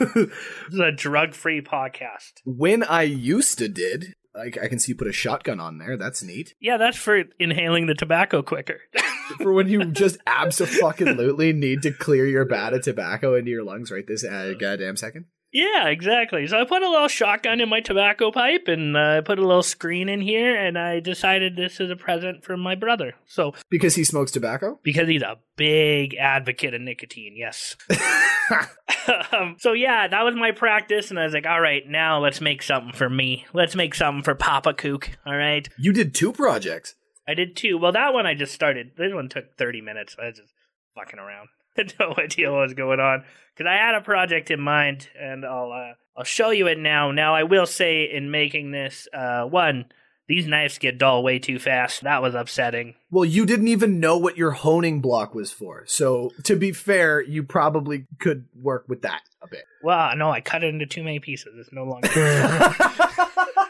This 0.00 0.28
is 0.74 0.78
a 0.78 0.92
drug 0.92 1.34
free 1.34 1.60
podcast. 1.60 2.34
when 2.44 2.84
I 2.84 3.02
used 3.02 3.58
to 3.58 3.68
did, 3.68 4.14
like 4.38 4.58
I 4.62 4.68
can 4.68 4.78
see 4.78 4.92
you 4.92 4.96
put 4.96 5.08
a 5.08 5.12
shotgun 5.12 5.60
on 5.60 5.78
there. 5.78 5.96
That's 5.96 6.22
neat. 6.22 6.54
Yeah, 6.60 6.76
that's 6.76 6.96
for 6.96 7.24
inhaling 7.38 7.86
the 7.86 7.94
tobacco 7.94 8.42
quicker. 8.42 8.80
For 9.42 9.52
when 9.52 9.68
you 9.68 9.84
just 9.84 10.16
absolutely 10.26 11.52
need 11.52 11.82
to 11.82 11.92
clear 11.92 12.24
your 12.26 12.46
bat 12.46 12.72
of 12.72 12.82
tobacco 12.82 13.34
into 13.34 13.50
your 13.50 13.62
lungs 13.62 13.90
right 13.90 14.06
this 14.06 14.24
uh, 14.24 14.54
goddamn 14.58 14.96
second. 14.96 15.26
Yeah, 15.52 15.86
exactly. 15.88 16.46
So 16.46 16.60
I 16.60 16.64
put 16.64 16.82
a 16.82 16.88
little 16.90 17.08
shotgun 17.08 17.60
in 17.60 17.68
my 17.68 17.80
tobacco 17.80 18.30
pipe 18.30 18.68
and 18.68 18.96
uh, 18.96 19.16
I 19.18 19.20
put 19.20 19.38
a 19.38 19.46
little 19.46 19.62
screen 19.62 20.08
in 20.08 20.20
here 20.20 20.54
and 20.56 20.78
I 20.78 21.00
decided 21.00 21.56
this 21.56 21.80
is 21.80 21.90
a 21.90 21.96
present 21.96 22.44
from 22.44 22.60
my 22.60 22.74
brother. 22.74 23.14
So, 23.26 23.54
Because 23.70 23.94
he 23.94 24.04
smokes 24.04 24.30
tobacco? 24.30 24.78
because 24.82 25.08
he's 25.08 25.22
a 25.22 25.36
big 25.56 26.14
advocate 26.16 26.74
of 26.74 26.80
nicotine, 26.80 27.34
yes. 27.36 27.76
um, 29.32 29.56
so 29.58 29.72
yeah, 29.72 30.08
that 30.08 30.22
was 30.22 30.34
my 30.34 30.52
practice, 30.52 31.10
and 31.10 31.18
I 31.18 31.24
was 31.24 31.34
like, 31.34 31.46
all 31.46 31.60
right, 31.60 31.82
now 31.86 32.20
let's 32.20 32.40
make 32.40 32.62
something 32.62 32.92
for 32.92 33.08
me. 33.08 33.46
Let's 33.52 33.74
make 33.74 33.94
something 33.94 34.22
for 34.22 34.34
Papa 34.34 34.74
Kook. 34.74 35.10
All 35.26 35.36
right, 35.36 35.68
You 35.78 35.92
did 35.92 36.14
two 36.14 36.32
projects. 36.32 36.94
I 37.26 37.34
did 37.34 37.56
two. 37.56 37.76
Well, 37.78 37.92
that 37.92 38.14
one 38.14 38.26
I 38.26 38.34
just 38.34 38.54
started. 38.54 38.92
This 38.96 39.12
one 39.12 39.28
took 39.28 39.56
thirty 39.58 39.80
minutes. 39.82 40.16
I 40.20 40.26
was 40.28 40.38
just 40.38 40.52
fucking 40.94 41.18
around. 41.18 41.48
Had 41.78 41.94
no 41.98 42.14
idea 42.18 42.52
what 42.52 42.60
was 42.60 42.74
going 42.74 43.00
on 43.00 43.24
because 43.54 43.70
I 43.70 43.76
had 43.76 43.94
a 43.94 44.00
project 44.00 44.50
in 44.50 44.60
mind, 44.60 45.08
and 45.18 45.44
I'll 45.44 45.72
uh, 45.72 45.94
I'll 46.16 46.24
show 46.24 46.50
you 46.50 46.66
it 46.66 46.78
now. 46.78 47.10
Now 47.12 47.34
I 47.34 47.44
will 47.44 47.66
say 47.66 48.04
in 48.04 48.30
making 48.30 48.72
this, 48.72 49.08
uh, 49.12 49.44
one, 49.44 49.86
these 50.28 50.46
knives 50.46 50.78
get 50.78 50.98
dull 50.98 51.22
way 51.22 51.38
too 51.38 51.58
fast. 51.58 52.02
That 52.02 52.22
was 52.22 52.34
upsetting. 52.34 52.94
Well, 53.10 53.24
you 53.24 53.46
didn't 53.46 53.68
even 53.68 53.98
know 53.98 54.18
what 54.18 54.36
your 54.36 54.50
honing 54.50 55.00
block 55.00 55.34
was 55.34 55.50
for. 55.50 55.84
So, 55.86 56.32
to 56.44 56.54
be 56.54 56.72
fair, 56.72 57.22
you 57.22 57.42
probably 57.42 58.06
could 58.18 58.46
work 58.54 58.84
with 58.88 59.02
that 59.02 59.22
a 59.42 59.48
bit. 59.48 59.64
Well, 59.82 60.14
no, 60.16 60.30
I 60.30 60.40
cut 60.42 60.62
it 60.62 60.68
into 60.68 60.86
too 60.86 61.02
many 61.02 61.18
pieces. 61.18 61.54
It's 61.56 61.72
no 61.72 61.84
longer. 61.84 62.08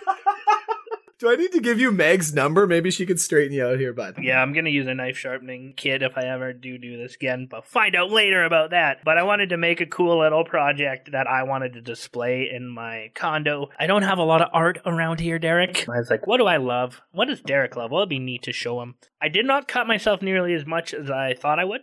Do 1.18 1.28
I 1.28 1.34
need 1.34 1.50
to 1.50 1.60
give 1.60 1.80
you 1.80 1.90
Meg's 1.90 2.32
number? 2.32 2.64
Maybe 2.64 2.92
she 2.92 3.04
could 3.04 3.18
straighten 3.18 3.52
you 3.52 3.66
out 3.66 3.80
here, 3.80 3.92
bud. 3.92 4.18
Yeah, 4.22 4.40
I'm 4.40 4.52
gonna 4.52 4.70
use 4.70 4.86
a 4.86 4.94
knife 4.94 5.16
sharpening 5.16 5.74
kit 5.76 6.00
if 6.00 6.16
I 6.16 6.22
ever 6.22 6.52
do 6.52 6.78
do 6.78 6.96
this 6.96 7.16
again, 7.16 7.48
but 7.50 7.66
find 7.66 7.96
out 7.96 8.12
later 8.12 8.44
about 8.44 8.70
that. 8.70 8.98
But 9.04 9.18
I 9.18 9.24
wanted 9.24 9.48
to 9.48 9.56
make 9.56 9.80
a 9.80 9.86
cool 9.86 10.20
little 10.20 10.44
project 10.44 11.10
that 11.10 11.26
I 11.26 11.42
wanted 11.42 11.72
to 11.72 11.80
display 11.80 12.48
in 12.54 12.68
my 12.68 13.10
condo. 13.16 13.70
I 13.80 13.88
don't 13.88 14.04
have 14.04 14.18
a 14.18 14.22
lot 14.22 14.42
of 14.42 14.50
art 14.52 14.78
around 14.86 15.18
here, 15.18 15.40
Derek. 15.40 15.88
I 15.88 15.98
was 15.98 16.08
like, 16.08 16.28
what 16.28 16.36
do 16.36 16.46
I 16.46 16.58
love? 16.58 17.00
What 17.10 17.26
does 17.26 17.40
Derek 17.40 17.74
love? 17.74 17.90
Well, 17.90 18.02
it'd 18.02 18.10
be 18.10 18.20
neat 18.20 18.44
to 18.44 18.52
show 18.52 18.80
him. 18.80 18.94
I 19.20 19.28
did 19.28 19.44
not 19.44 19.66
cut 19.66 19.88
myself 19.88 20.22
nearly 20.22 20.54
as 20.54 20.66
much 20.66 20.94
as 20.94 21.10
I 21.10 21.34
thought 21.34 21.58
I 21.58 21.64
would. 21.64 21.80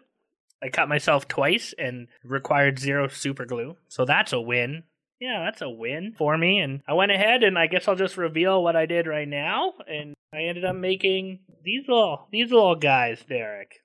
I 0.63 0.69
cut 0.69 0.87
myself 0.87 1.27
twice 1.27 1.73
and 1.77 2.07
required 2.23 2.79
zero 2.79 3.09
super 3.09 3.45
glue, 3.45 3.75
so 3.89 4.05
that's 4.05 4.31
a 4.31 4.39
win. 4.39 4.83
Yeah, 5.19 5.43
that's 5.45 5.61
a 5.61 5.69
win 5.69 6.13
for 6.17 6.37
me. 6.37 6.59
And 6.59 6.81
I 6.87 6.93
went 6.93 7.11
ahead 7.11 7.43
and 7.43 7.57
I 7.57 7.67
guess 7.67 7.87
I'll 7.87 7.95
just 7.95 8.17
reveal 8.17 8.63
what 8.63 8.75
I 8.75 8.85
did 8.85 9.07
right 9.07 9.27
now. 9.27 9.73
And 9.87 10.13
I 10.33 10.43
ended 10.43 10.65
up 10.65 10.75
making 10.75 11.39
these 11.63 11.87
little 11.87 12.27
these 12.31 12.51
little 12.51 12.75
guys, 12.75 13.23
Derek. 13.27 13.75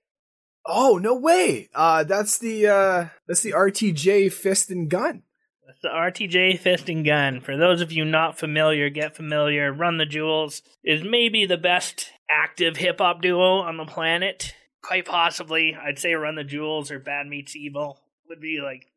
Oh, 0.66 0.98
no 1.00 1.14
way. 1.14 1.68
Uh 1.74 2.04
that's 2.04 2.38
the 2.38 2.66
uh 2.66 3.06
that's 3.26 3.42
the 3.42 3.52
RTJ 3.52 4.32
fist 4.32 4.70
and 4.70 4.90
gun. 4.90 5.22
That's 5.70 5.82
the 5.82 5.88
RTJ 5.88 6.58
Fist 6.58 6.88
and 6.88 7.04
Gun. 7.04 7.40
For 7.40 7.56
those 7.56 7.80
of 7.80 7.92
you 7.92 8.04
not 8.04 8.36
familiar, 8.36 8.90
get 8.90 9.14
familiar. 9.14 9.72
Run 9.72 9.98
the 9.98 10.04
Jewels 10.04 10.62
is 10.82 11.04
maybe 11.04 11.46
the 11.46 11.56
best 11.56 12.10
active 12.28 12.76
hip 12.76 12.98
hop 12.98 13.22
duo 13.22 13.60
on 13.60 13.76
the 13.76 13.84
planet. 13.84 14.52
Quite 14.82 15.06
possibly, 15.06 15.76
I'd 15.80 16.00
say 16.00 16.14
Run 16.14 16.34
the 16.34 16.42
Jewels 16.42 16.90
or 16.90 16.98
Bad 16.98 17.28
Meets 17.28 17.54
Evil 17.54 18.00
would 18.28 18.40
be 18.40 18.58
like 18.60 18.88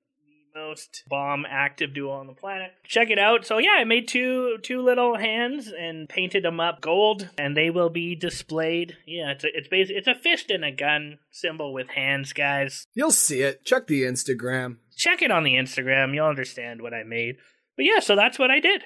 most 0.55 1.03
bomb 1.07 1.45
active 1.49 1.93
duo 1.93 2.11
on 2.11 2.27
the 2.27 2.33
planet. 2.33 2.71
Check 2.83 3.09
it 3.09 3.19
out. 3.19 3.45
So 3.45 3.57
yeah, 3.57 3.75
I 3.77 3.83
made 3.83 4.07
two 4.07 4.57
two 4.61 4.81
little 4.81 5.17
hands 5.17 5.71
and 5.77 6.07
painted 6.07 6.43
them 6.43 6.59
up 6.59 6.81
gold, 6.81 7.29
and 7.37 7.55
they 7.57 7.69
will 7.69 7.89
be 7.89 8.15
displayed. 8.15 8.97
Yeah, 9.05 9.31
it's 9.31 9.43
a, 9.43 9.47
it's 9.53 9.67
basically 9.67 9.97
it's 9.97 10.07
a 10.07 10.15
fist 10.15 10.49
and 10.51 10.63
a 10.63 10.71
gun 10.71 11.17
symbol 11.31 11.73
with 11.73 11.89
hands, 11.89 12.33
guys 12.33 12.87
You'll 12.93 13.11
see 13.11 13.41
it. 13.41 13.65
Check 13.65 13.87
the 13.87 14.03
Instagram. 14.03 14.77
check 14.95 15.21
it 15.21 15.31
on 15.31 15.43
the 15.43 15.55
Instagram. 15.55 16.13
You'll 16.13 16.27
understand 16.27 16.81
what 16.81 16.93
I 16.93 17.03
made. 17.03 17.37
But 17.75 17.85
yeah, 17.85 17.99
so 17.99 18.15
that's 18.15 18.37
what 18.37 18.51
I 18.51 18.59
did. 18.59 18.83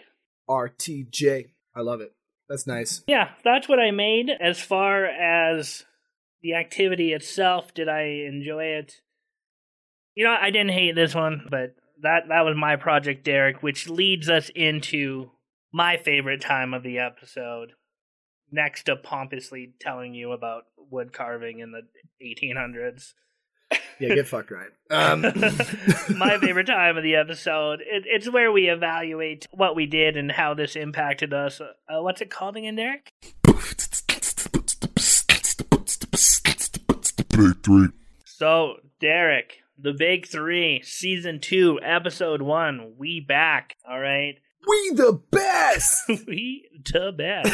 RTJ. 0.49 1.49
I 1.76 1.82
love 1.82 2.01
it. 2.01 2.13
That's 2.49 2.65
nice. 2.65 3.03
Yeah, 3.07 3.32
that's 3.43 3.68
what 3.68 3.80
I 3.80 3.91
made. 3.91 4.30
As 4.39 4.59
far 4.59 5.05
as 5.05 5.84
the 6.41 6.53
activity 6.55 7.11
itself, 7.13 7.74
did 7.74 7.89
I 7.89 8.03
enjoy 8.28 8.63
it? 8.63 9.01
You 10.18 10.24
know, 10.24 10.36
I 10.41 10.49
didn't 10.49 10.72
hate 10.72 10.95
this 10.95 11.13
one, 11.13 11.45
but 11.47 11.76
that 12.01 12.30
that 12.30 12.41
was 12.41 12.55
my 12.57 12.76
project, 12.76 13.24
Derek, 13.24 13.61
which 13.61 13.88
leads 13.88 14.32
us 14.32 14.49
into 14.55 15.30
my 15.72 15.97
favorite 15.97 16.41
time 16.41 16.74
of 16.74 16.82
the 16.82 16.97
episode. 16.97 17.74
Next 18.51 18.86
to 18.86 18.95
pompously 18.95 19.76
telling 19.80 20.15
you 20.15 20.32
about 20.32 20.63
wood 20.89 21.13
carving 21.13 21.59
in 21.59 21.72
the 21.72 21.84
1800s. 22.26 23.13
Yeah, 23.99 24.15
get 24.15 24.28
fucked 24.28 24.49
right. 24.49 24.72
Um, 24.89 25.22
my 26.18 26.38
favorite 26.41 26.65
time 26.65 26.97
of 26.97 27.03
the 27.03 27.13
episode. 27.13 27.82
It, 27.82 28.05
it's 28.07 28.28
where 28.28 28.51
we 28.51 28.70
evaluate 28.70 29.45
what 29.51 29.76
we 29.76 29.86
did 29.86 30.18
and 30.18 30.32
how 30.32 30.55
this 30.55 30.76
impacted 30.76 31.32
us. 31.32 31.61
Uh, 31.61 32.01
what's 32.01 32.22
it 32.22 32.32
called 32.32 32.57
again, 32.57 32.76
Derek? 32.76 33.13
Big 37.36 37.63
three. 37.63 37.89
So, 38.26 38.78
Derek, 38.99 39.59
the 39.78 39.93
Big 39.93 40.28
Three, 40.28 40.82
Season 40.84 41.39
2, 41.39 41.80
Episode 41.84 42.41
1, 42.41 42.95
we 42.97 43.19
back, 43.19 43.75
all 43.89 43.99
right? 43.99 44.36
we 44.67 44.91
the 44.91 45.21
best. 45.32 46.03
we 46.28 46.69
the 46.93 47.11
best. 47.11 47.53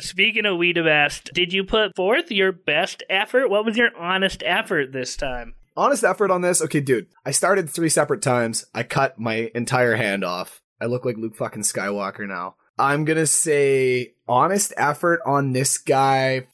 Speaking 0.00 0.46
of 0.46 0.56
we 0.56 0.72
the 0.72 0.82
best, 0.82 1.30
did 1.34 1.52
you 1.52 1.64
put 1.64 1.94
forth 1.94 2.30
your 2.30 2.52
best 2.52 3.02
effort? 3.08 3.48
What 3.48 3.64
was 3.64 3.76
your 3.76 3.96
honest 3.96 4.42
effort 4.44 4.92
this 4.92 5.16
time? 5.16 5.54
Honest 5.76 6.04
effort 6.04 6.30
on 6.30 6.42
this. 6.42 6.62
Okay, 6.62 6.80
dude. 6.80 7.06
I 7.24 7.32
started 7.32 7.68
three 7.68 7.88
separate 7.88 8.22
times. 8.22 8.64
I 8.74 8.82
cut 8.82 9.18
my 9.18 9.50
entire 9.54 9.96
hand 9.96 10.24
off. 10.24 10.62
I 10.80 10.86
look 10.86 11.04
like 11.04 11.16
Luke 11.16 11.36
fucking 11.36 11.62
Skywalker 11.62 12.26
now. 12.26 12.56
I'm 12.78 13.04
gonna 13.04 13.26
say 13.26 14.14
honest 14.26 14.72
effort 14.76 15.20
on 15.24 15.52
this 15.52 15.78
guy. 15.78 16.46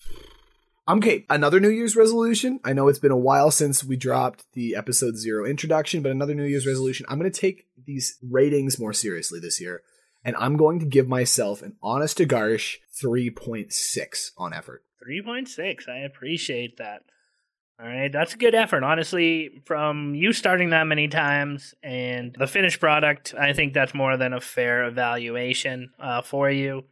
Okay. 0.90 1.24
Another 1.30 1.60
New 1.60 1.68
Year's 1.70 1.94
resolution. 1.94 2.58
I 2.64 2.72
know 2.72 2.88
it's 2.88 2.98
been 2.98 3.12
a 3.12 3.16
while 3.16 3.52
since 3.52 3.84
we 3.84 3.96
dropped 3.96 4.44
the 4.54 4.74
episode 4.74 5.16
zero 5.16 5.46
introduction, 5.46 6.02
but 6.02 6.10
another 6.10 6.34
New 6.34 6.44
Year's 6.44 6.66
resolution. 6.66 7.06
I'm 7.08 7.20
going 7.20 7.30
to 7.30 7.40
take 7.40 7.66
these 7.86 8.18
ratings 8.28 8.76
more 8.76 8.92
seriously 8.92 9.38
this 9.38 9.60
year, 9.60 9.82
and 10.24 10.34
I'm 10.36 10.56
going 10.56 10.80
to 10.80 10.86
give 10.86 11.06
myself 11.06 11.62
an 11.62 11.76
honest 11.80 12.16
to 12.16 12.26
Garsh 12.26 12.78
3.6 13.00 14.30
on 14.36 14.52
effort. 14.52 14.82
3.6. 15.08 15.88
I 15.88 15.98
appreciate 15.98 16.78
that. 16.78 17.02
All 17.80 17.86
right, 17.86 18.10
that's 18.12 18.34
a 18.34 18.38
good 18.38 18.56
effort. 18.56 18.82
Honestly, 18.82 19.62
from 19.64 20.16
you 20.16 20.32
starting 20.32 20.70
that 20.70 20.88
many 20.88 21.06
times 21.06 21.72
and 21.84 22.34
the 22.36 22.48
finished 22.48 22.80
product, 22.80 23.32
I 23.38 23.52
think 23.52 23.74
that's 23.74 23.94
more 23.94 24.16
than 24.16 24.32
a 24.32 24.40
fair 24.40 24.84
evaluation 24.84 25.92
uh, 26.00 26.20
for 26.20 26.50
you. 26.50 26.84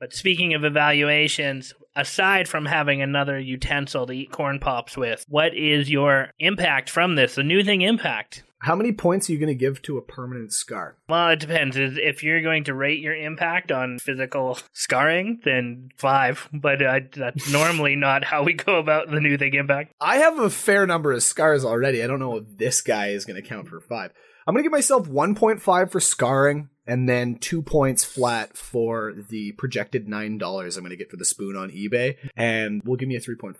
But 0.00 0.14
speaking 0.14 0.54
of 0.54 0.64
evaluations, 0.64 1.74
aside 1.94 2.48
from 2.48 2.64
having 2.66 3.02
another 3.02 3.38
utensil 3.38 4.06
to 4.06 4.12
eat 4.12 4.32
corn 4.32 4.58
pops 4.58 4.96
with, 4.96 5.24
what 5.28 5.54
is 5.54 5.90
your 5.90 6.32
impact 6.38 6.88
from 6.90 7.14
this? 7.16 7.34
The 7.34 7.42
new 7.42 7.62
thing 7.62 7.82
impact. 7.82 8.42
How 8.62 8.76
many 8.76 8.92
points 8.92 9.28
are 9.28 9.32
you 9.32 9.38
going 9.38 9.48
to 9.48 9.54
give 9.54 9.80
to 9.82 9.96
a 9.96 10.02
permanent 10.02 10.52
scar? 10.52 10.96
Well, 11.08 11.30
it 11.30 11.40
depends. 11.40 11.78
Is- 11.78 11.96
If 11.98 12.22
you're 12.22 12.42
going 12.42 12.64
to 12.64 12.74
rate 12.74 13.00
your 13.00 13.14
impact 13.14 13.72
on 13.72 13.98
physical 13.98 14.58
scarring, 14.74 15.40
then 15.44 15.90
five. 15.96 16.46
But 16.52 16.82
uh, 16.82 17.00
that's 17.14 17.50
normally 17.52 17.96
not 17.96 18.22
how 18.24 18.42
we 18.42 18.52
go 18.52 18.78
about 18.78 19.10
the 19.10 19.20
new 19.20 19.38
thing 19.38 19.54
impact. 19.54 19.92
I 20.00 20.16
have 20.18 20.38
a 20.38 20.50
fair 20.50 20.86
number 20.86 21.12
of 21.12 21.22
scars 21.22 21.64
already. 21.64 22.02
I 22.02 22.06
don't 22.06 22.18
know 22.20 22.36
if 22.36 22.56
this 22.58 22.82
guy 22.82 23.08
is 23.08 23.24
going 23.24 23.40
to 23.42 23.48
count 23.48 23.68
for 23.68 23.80
five. 23.80 24.12
I'm 24.46 24.54
gonna 24.54 24.62
give 24.62 24.72
myself 24.72 25.06
1.5 25.08 25.90
for 25.90 26.00
scarring, 26.00 26.68
and 26.86 27.08
then 27.08 27.36
two 27.36 27.62
points 27.62 28.04
flat 28.04 28.56
for 28.56 29.12
the 29.28 29.52
projected 29.52 30.08
nine 30.08 30.38
dollars 30.38 30.76
I'm 30.76 30.82
gonna 30.84 30.96
get 30.96 31.10
for 31.10 31.16
the 31.16 31.24
spoon 31.24 31.56
on 31.56 31.70
eBay, 31.70 32.16
and 32.36 32.82
we'll 32.84 32.96
give 32.96 33.08
me 33.08 33.16
a 33.16 33.20
3.5. 33.20 33.56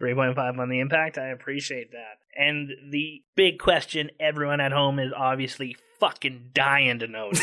3.5 0.00 0.58
on 0.58 0.68
the 0.68 0.80
impact. 0.80 1.16
I 1.18 1.28
appreciate 1.28 1.92
that. 1.92 2.18
And 2.38 2.68
the 2.90 3.22
big 3.34 3.58
question 3.58 4.10
everyone 4.20 4.60
at 4.60 4.72
home 4.72 4.98
is 4.98 5.10
obviously 5.16 5.76
fucking 6.00 6.50
dying 6.52 6.98
to 6.98 7.06
know. 7.06 7.30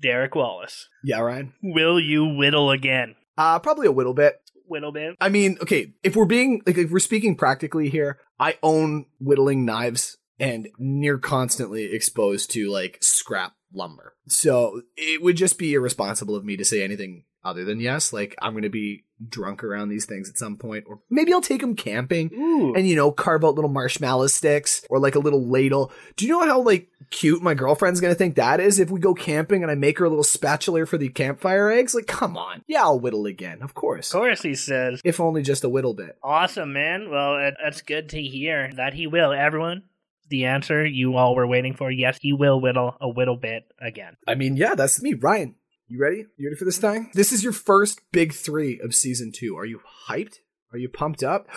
Derek 0.00 0.34
Wallace, 0.36 0.88
Yeah, 1.02 1.18
Ryan. 1.20 1.52
will 1.62 1.98
you 1.98 2.24
whittle 2.24 2.70
again? 2.70 3.16
Uh, 3.36 3.58
probably 3.58 3.86
a 3.88 3.92
little 3.92 4.14
bit. 4.14 4.40
Whittle 4.66 4.92
bit? 4.92 5.16
I 5.20 5.28
mean, 5.28 5.58
okay, 5.62 5.92
if 6.04 6.14
we're 6.14 6.24
being 6.26 6.62
like 6.66 6.78
if 6.78 6.90
we're 6.90 6.98
speaking 7.00 7.34
practically 7.36 7.88
here, 7.88 8.18
I 8.38 8.58
own 8.62 9.06
whittling 9.18 9.64
knives 9.64 10.16
and 10.38 10.68
near 10.78 11.18
constantly 11.18 11.84
exposed 11.92 12.50
to 12.52 12.70
like 12.70 12.98
scrap 13.00 13.54
lumber. 13.72 14.14
So 14.28 14.82
it 14.96 15.22
would 15.22 15.36
just 15.36 15.58
be 15.58 15.74
irresponsible 15.74 16.36
of 16.36 16.44
me 16.44 16.56
to 16.56 16.64
say 16.64 16.82
anything 16.82 17.24
other 17.44 17.64
than 17.64 17.80
yes. 17.80 18.12
Like 18.12 18.34
I'm 18.40 18.52
going 18.52 18.62
to 18.62 18.68
be 18.68 19.04
drunk 19.26 19.64
around 19.64 19.88
these 19.88 20.04
things 20.04 20.28
at 20.28 20.38
some 20.38 20.56
point, 20.56 20.84
or 20.86 21.00
maybe 21.10 21.32
I'll 21.32 21.40
take 21.40 21.60
them 21.60 21.74
camping 21.74 22.30
Ooh. 22.32 22.74
and 22.74 22.86
you 22.88 22.94
know 22.94 23.10
carve 23.10 23.44
out 23.44 23.54
little 23.54 23.70
marshmallow 23.70 24.28
sticks 24.28 24.84
or 24.88 24.98
like 24.98 25.14
a 25.14 25.20
little 25.20 25.44
ladle. 25.44 25.92
Do 26.16 26.26
you 26.26 26.32
know 26.32 26.46
how 26.46 26.60
like 26.60 26.88
cute 27.10 27.42
my 27.42 27.54
girlfriend's 27.54 28.00
gonna 28.00 28.14
think 28.14 28.36
that 28.36 28.60
is 28.60 28.78
if 28.78 28.90
we 28.90 29.00
go 29.00 29.14
camping 29.14 29.62
and 29.62 29.70
I 29.70 29.74
make 29.74 29.98
her 29.98 30.04
a 30.04 30.08
little 30.08 30.24
spatula 30.24 30.86
for 30.86 30.98
the 30.98 31.08
campfire 31.08 31.70
eggs? 31.70 31.94
Like, 31.94 32.06
come 32.06 32.36
on, 32.36 32.62
yeah, 32.66 32.82
I'll 32.82 33.00
whittle 33.00 33.26
again, 33.26 33.62
of 33.62 33.74
course, 33.74 34.12
of 34.12 34.20
course, 34.20 34.42
he 34.42 34.54
says. 34.54 35.00
if 35.04 35.20
only 35.20 35.42
just 35.42 35.64
a 35.64 35.68
whittle 35.68 35.94
bit. 35.94 36.16
Awesome, 36.22 36.72
man. 36.72 37.10
Well, 37.10 37.52
that's 37.62 37.82
good 37.82 38.10
to 38.10 38.22
hear 38.22 38.70
that 38.76 38.94
he 38.94 39.06
will. 39.06 39.32
Everyone, 39.32 39.82
the 40.28 40.46
answer 40.46 40.84
you 40.84 41.16
all 41.16 41.34
were 41.34 41.46
waiting 41.46 41.74
for. 41.74 41.90
Yes, 41.90 42.18
he 42.20 42.32
will 42.32 42.60
whittle 42.60 42.96
a 43.00 43.08
whittle 43.08 43.36
bit 43.36 43.64
again. 43.80 44.16
I 44.26 44.34
mean, 44.34 44.56
yeah, 44.56 44.74
that's 44.74 45.02
me, 45.02 45.14
Ryan. 45.14 45.54
You 45.86 45.98
ready? 45.98 46.26
You 46.36 46.48
ready 46.48 46.56
for 46.56 46.66
this 46.66 46.78
thing? 46.78 47.10
This 47.14 47.32
is 47.32 47.42
your 47.42 47.52
first 47.52 48.00
big 48.12 48.34
three 48.34 48.78
of 48.82 48.94
season 48.94 49.32
two. 49.32 49.56
Are 49.56 49.64
you 49.64 49.80
hyped? 50.08 50.40
Are 50.72 50.78
you 50.78 50.88
pumped 50.88 51.22
up? 51.22 51.48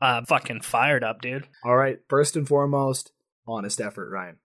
Uh, 0.00 0.22
fucking 0.24 0.60
fired 0.60 1.02
up, 1.02 1.20
dude. 1.20 1.48
All 1.64 1.76
right. 1.76 1.98
First 2.08 2.36
and 2.36 2.46
foremost, 2.46 3.12
honest 3.46 3.80
effort, 3.80 4.10
Ryan. 4.10 4.36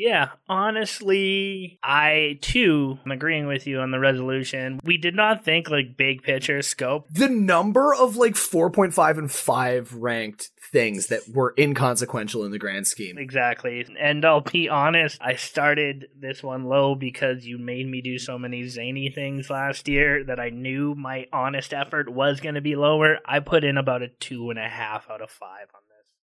Yeah, 0.00 0.30
honestly, 0.48 1.78
I 1.84 2.38
too 2.40 2.98
am 3.04 3.12
agreeing 3.12 3.46
with 3.46 3.66
you 3.66 3.80
on 3.80 3.90
the 3.90 3.98
resolution. 3.98 4.80
We 4.82 4.96
did 4.96 5.14
not 5.14 5.44
think 5.44 5.68
like 5.68 5.98
big 5.98 6.22
picture 6.22 6.62
scope. 6.62 7.06
the 7.10 7.28
number 7.28 7.94
of 7.94 8.16
like 8.16 8.32
4.5 8.32 9.18
and 9.18 9.30
5 9.30 9.92
ranked 9.92 10.52
things 10.72 11.08
that 11.08 11.20
were 11.28 11.52
inconsequential 11.58 12.44
in 12.46 12.50
the 12.50 12.58
grand 12.58 12.86
scheme. 12.86 13.18
Exactly. 13.18 13.86
And 14.00 14.24
I'll 14.24 14.40
be 14.40 14.70
honest, 14.70 15.18
I 15.20 15.34
started 15.34 16.06
this 16.18 16.42
one 16.42 16.64
low 16.64 16.94
because 16.94 17.44
you 17.44 17.58
made 17.58 17.86
me 17.86 18.00
do 18.00 18.18
so 18.18 18.38
many 18.38 18.66
zany 18.68 19.10
things 19.10 19.50
last 19.50 19.86
year 19.86 20.24
that 20.24 20.40
I 20.40 20.48
knew 20.48 20.94
my 20.94 21.26
honest 21.30 21.74
effort 21.74 22.08
was 22.08 22.40
going 22.40 22.54
to 22.54 22.62
be 22.62 22.74
lower. 22.74 23.18
I 23.26 23.40
put 23.40 23.64
in 23.64 23.76
about 23.76 24.00
a 24.00 24.08
two 24.08 24.48
and 24.48 24.58
a 24.58 24.68
half 24.68 25.10
out 25.10 25.20
of 25.20 25.30
five 25.30 25.68
on. 25.74 25.89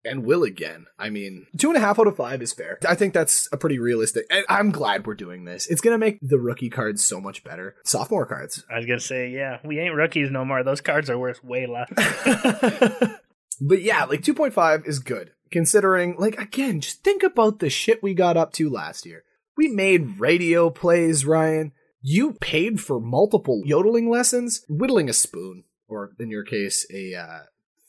And 0.05 0.25
will 0.25 0.43
again. 0.43 0.87
I 0.99 1.11
mean, 1.11 1.47
two 1.59 1.69
and 1.69 1.77
a 1.77 1.81
half 1.81 1.99
out 1.99 2.07
of 2.07 2.17
five 2.17 2.43
is 2.43 2.53
fair. 2.53 2.79
I 2.87 2.95
think 2.95 3.15
that's 3.15 3.49
a 3.53 3.57
pretty 3.57 3.79
realistic. 3.79 4.27
And 4.31 4.45
I'm 4.49 4.71
glad 4.71 5.07
we're 5.07 5.15
doing 5.15 5.45
this. 5.45 5.67
It's 5.67 5.81
going 5.81 5.95
to 5.95 5.99
make 5.99 6.19
the 6.21 6.39
rookie 6.39 6.71
cards 6.71 7.05
so 7.05 7.21
much 7.21 7.43
better. 7.43 7.77
Sophomore 7.85 8.27
cards. 8.27 8.65
I 8.71 8.77
was 8.77 8.87
going 8.87 8.99
to 8.99 9.05
say, 9.05 9.31
yeah, 9.31 9.59
we 9.65 9.81
ain't 9.81 9.95
rookies 9.95 10.31
no 10.31 10.45
more. 10.45 10.63
Those 10.63 10.81
cards 10.81 11.09
are 11.09 11.19
worth 11.19 11.43
way 11.43 11.67
less. 11.67 11.89
but 13.61 13.83
yeah, 13.83 14.05
like 14.05 14.23
2.5 14.23 14.87
is 14.87 14.99
good. 14.99 15.33
Considering, 15.51 16.17
like, 16.19 16.39
again, 16.39 16.81
just 16.81 17.05
think 17.05 17.23
about 17.23 17.61
the 17.61 17.71
shit 17.71 18.03
we 18.03 18.13
got 18.13 18.37
up 18.37 18.53
to 18.55 18.69
last 18.69 19.07
year. 19.07 19.25
We 19.57 19.69
made 19.69 20.19
radio 20.19 20.69
plays, 20.69 21.25
Ryan. 21.25 21.73
You 22.03 22.33
paid 22.35 22.81
for 22.81 23.01
multiple 23.01 23.63
yodeling 23.65 24.11
lessons, 24.11 24.65
whittling 24.69 25.09
a 25.09 25.13
spoon, 25.13 25.65
or 25.89 26.11
in 26.19 26.29
your 26.29 26.45
case, 26.45 26.87
a 26.93 27.15
uh, 27.15 27.39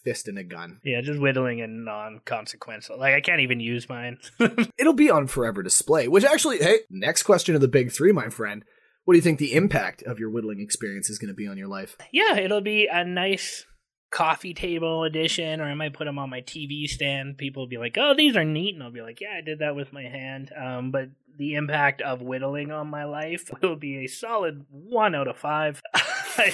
fist 0.06 0.30
and 0.30 0.38
a 0.38 0.44
gun. 0.44 0.80
yeah, 0.86 1.02
just 1.02 1.20
whittling 1.20 1.60
and 1.60 1.84
non 1.84 2.22
consequential. 2.24 2.98
Like, 2.98 3.14
I 3.16 3.20
can't 3.20 3.42
even 3.42 3.60
use 3.60 3.90
mine. 3.90 4.20
It'll 4.78 4.94
be 4.94 5.10
on 5.10 5.28
forever 5.28 5.62
display. 5.62 6.08
Which 6.08 6.24
actually, 6.24 6.60
hey, 6.60 6.80
next 6.90 7.24
question 7.24 7.56
of 7.56 7.62
the 7.62 7.68
big 7.68 7.92
three, 7.92 8.14
my 8.14 8.30
friend. 8.30 8.64
What 9.04 9.14
do 9.14 9.18
you 9.18 9.22
think 9.22 9.40
the 9.40 9.54
impact 9.54 10.02
of 10.04 10.18
your 10.20 10.30
whittling 10.30 10.62
experience 10.62 11.10
is 11.10 11.20
going 11.20 11.28
to 11.28 11.36
be 11.36 11.48
on 11.48 11.58
your 11.58 11.68
life? 11.68 11.98
yeah, 12.14 12.38
it'll 12.38 12.62
be 12.62 12.88
a 12.92 13.04
nice 13.04 13.66
coffee 14.12 14.54
table 14.54 15.04
edition, 15.04 15.60
or 15.60 15.66
I 15.66 15.74
might 15.74 15.94
put 15.94 16.06
them 16.06 16.18
on 16.18 16.30
my 16.30 16.42
TV 16.42 16.88
stand. 16.88 17.38
People 17.38 17.64
will 17.64 17.68
be 17.68 17.78
like, 17.78 17.98
"Oh, 18.00 18.14
these 18.16 18.38
are 18.38 18.46
neat," 18.46 18.74
and 18.76 18.82
I'll 18.84 18.92
be 18.92 19.02
like, 19.02 19.20
"Yeah, 19.20 19.34
I 19.38 19.42
did 19.42 19.60
that 19.60 19.76
with 19.76 19.92
my 19.92 20.04
hand." 20.04 20.52
Um, 20.58 20.92
but 20.92 21.10
the 21.38 21.56
impact 21.56 22.02
of 22.02 22.22
whittling 22.22 22.72
on 22.72 22.88
my 22.88 23.04
life 23.04 23.52
will 23.62 23.76
be 23.76 24.06
a 24.06 24.08
solid 24.08 24.66
one 24.70 25.14
out 25.16 25.28
of 25.28 25.38
five. 25.38 25.82
I, 26.38 26.54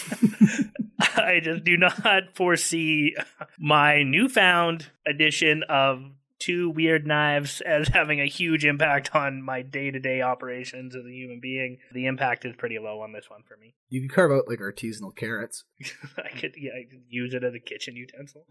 I 1.18 1.40
just 1.42 1.64
do 1.64 1.78
not 1.78 2.36
foresee 2.36 3.16
my 3.60 4.04
newfound 4.04 4.88
addition 5.06 5.64
of 5.70 6.04
two 6.42 6.72
weird 6.72 7.06
knives 7.06 7.62
as 7.62 7.88
having 7.90 8.20
a 8.20 8.26
huge 8.26 8.66
impact 8.66 9.16
on 9.16 9.42
my 9.44 9.62
day-to-day 9.62 10.22
operations 10.22 10.96
as 10.96 11.06
a 11.06 11.12
human 11.12 11.40
being. 11.40 11.78
The 11.94 12.08
impact 12.08 12.46
is 12.46 12.56
pretty 12.58 12.80
low 12.80 13.02
on 13.02 13.14
this 13.14 13.30
one 13.30 13.44
for 13.48 13.56
me. 13.58 13.76
You 13.90 14.02
can 14.02 14.10
carve 14.10 14.32
out 14.32 14.48
like 14.48 14.60
artisanal 14.60 15.16
carrots. 15.16 15.66
I 16.18 16.30
could 16.30 16.56
yeah, 16.58 16.72
I 16.72 16.90
could 16.90 17.04
use 17.08 17.34
it 17.34 17.44
as 17.44 17.54
a 17.54 17.60
kitchen 17.60 17.96
utensil. 17.96 18.46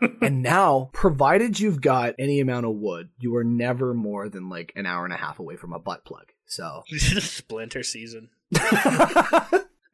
and 0.22 0.42
now, 0.42 0.90
provided 0.92 1.58
you've 1.58 1.80
got 1.80 2.14
any 2.20 2.38
amount 2.38 2.66
of 2.66 2.76
wood, 2.76 3.08
you 3.18 3.34
are 3.34 3.44
never 3.44 3.94
more 3.94 4.28
than 4.28 4.48
like 4.48 4.72
an 4.76 4.86
hour 4.86 5.04
and 5.04 5.12
a 5.12 5.16
half 5.16 5.40
away 5.40 5.56
from 5.56 5.72
a 5.72 5.78
butt 5.80 6.04
plug. 6.04 6.26
So, 6.46 6.84
Splinter 6.96 7.82
season. 7.82 8.30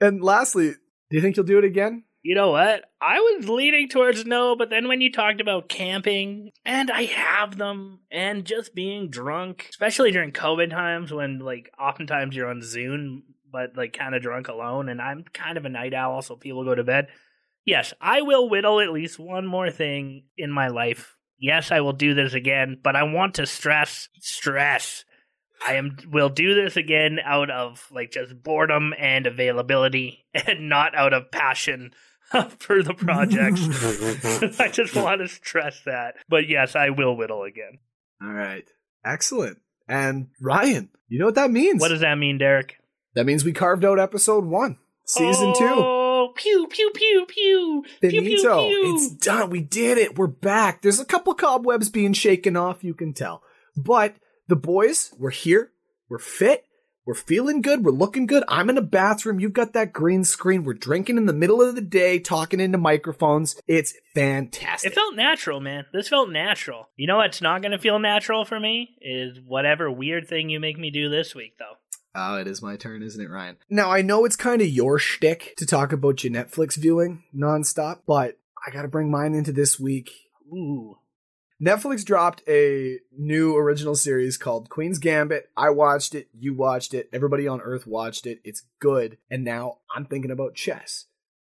And 0.04 0.22
lastly, 0.22 0.70
do 1.10 1.16
you 1.16 1.22
think 1.22 1.36
you'll 1.36 1.46
do 1.46 1.58
it 1.58 1.64
again? 1.64 2.04
You 2.22 2.34
know 2.34 2.52
what? 2.52 2.84
I 3.02 3.20
was 3.20 3.50
leaning 3.50 3.88
towards 3.90 4.24
no, 4.24 4.56
but 4.56 4.70
then 4.70 4.88
when 4.88 5.02
you 5.02 5.12
talked 5.12 5.42
about 5.42 5.68
camping, 5.68 6.52
and 6.64 6.90
I 6.90 7.04
have 7.04 7.58
them, 7.58 8.00
and 8.10 8.46
just 8.46 8.74
being 8.74 9.10
drunk, 9.10 9.66
especially 9.68 10.10
during 10.10 10.32
COVID 10.32 10.70
times 10.70 11.12
when, 11.12 11.38
like, 11.40 11.70
oftentimes 11.78 12.34
you're 12.34 12.48
on 12.48 12.62
Zoom, 12.62 13.24
but, 13.52 13.76
like, 13.76 13.92
kind 13.92 14.14
of 14.14 14.22
drunk 14.22 14.48
alone, 14.48 14.88
and 14.88 15.02
I'm 15.02 15.24
kind 15.34 15.58
of 15.58 15.66
a 15.66 15.68
night 15.68 15.92
owl, 15.92 16.22
so 16.22 16.34
people 16.34 16.64
go 16.64 16.74
to 16.74 16.82
bed. 16.82 17.08
Yes, 17.66 17.92
I 18.00 18.22
will 18.22 18.48
whittle 18.48 18.80
at 18.80 18.90
least 18.90 19.18
one 19.18 19.46
more 19.46 19.70
thing 19.70 20.24
in 20.38 20.50
my 20.50 20.68
life. 20.68 21.16
Yes, 21.38 21.70
I 21.70 21.80
will 21.80 21.92
do 21.92 22.14
this 22.14 22.32
again, 22.32 22.78
but 22.82 22.96
I 22.96 23.02
want 23.02 23.34
to 23.34 23.44
stress, 23.44 24.08
stress. 24.20 25.04
I 25.66 25.74
am 25.74 25.96
will 26.10 26.28
do 26.28 26.54
this 26.54 26.76
again 26.76 27.18
out 27.24 27.50
of 27.50 27.86
like 27.90 28.10
just 28.10 28.42
boredom 28.42 28.92
and 28.98 29.26
availability 29.26 30.24
and 30.34 30.68
not 30.68 30.94
out 30.94 31.12
of 31.12 31.30
passion 31.30 31.92
for 32.58 32.82
the 32.82 32.94
project. 32.94 33.58
I 34.60 34.68
just 34.68 34.94
want 34.94 35.20
to 35.20 35.28
stress 35.28 35.80
that. 35.86 36.16
But 36.28 36.48
yes, 36.48 36.76
I 36.76 36.90
will 36.90 37.16
whittle 37.16 37.44
again. 37.44 37.78
All 38.22 38.32
right. 38.32 38.64
Excellent. 39.04 39.58
And 39.88 40.28
Ryan, 40.40 40.90
you 41.08 41.18
know 41.18 41.26
what 41.26 41.34
that 41.34 41.50
means? 41.50 41.80
What 41.80 41.88
does 41.88 42.00
that 42.00 42.16
mean, 42.16 42.38
Derek? 42.38 42.76
that 43.14 43.26
means 43.26 43.44
we 43.44 43.52
carved 43.52 43.84
out 43.84 44.00
episode 44.00 44.44
one, 44.44 44.76
season 45.04 45.54
two. 45.56 45.74
Oh, 45.76 46.32
pew 46.34 46.66
pew 46.68 46.90
pew 46.94 47.26
pew. 47.28 47.84
Pew, 48.00 48.10
pew, 48.10 48.36
pew. 48.38 48.94
It's 48.94 49.10
done. 49.10 49.50
We 49.50 49.60
did 49.60 49.98
it. 49.98 50.18
We're 50.18 50.26
back. 50.26 50.82
There's 50.82 51.00
a 51.00 51.04
couple 51.04 51.34
cobwebs 51.34 51.90
being 51.90 52.12
shaken 52.12 52.56
off, 52.56 52.82
you 52.82 52.94
can 52.94 53.12
tell. 53.12 53.42
But 53.76 54.16
the 54.48 54.56
boys, 54.56 55.12
we're 55.18 55.30
here. 55.30 55.70
We're 56.08 56.18
fit. 56.18 56.64
We're 57.06 57.14
feeling 57.14 57.60
good. 57.60 57.84
We're 57.84 57.92
looking 57.92 58.26
good. 58.26 58.44
I'm 58.48 58.70
in 58.70 58.78
a 58.78 58.82
bathroom. 58.82 59.38
You've 59.38 59.52
got 59.52 59.74
that 59.74 59.92
green 59.92 60.24
screen. 60.24 60.64
We're 60.64 60.72
drinking 60.72 61.18
in 61.18 61.26
the 61.26 61.34
middle 61.34 61.60
of 61.60 61.74
the 61.74 61.82
day, 61.82 62.18
talking 62.18 62.60
into 62.60 62.78
microphones. 62.78 63.60
It's 63.66 63.92
fantastic. 64.14 64.92
It 64.92 64.94
felt 64.94 65.14
natural, 65.14 65.60
man. 65.60 65.84
This 65.92 66.08
felt 66.08 66.30
natural. 66.30 66.88
You 66.96 67.06
know 67.06 67.18
what's 67.18 67.42
not 67.42 67.60
going 67.60 67.72
to 67.72 67.78
feel 67.78 67.98
natural 67.98 68.46
for 68.46 68.58
me 68.58 68.96
is 69.02 69.38
whatever 69.46 69.90
weird 69.90 70.28
thing 70.28 70.48
you 70.48 70.60
make 70.60 70.78
me 70.78 70.90
do 70.90 71.10
this 71.10 71.34
week, 71.34 71.58
though. 71.58 71.74
Oh, 72.14 72.38
it 72.38 72.46
is 72.46 72.62
my 72.62 72.76
turn, 72.76 73.02
isn't 73.02 73.20
it, 73.20 73.28
Ryan? 73.28 73.56
Now, 73.68 73.90
I 73.90 74.00
know 74.00 74.24
it's 74.24 74.36
kind 74.36 74.62
of 74.62 74.68
your 74.68 74.98
shtick 74.98 75.54
to 75.58 75.66
talk 75.66 75.92
about 75.92 76.24
your 76.24 76.32
Netflix 76.32 76.76
viewing 76.76 77.24
nonstop, 77.36 78.00
but 78.06 78.38
I 78.66 78.70
gotta 78.70 78.88
bring 78.88 79.10
mine 79.10 79.34
into 79.34 79.52
this 79.52 79.78
week. 79.78 80.10
Ooh. 80.50 80.96
Netflix 81.64 82.04
dropped 82.04 82.42
a 82.46 82.98
new 83.16 83.56
original 83.56 83.94
series 83.94 84.36
called 84.36 84.68
Queen's 84.68 84.98
Gambit. 84.98 85.48
I 85.56 85.70
watched 85.70 86.14
it, 86.14 86.28
you 86.38 86.52
watched 86.52 86.92
it, 86.92 87.08
everybody 87.10 87.48
on 87.48 87.62
Earth 87.62 87.86
watched 87.86 88.26
it. 88.26 88.40
It's 88.44 88.64
good. 88.80 89.16
And 89.30 89.44
now 89.44 89.78
I'm 89.94 90.04
thinking 90.04 90.30
about 90.30 90.54
chess. 90.54 91.06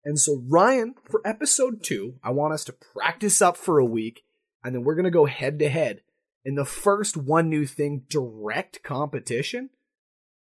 And 0.04 0.18
so, 0.18 0.42
Ryan, 0.48 0.96
for 1.08 1.22
episode 1.24 1.84
two, 1.84 2.16
I 2.24 2.32
want 2.32 2.54
us 2.54 2.64
to 2.66 2.74
practice 2.74 3.40
up 3.40 3.56
for 3.56 3.78
a 3.78 3.86
week, 3.86 4.24
and 4.64 4.74
then 4.74 4.84
we're 4.84 4.96
gonna 4.96 5.12
go 5.12 5.26
head 5.26 5.60
to 5.60 5.70
head. 5.70 6.02
In 6.44 6.56
the 6.56 6.66
first 6.66 7.16
one 7.16 7.48
new 7.48 7.68
thing 7.68 8.06
direct 8.10 8.82
competition, 8.82 9.70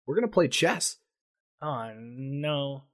we're 0.04 0.16
gonna 0.16 0.26
play 0.26 0.48
chess. 0.48 0.96
Oh, 1.62 1.92
no. 1.96 2.84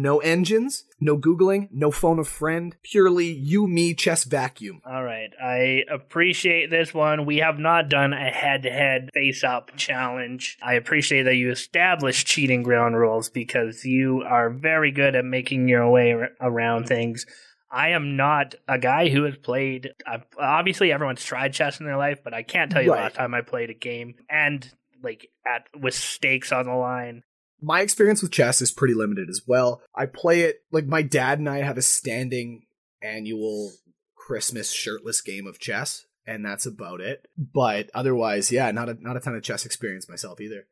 No 0.00 0.18
engines, 0.18 0.84
no 1.00 1.18
Googling, 1.18 1.68
no 1.72 1.90
phone 1.90 2.20
a 2.20 2.24
friend, 2.24 2.76
purely 2.84 3.26
you, 3.26 3.66
me, 3.66 3.94
chess 3.94 4.22
vacuum. 4.22 4.80
All 4.86 5.02
right. 5.02 5.30
I 5.42 5.82
appreciate 5.90 6.70
this 6.70 6.94
one. 6.94 7.26
We 7.26 7.38
have 7.38 7.58
not 7.58 7.88
done 7.88 8.12
a 8.12 8.30
head 8.30 8.62
to 8.62 8.70
head 8.70 9.10
face 9.12 9.42
up 9.42 9.76
challenge. 9.76 10.56
I 10.62 10.74
appreciate 10.74 11.24
that 11.24 11.34
you 11.34 11.50
established 11.50 12.28
cheating 12.28 12.62
ground 12.62 12.96
rules 12.96 13.28
because 13.28 13.84
you 13.84 14.22
are 14.22 14.50
very 14.50 14.92
good 14.92 15.16
at 15.16 15.24
making 15.24 15.68
your 15.68 15.90
way 15.90 16.12
ar- 16.12 16.30
around 16.40 16.86
things. 16.86 17.26
I 17.70 17.90
am 17.90 18.16
not 18.16 18.54
a 18.66 18.78
guy 18.78 19.08
who 19.08 19.24
has 19.24 19.36
played. 19.36 19.90
Uh, 20.06 20.18
obviously, 20.38 20.92
everyone's 20.92 21.24
tried 21.24 21.52
chess 21.52 21.80
in 21.80 21.86
their 21.86 21.98
life, 21.98 22.20
but 22.22 22.32
I 22.32 22.42
can't 22.42 22.70
tell 22.70 22.82
you 22.82 22.90
the 22.90 22.96
last 22.96 23.16
time 23.16 23.34
I 23.34 23.42
played 23.42 23.68
a 23.70 23.74
game 23.74 24.14
and 24.30 24.66
like 25.02 25.28
at 25.46 25.66
with 25.78 25.94
stakes 25.94 26.52
on 26.52 26.66
the 26.66 26.74
line. 26.74 27.24
My 27.60 27.80
experience 27.80 28.22
with 28.22 28.30
chess 28.30 28.60
is 28.60 28.72
pretty 28.72 28.94
limited 28.94 29.28
as 29.28 29.42
well. 29.46 29.82
I 29.94 30.06
play 30.06 30.42
it 30.42 30.62
like 30.70 30.86
my 30.86 31.02
dad 31.02 31.38
and 31.38 31.48
I 31.48 31.58
have 31.58 31.78
a 31.78 31.82
standing 31.82 32.66
annual 33.02 33.72
Christmas 34.14 34.70
shirtless 34.70 35.20
game 35.20 35.46
of 35.46 35.58
chess, 35.58 36.06
and 36.26 36.44
that's 36.44 36.66
about 36.66 37.00
it. 37.00 37.26
But 37.36 37.90
otherwise, 37.94 38.52
yeah, 38.52 38.70
not 38.70 38.88
a 38.88 38.96
not 39.00 39.16
a 39.16 39.20
ton 39.20 39.34
of 39.34 39.42
chess 39.42 39.66
experience 39.66 40.08
myself 40.08 40.40
either. 40.40 40.66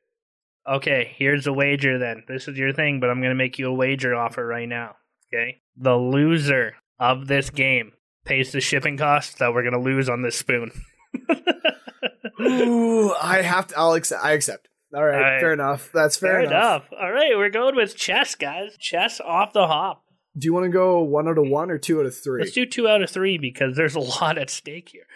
Okay, 0.68 1.12
here's 1.16 1.46
a 1.46 1.52
wager 1.52 1.98
then. 1.98 2.24
This 2.26 2.48
is 2.48 2.58
your 2.58 2.72
thing, 2.72 2.98
but 2.98 3.08
I'm 3.08 3.20
going 3.20 3.30
to 3.30 3.36
make 3.36 3.58
you 3.58 3.68
a 3.68 3.74
wager 3.74 4.14
offer 4.14 4.44
right 4.44 4.68
now. 4.68 4.96
Okay? 5.32 5.62
The 5.76 5.94
loser 5.94 6.74
of 6.98 7.28
this 7.28 7.50
game 7.50 7.92
pays 8.24 8.52
the 8.52 8.60
shipping 8.60 8.96
costs 8.96 9.36
that 9.36 9.54
we're 9.54 9.62
going 9.62 9.74
to 9.74 9.80
lose 9.80 10.08
on 10.08 10.22
this 10.22 10.36
spoon. 10.36 10.72
Ooh, 12.40 13.14
I 13.14 13.42
have 13.42 13.68
to. 13.68 13.78
I'll 13.78 13.94
accept. 13.94 14.24
I 14.24 14.32
accept. 14.32 14.68
All 14.94 15.04
right, 15.04 15.14
All 15.16 15.20
right. 15.20 15.40
fair 15.40 15.52
enough. 15.52 15.90
That's 15.92 16.16
fair, 16.16 16.32
Fair 16.34 16.40
enough. 16.42 16.86
enough. 16.90 17.00
All 17.00 17.10
right, 17.12 17.36
we're 17.36 17.50
going 17.50 17.74
with 17.76 17.96
chess, 17.96 18.34
guys. 18.34 18.76
Chess 18.78 19.20
off 19.20 19.52
the 19.52 19.66
hop. 19.66 20.04
Do 20.38 20.46
you 20.46 20.52
want 20.54 20.64
to 20.64 20.70
go 20.70 21.00
one 21.00 21.28
out 21.28 21.38
of 21.38 21.48
one 21.48 21.70
or 21.70 21.78
two 21.78 21.98
out 22.00 22.06
of 22.06 22.16
3 22.16 22.40
Let's 22.42 22.52
do 22.52 22.66
two 22.66 22.86
out 22.86 23.02
of 23.02 23.08
three 23.10 23.38
because 23.38 23.74
there's 23.76 23.94
a 23.94 24.00
lot 24.20 24.36
at 24.38 24.50
stake 24.50 24.90
here. 24.90 25.06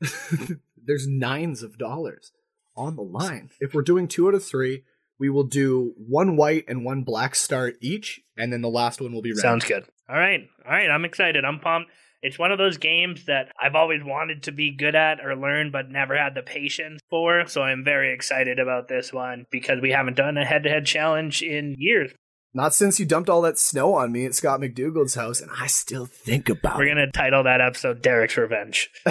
There's 0.86 1.06
nines 1.06 1.62
of 1.62 1.78
dollars 1.78 2.30
on 2.76 2.96
the 2.96 3.02
line. 3.02 3.50
If 3.60 3.72
we're 3.74 3.82
doing 3.82 4.06
two 4.06 4.28
out 4.28 4.34
of 4.34 4.44
three, 4.44 4.84
we 5.18 5.30
will 5.30 5.44
do 5.44 5.94
one 5.96 6.36
white 6.36 6.64
and 6.68 6.84
one 6.84 7.02
black 7.04 7.34
start 7.34 7.76
each, 7.80 8.20
and 8.36 8.52
then 8.52 8.60
the 8.60 8.68
last 8.68 9.00
one 9.00 9.12
will 9.12 9.22
be 9.22 9.32
red. 9.32 9.38
Sounds 9.38 9.64
good. 9.64 9.84
All 10.08 10.16
right. 10.18 10.46
All 10.66 10.72
right. 10.72 10.90
I'm 10.90 11.04
excited. 11.04 11.44
I'm 11.44 11.58
pumped. 11.60 11.90
It's 12.24 12.38
one 12.38 12.52
of 12.52 12.56
those 12.56 12.78
games 12.78 13.26
that 13.26 13.52
I've 13.60 13.74
always 13.74 14.02
wanted 14.02 14.44
to 14.44 14.52
be 14.52 14.74
good 14.74 14.94
at 14.94 15.22
or 15.22 15.36
learn, 15.36 15.70
but 15.70 15.90
never 15.90 16.16
had 16.16 16.34
the 16.34 16.40
patience 16.40 17.02
for. 17.10 17.46
So 17.46 17.60
I'm 17.60 17.84
very 17.84 18.14
excited 18.14 18.58
about 18.58 18.88
this 18.88 19.12
one 19.12 19.44
because 19.50 19.78
we 19.82 19.90
haven't 19.90 20.16
done 20.16 20.38
a 20.38 20.44
head 20.44 20.62
to 20.62 20.70
head 20.70 20.86
challenge 20.86 21.42
in 21.42 21.74
years. 21.76 22.12
Not 22.56 22.72
since 22.72 23.00
you 23.00 23.04
dumped 23.04 23.28
all 23.28 23.42
that 23.42 23.58
snow 23.58 23.94
on 23.94 24.12
me 24.12 24.24
at 24.26 24.34
Scott 24.36 24.60
McDougal's 24.60 25.16
house, 25.16 25.40
and 25.40 25.50
I 25.60 25.66
still 25.66 26.06
think 26.06 26.48
about 26.48 26.78
We're 26.78 26.84
it. 26.84 26.94
going 26.94 27.06
to 27.06 27.10
title 27.10 27.42
that 27.42 27.60
episode 27.60 28.00
Derek's 28.00 28.36
Revenge. 28.36 28.92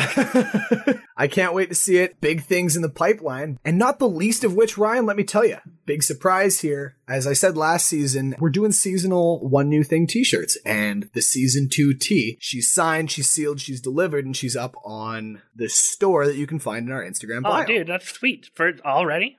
I 1.18 1.28
can't 1.30 1.54
wait 1.54 1.68
to 1.68 1.76
see 1.76 1.98
it. 1.98 2.22
Big 2.22 2.44
things 2.44 2.78
in 2.78 2.82
the 2.82 2.90
pipeline, 2.90 3.60
and 3.66 3.78
not 3.78 4.00
the 4.00 4.08
least 4.08 4.46
of 4.46 4.56
which, 4.56 4.78
Ryan, 4.78 5.06
let 5.06 5.18
me 5.18 5.26
tell 5.26 5.46
you, 5.46 5.58
big 5.86 6.04
surprise 6.04 6.62
here. 6.62 6.96
As 7.06 7.28
I 7.28 7.34
said 7.34 7.58
last 7.58 7.86
season, 7.86 8.34
we're 8.40 8.50
doing 8.50 8.72
seasonal 8.72 9.46
one 9.46 9.68
new 9.68 9.84
thing 9.84 10.08
t-shirts, 10.08 10.58
and 10.66 11.10
the 11.14 11.22
season 11.22 11.68
two 11.70 11.94
T, 11.94 12.38
she's 12.40 12.72
signed, 12.72 13.12
she's 13.12 13.28
sealed, 13.28 13.60
she's 13.60 13.82
delivered, 13.82 14.26
and 14.26 14.38
she's 14.38 14.56
up 14.56 14.76
on 14.86 15.42
the 15.54 15.68
store 15.68 16.26
that 16.28 16.38
you 16.38 16.48
can 16.48 16.60
find 16.60 16.88
in 16.88 16.94
our 16.94 17.04
Instagram 17.04 17.40
oh, 17.40 17.50
bio. 17.50 17.64
Oh, 17.64 17.66
dude, 17.66 17.88
that's 17.88 18.10
sweet. 18.10 18.50
For 18.56 18.72
already? 18.86 19.38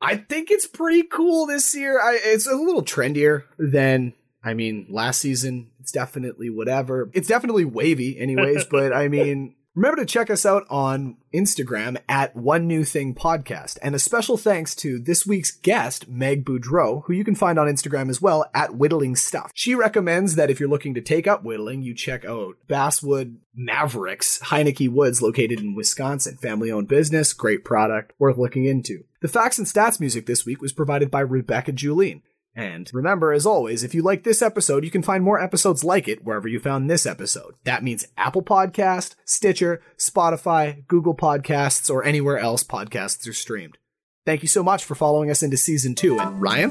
I 0.00 0.16
think 0.16 0.50
it's 0.50 0.66
pretty 0.66 1.04
cool 1.04 1.46
this 1.46 1.74
year. 1.74 2.00
I, 2.00 2.18
it's 2.22 2.46
a 2.46 2.54
little 2.54 2.82
trendier 2.82 3.44
than, 3.58 4.14
I 4.42 4.54
mean, 4.54 4.86
last 4.90 5.20
season. 5.20 5.70
It's 5.80 5.92
definitely 5.92 6.50
whatever. 6.50 7.10
It's 7.14 7.28
definitely 7.28 7.64
wavy, 7.64 8.18
anyways. 8.18 8.64
but 8.70 8.92
I 8.92 9.08
mean, 9.08 9.54
remember 9.74 10.00
to 10.00 10.06
check 10.06 10.30
us 10.30 10.46
out 10.46 10.64
on 10.70 11.16
Instagram 11.32 11.96
at 12.08 12.34
One 12.36 12.66
New 12.66 12.84
Thing 12.84 13.14
Podcast. 13.14 13.78
And 13.82 13.94
a 13.94 13.98
special 13.98 14.36
thanks 14.36 14.74
to 14.76 14.98
this 14.98 15.26
week's 15.26 15.50
guest, 15.50 16.08
Meg 16.08 16.44
Boudreau, 16.44 17.04
who 17.04 17.12
you 17.12 17.24
can 17.24 17.34
find 17.34 17.58
on 17.58 17.66
Instagram 17.66 18.08
as 18.08 18.22
well 18.22 18.44
at 18.54 18.76
Whittling 18.76 19.16
Stuff. 19.16 19.50
She 19.54 19.74
recommends 19.74 20.36
that 20.36 20.50
if 20.50 20.60
you're 20.60 20.68
looking 20.68 20.94
to 20.94 21.00
take 21.00 21.26
up 21.26 21.42
whittling, 21.42 21.82
you 21.82 21.94
check 21.94 22.24
out 22.24 22.56
Basswood 22.68 23.38
Mavericks, 23.54 24.40
Heinecke 24.44 24.88
Woods, 24.88 25.20
located 25.20 25.60
in 25.60 25.74
Wisconsin. 25.74 26.36
Family 26.36 26.70
owned 26.70 26.88
business, 26.88 27.32
great 27.32 27.64
product, 27.64 28.12
worth 28.18 28.38
looking 28.38 28.64
into. 28.64 29.04
The 29.22 29.28
facts 29.28 29.58
and 29.58 29.66
stats 29.66 30.00
music 30.00 30.26
this 30.26 30.44
week 30.44 30.60
was 30.60 30.72
provided 30.72 31.10
by 31.10 31.20
Rebekah 31.20 31.72
Juleen. 31.72 32.22
And 32.56 32.88
remember, 32.94 33.32
as 33.32 33.46
always, 33.46 33.82
if 33.82 33.94
you 33.94 34.02
like 34.02 34.22
this 34.22 34.40
episode, 34.40 34.84
you 34.84 34.90
can 34.90 35.02
find 35.02 35.24
more 35.24 35.40
episodes 35.42 35.82
like 35.82 36.06
it 36.06 36.24
wherever 36.24 36.46
you 36.46 36.60
found 36.60 36.88
this 36.88 37.04
episode. 37.04 37.54
That 37.64 37.82
means 37.82 38.06
Apple 38.16 38.42
Podcast, 38.42 39.16
Stitcher, 39.24 39.82
Spotify, 39.98 40.86
Google 40.86 41.16
Podcasts, 41.16 41.90
or 41.90 42.04
anywhere 42.04 42.38
else 42.38 42.62
podcasts 42.62 43.28
are 43.28 43.32
streamed. 43.32 43.78
Thank 44.24 44.42
you 44.42 44.48
so 44.48 44.62
much 44.62 44.84
for 44.84 44.94
following 44.94 45.30
us 45.30 45.42
into 45.42 45.56
season 45.56 45.94
two. 45.94 46.18
And 46.18 46.40
Ryan, 46.40 46.70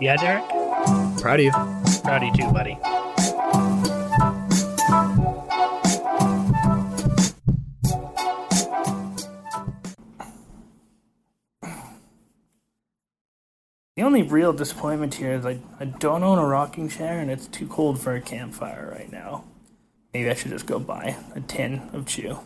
Yeah, 0.00 0.16
Derek? 0.16 0.44
proud 1.20 1.38
of 1.38 1.44
you. 1.44 1.52
Proud 2.02 2.22
of 2.22 2.24
you 2.24 2.32
too, 2.34 2.52
buddy. 2.52 2.76
The 13.94 14.02
only 14.04 14.22
real 14.22 14.54
disappointment 14.54 15.14
here 15.14 15.32
is 15.32 15.44
I, 15.44 15.58
I 15.78 15.84
don't 15.84 16.22
own 16.22 16.38
a 16.38 16.46
rocking 16.46 16.88
chair 16.88 17.20
and 17.20 17.30
it's 17.30 17.46
too 17.46 17.66
cold 17.66 18.00
for 18.00 18.14
a 18.14 18.22
campfire 18.22 18.90
right 18.90 19.12
now. 19.12 19.44
Maybe 20.14 20.30
I 20.30 20.34
should 20.34 20.50
just 20.50 20.64
go 20.64 20.78
buy 20.78 21.16
a 21.34 21.40
tin 21.40 21.90
of 21.92 22.06
chew. 22.06 22.38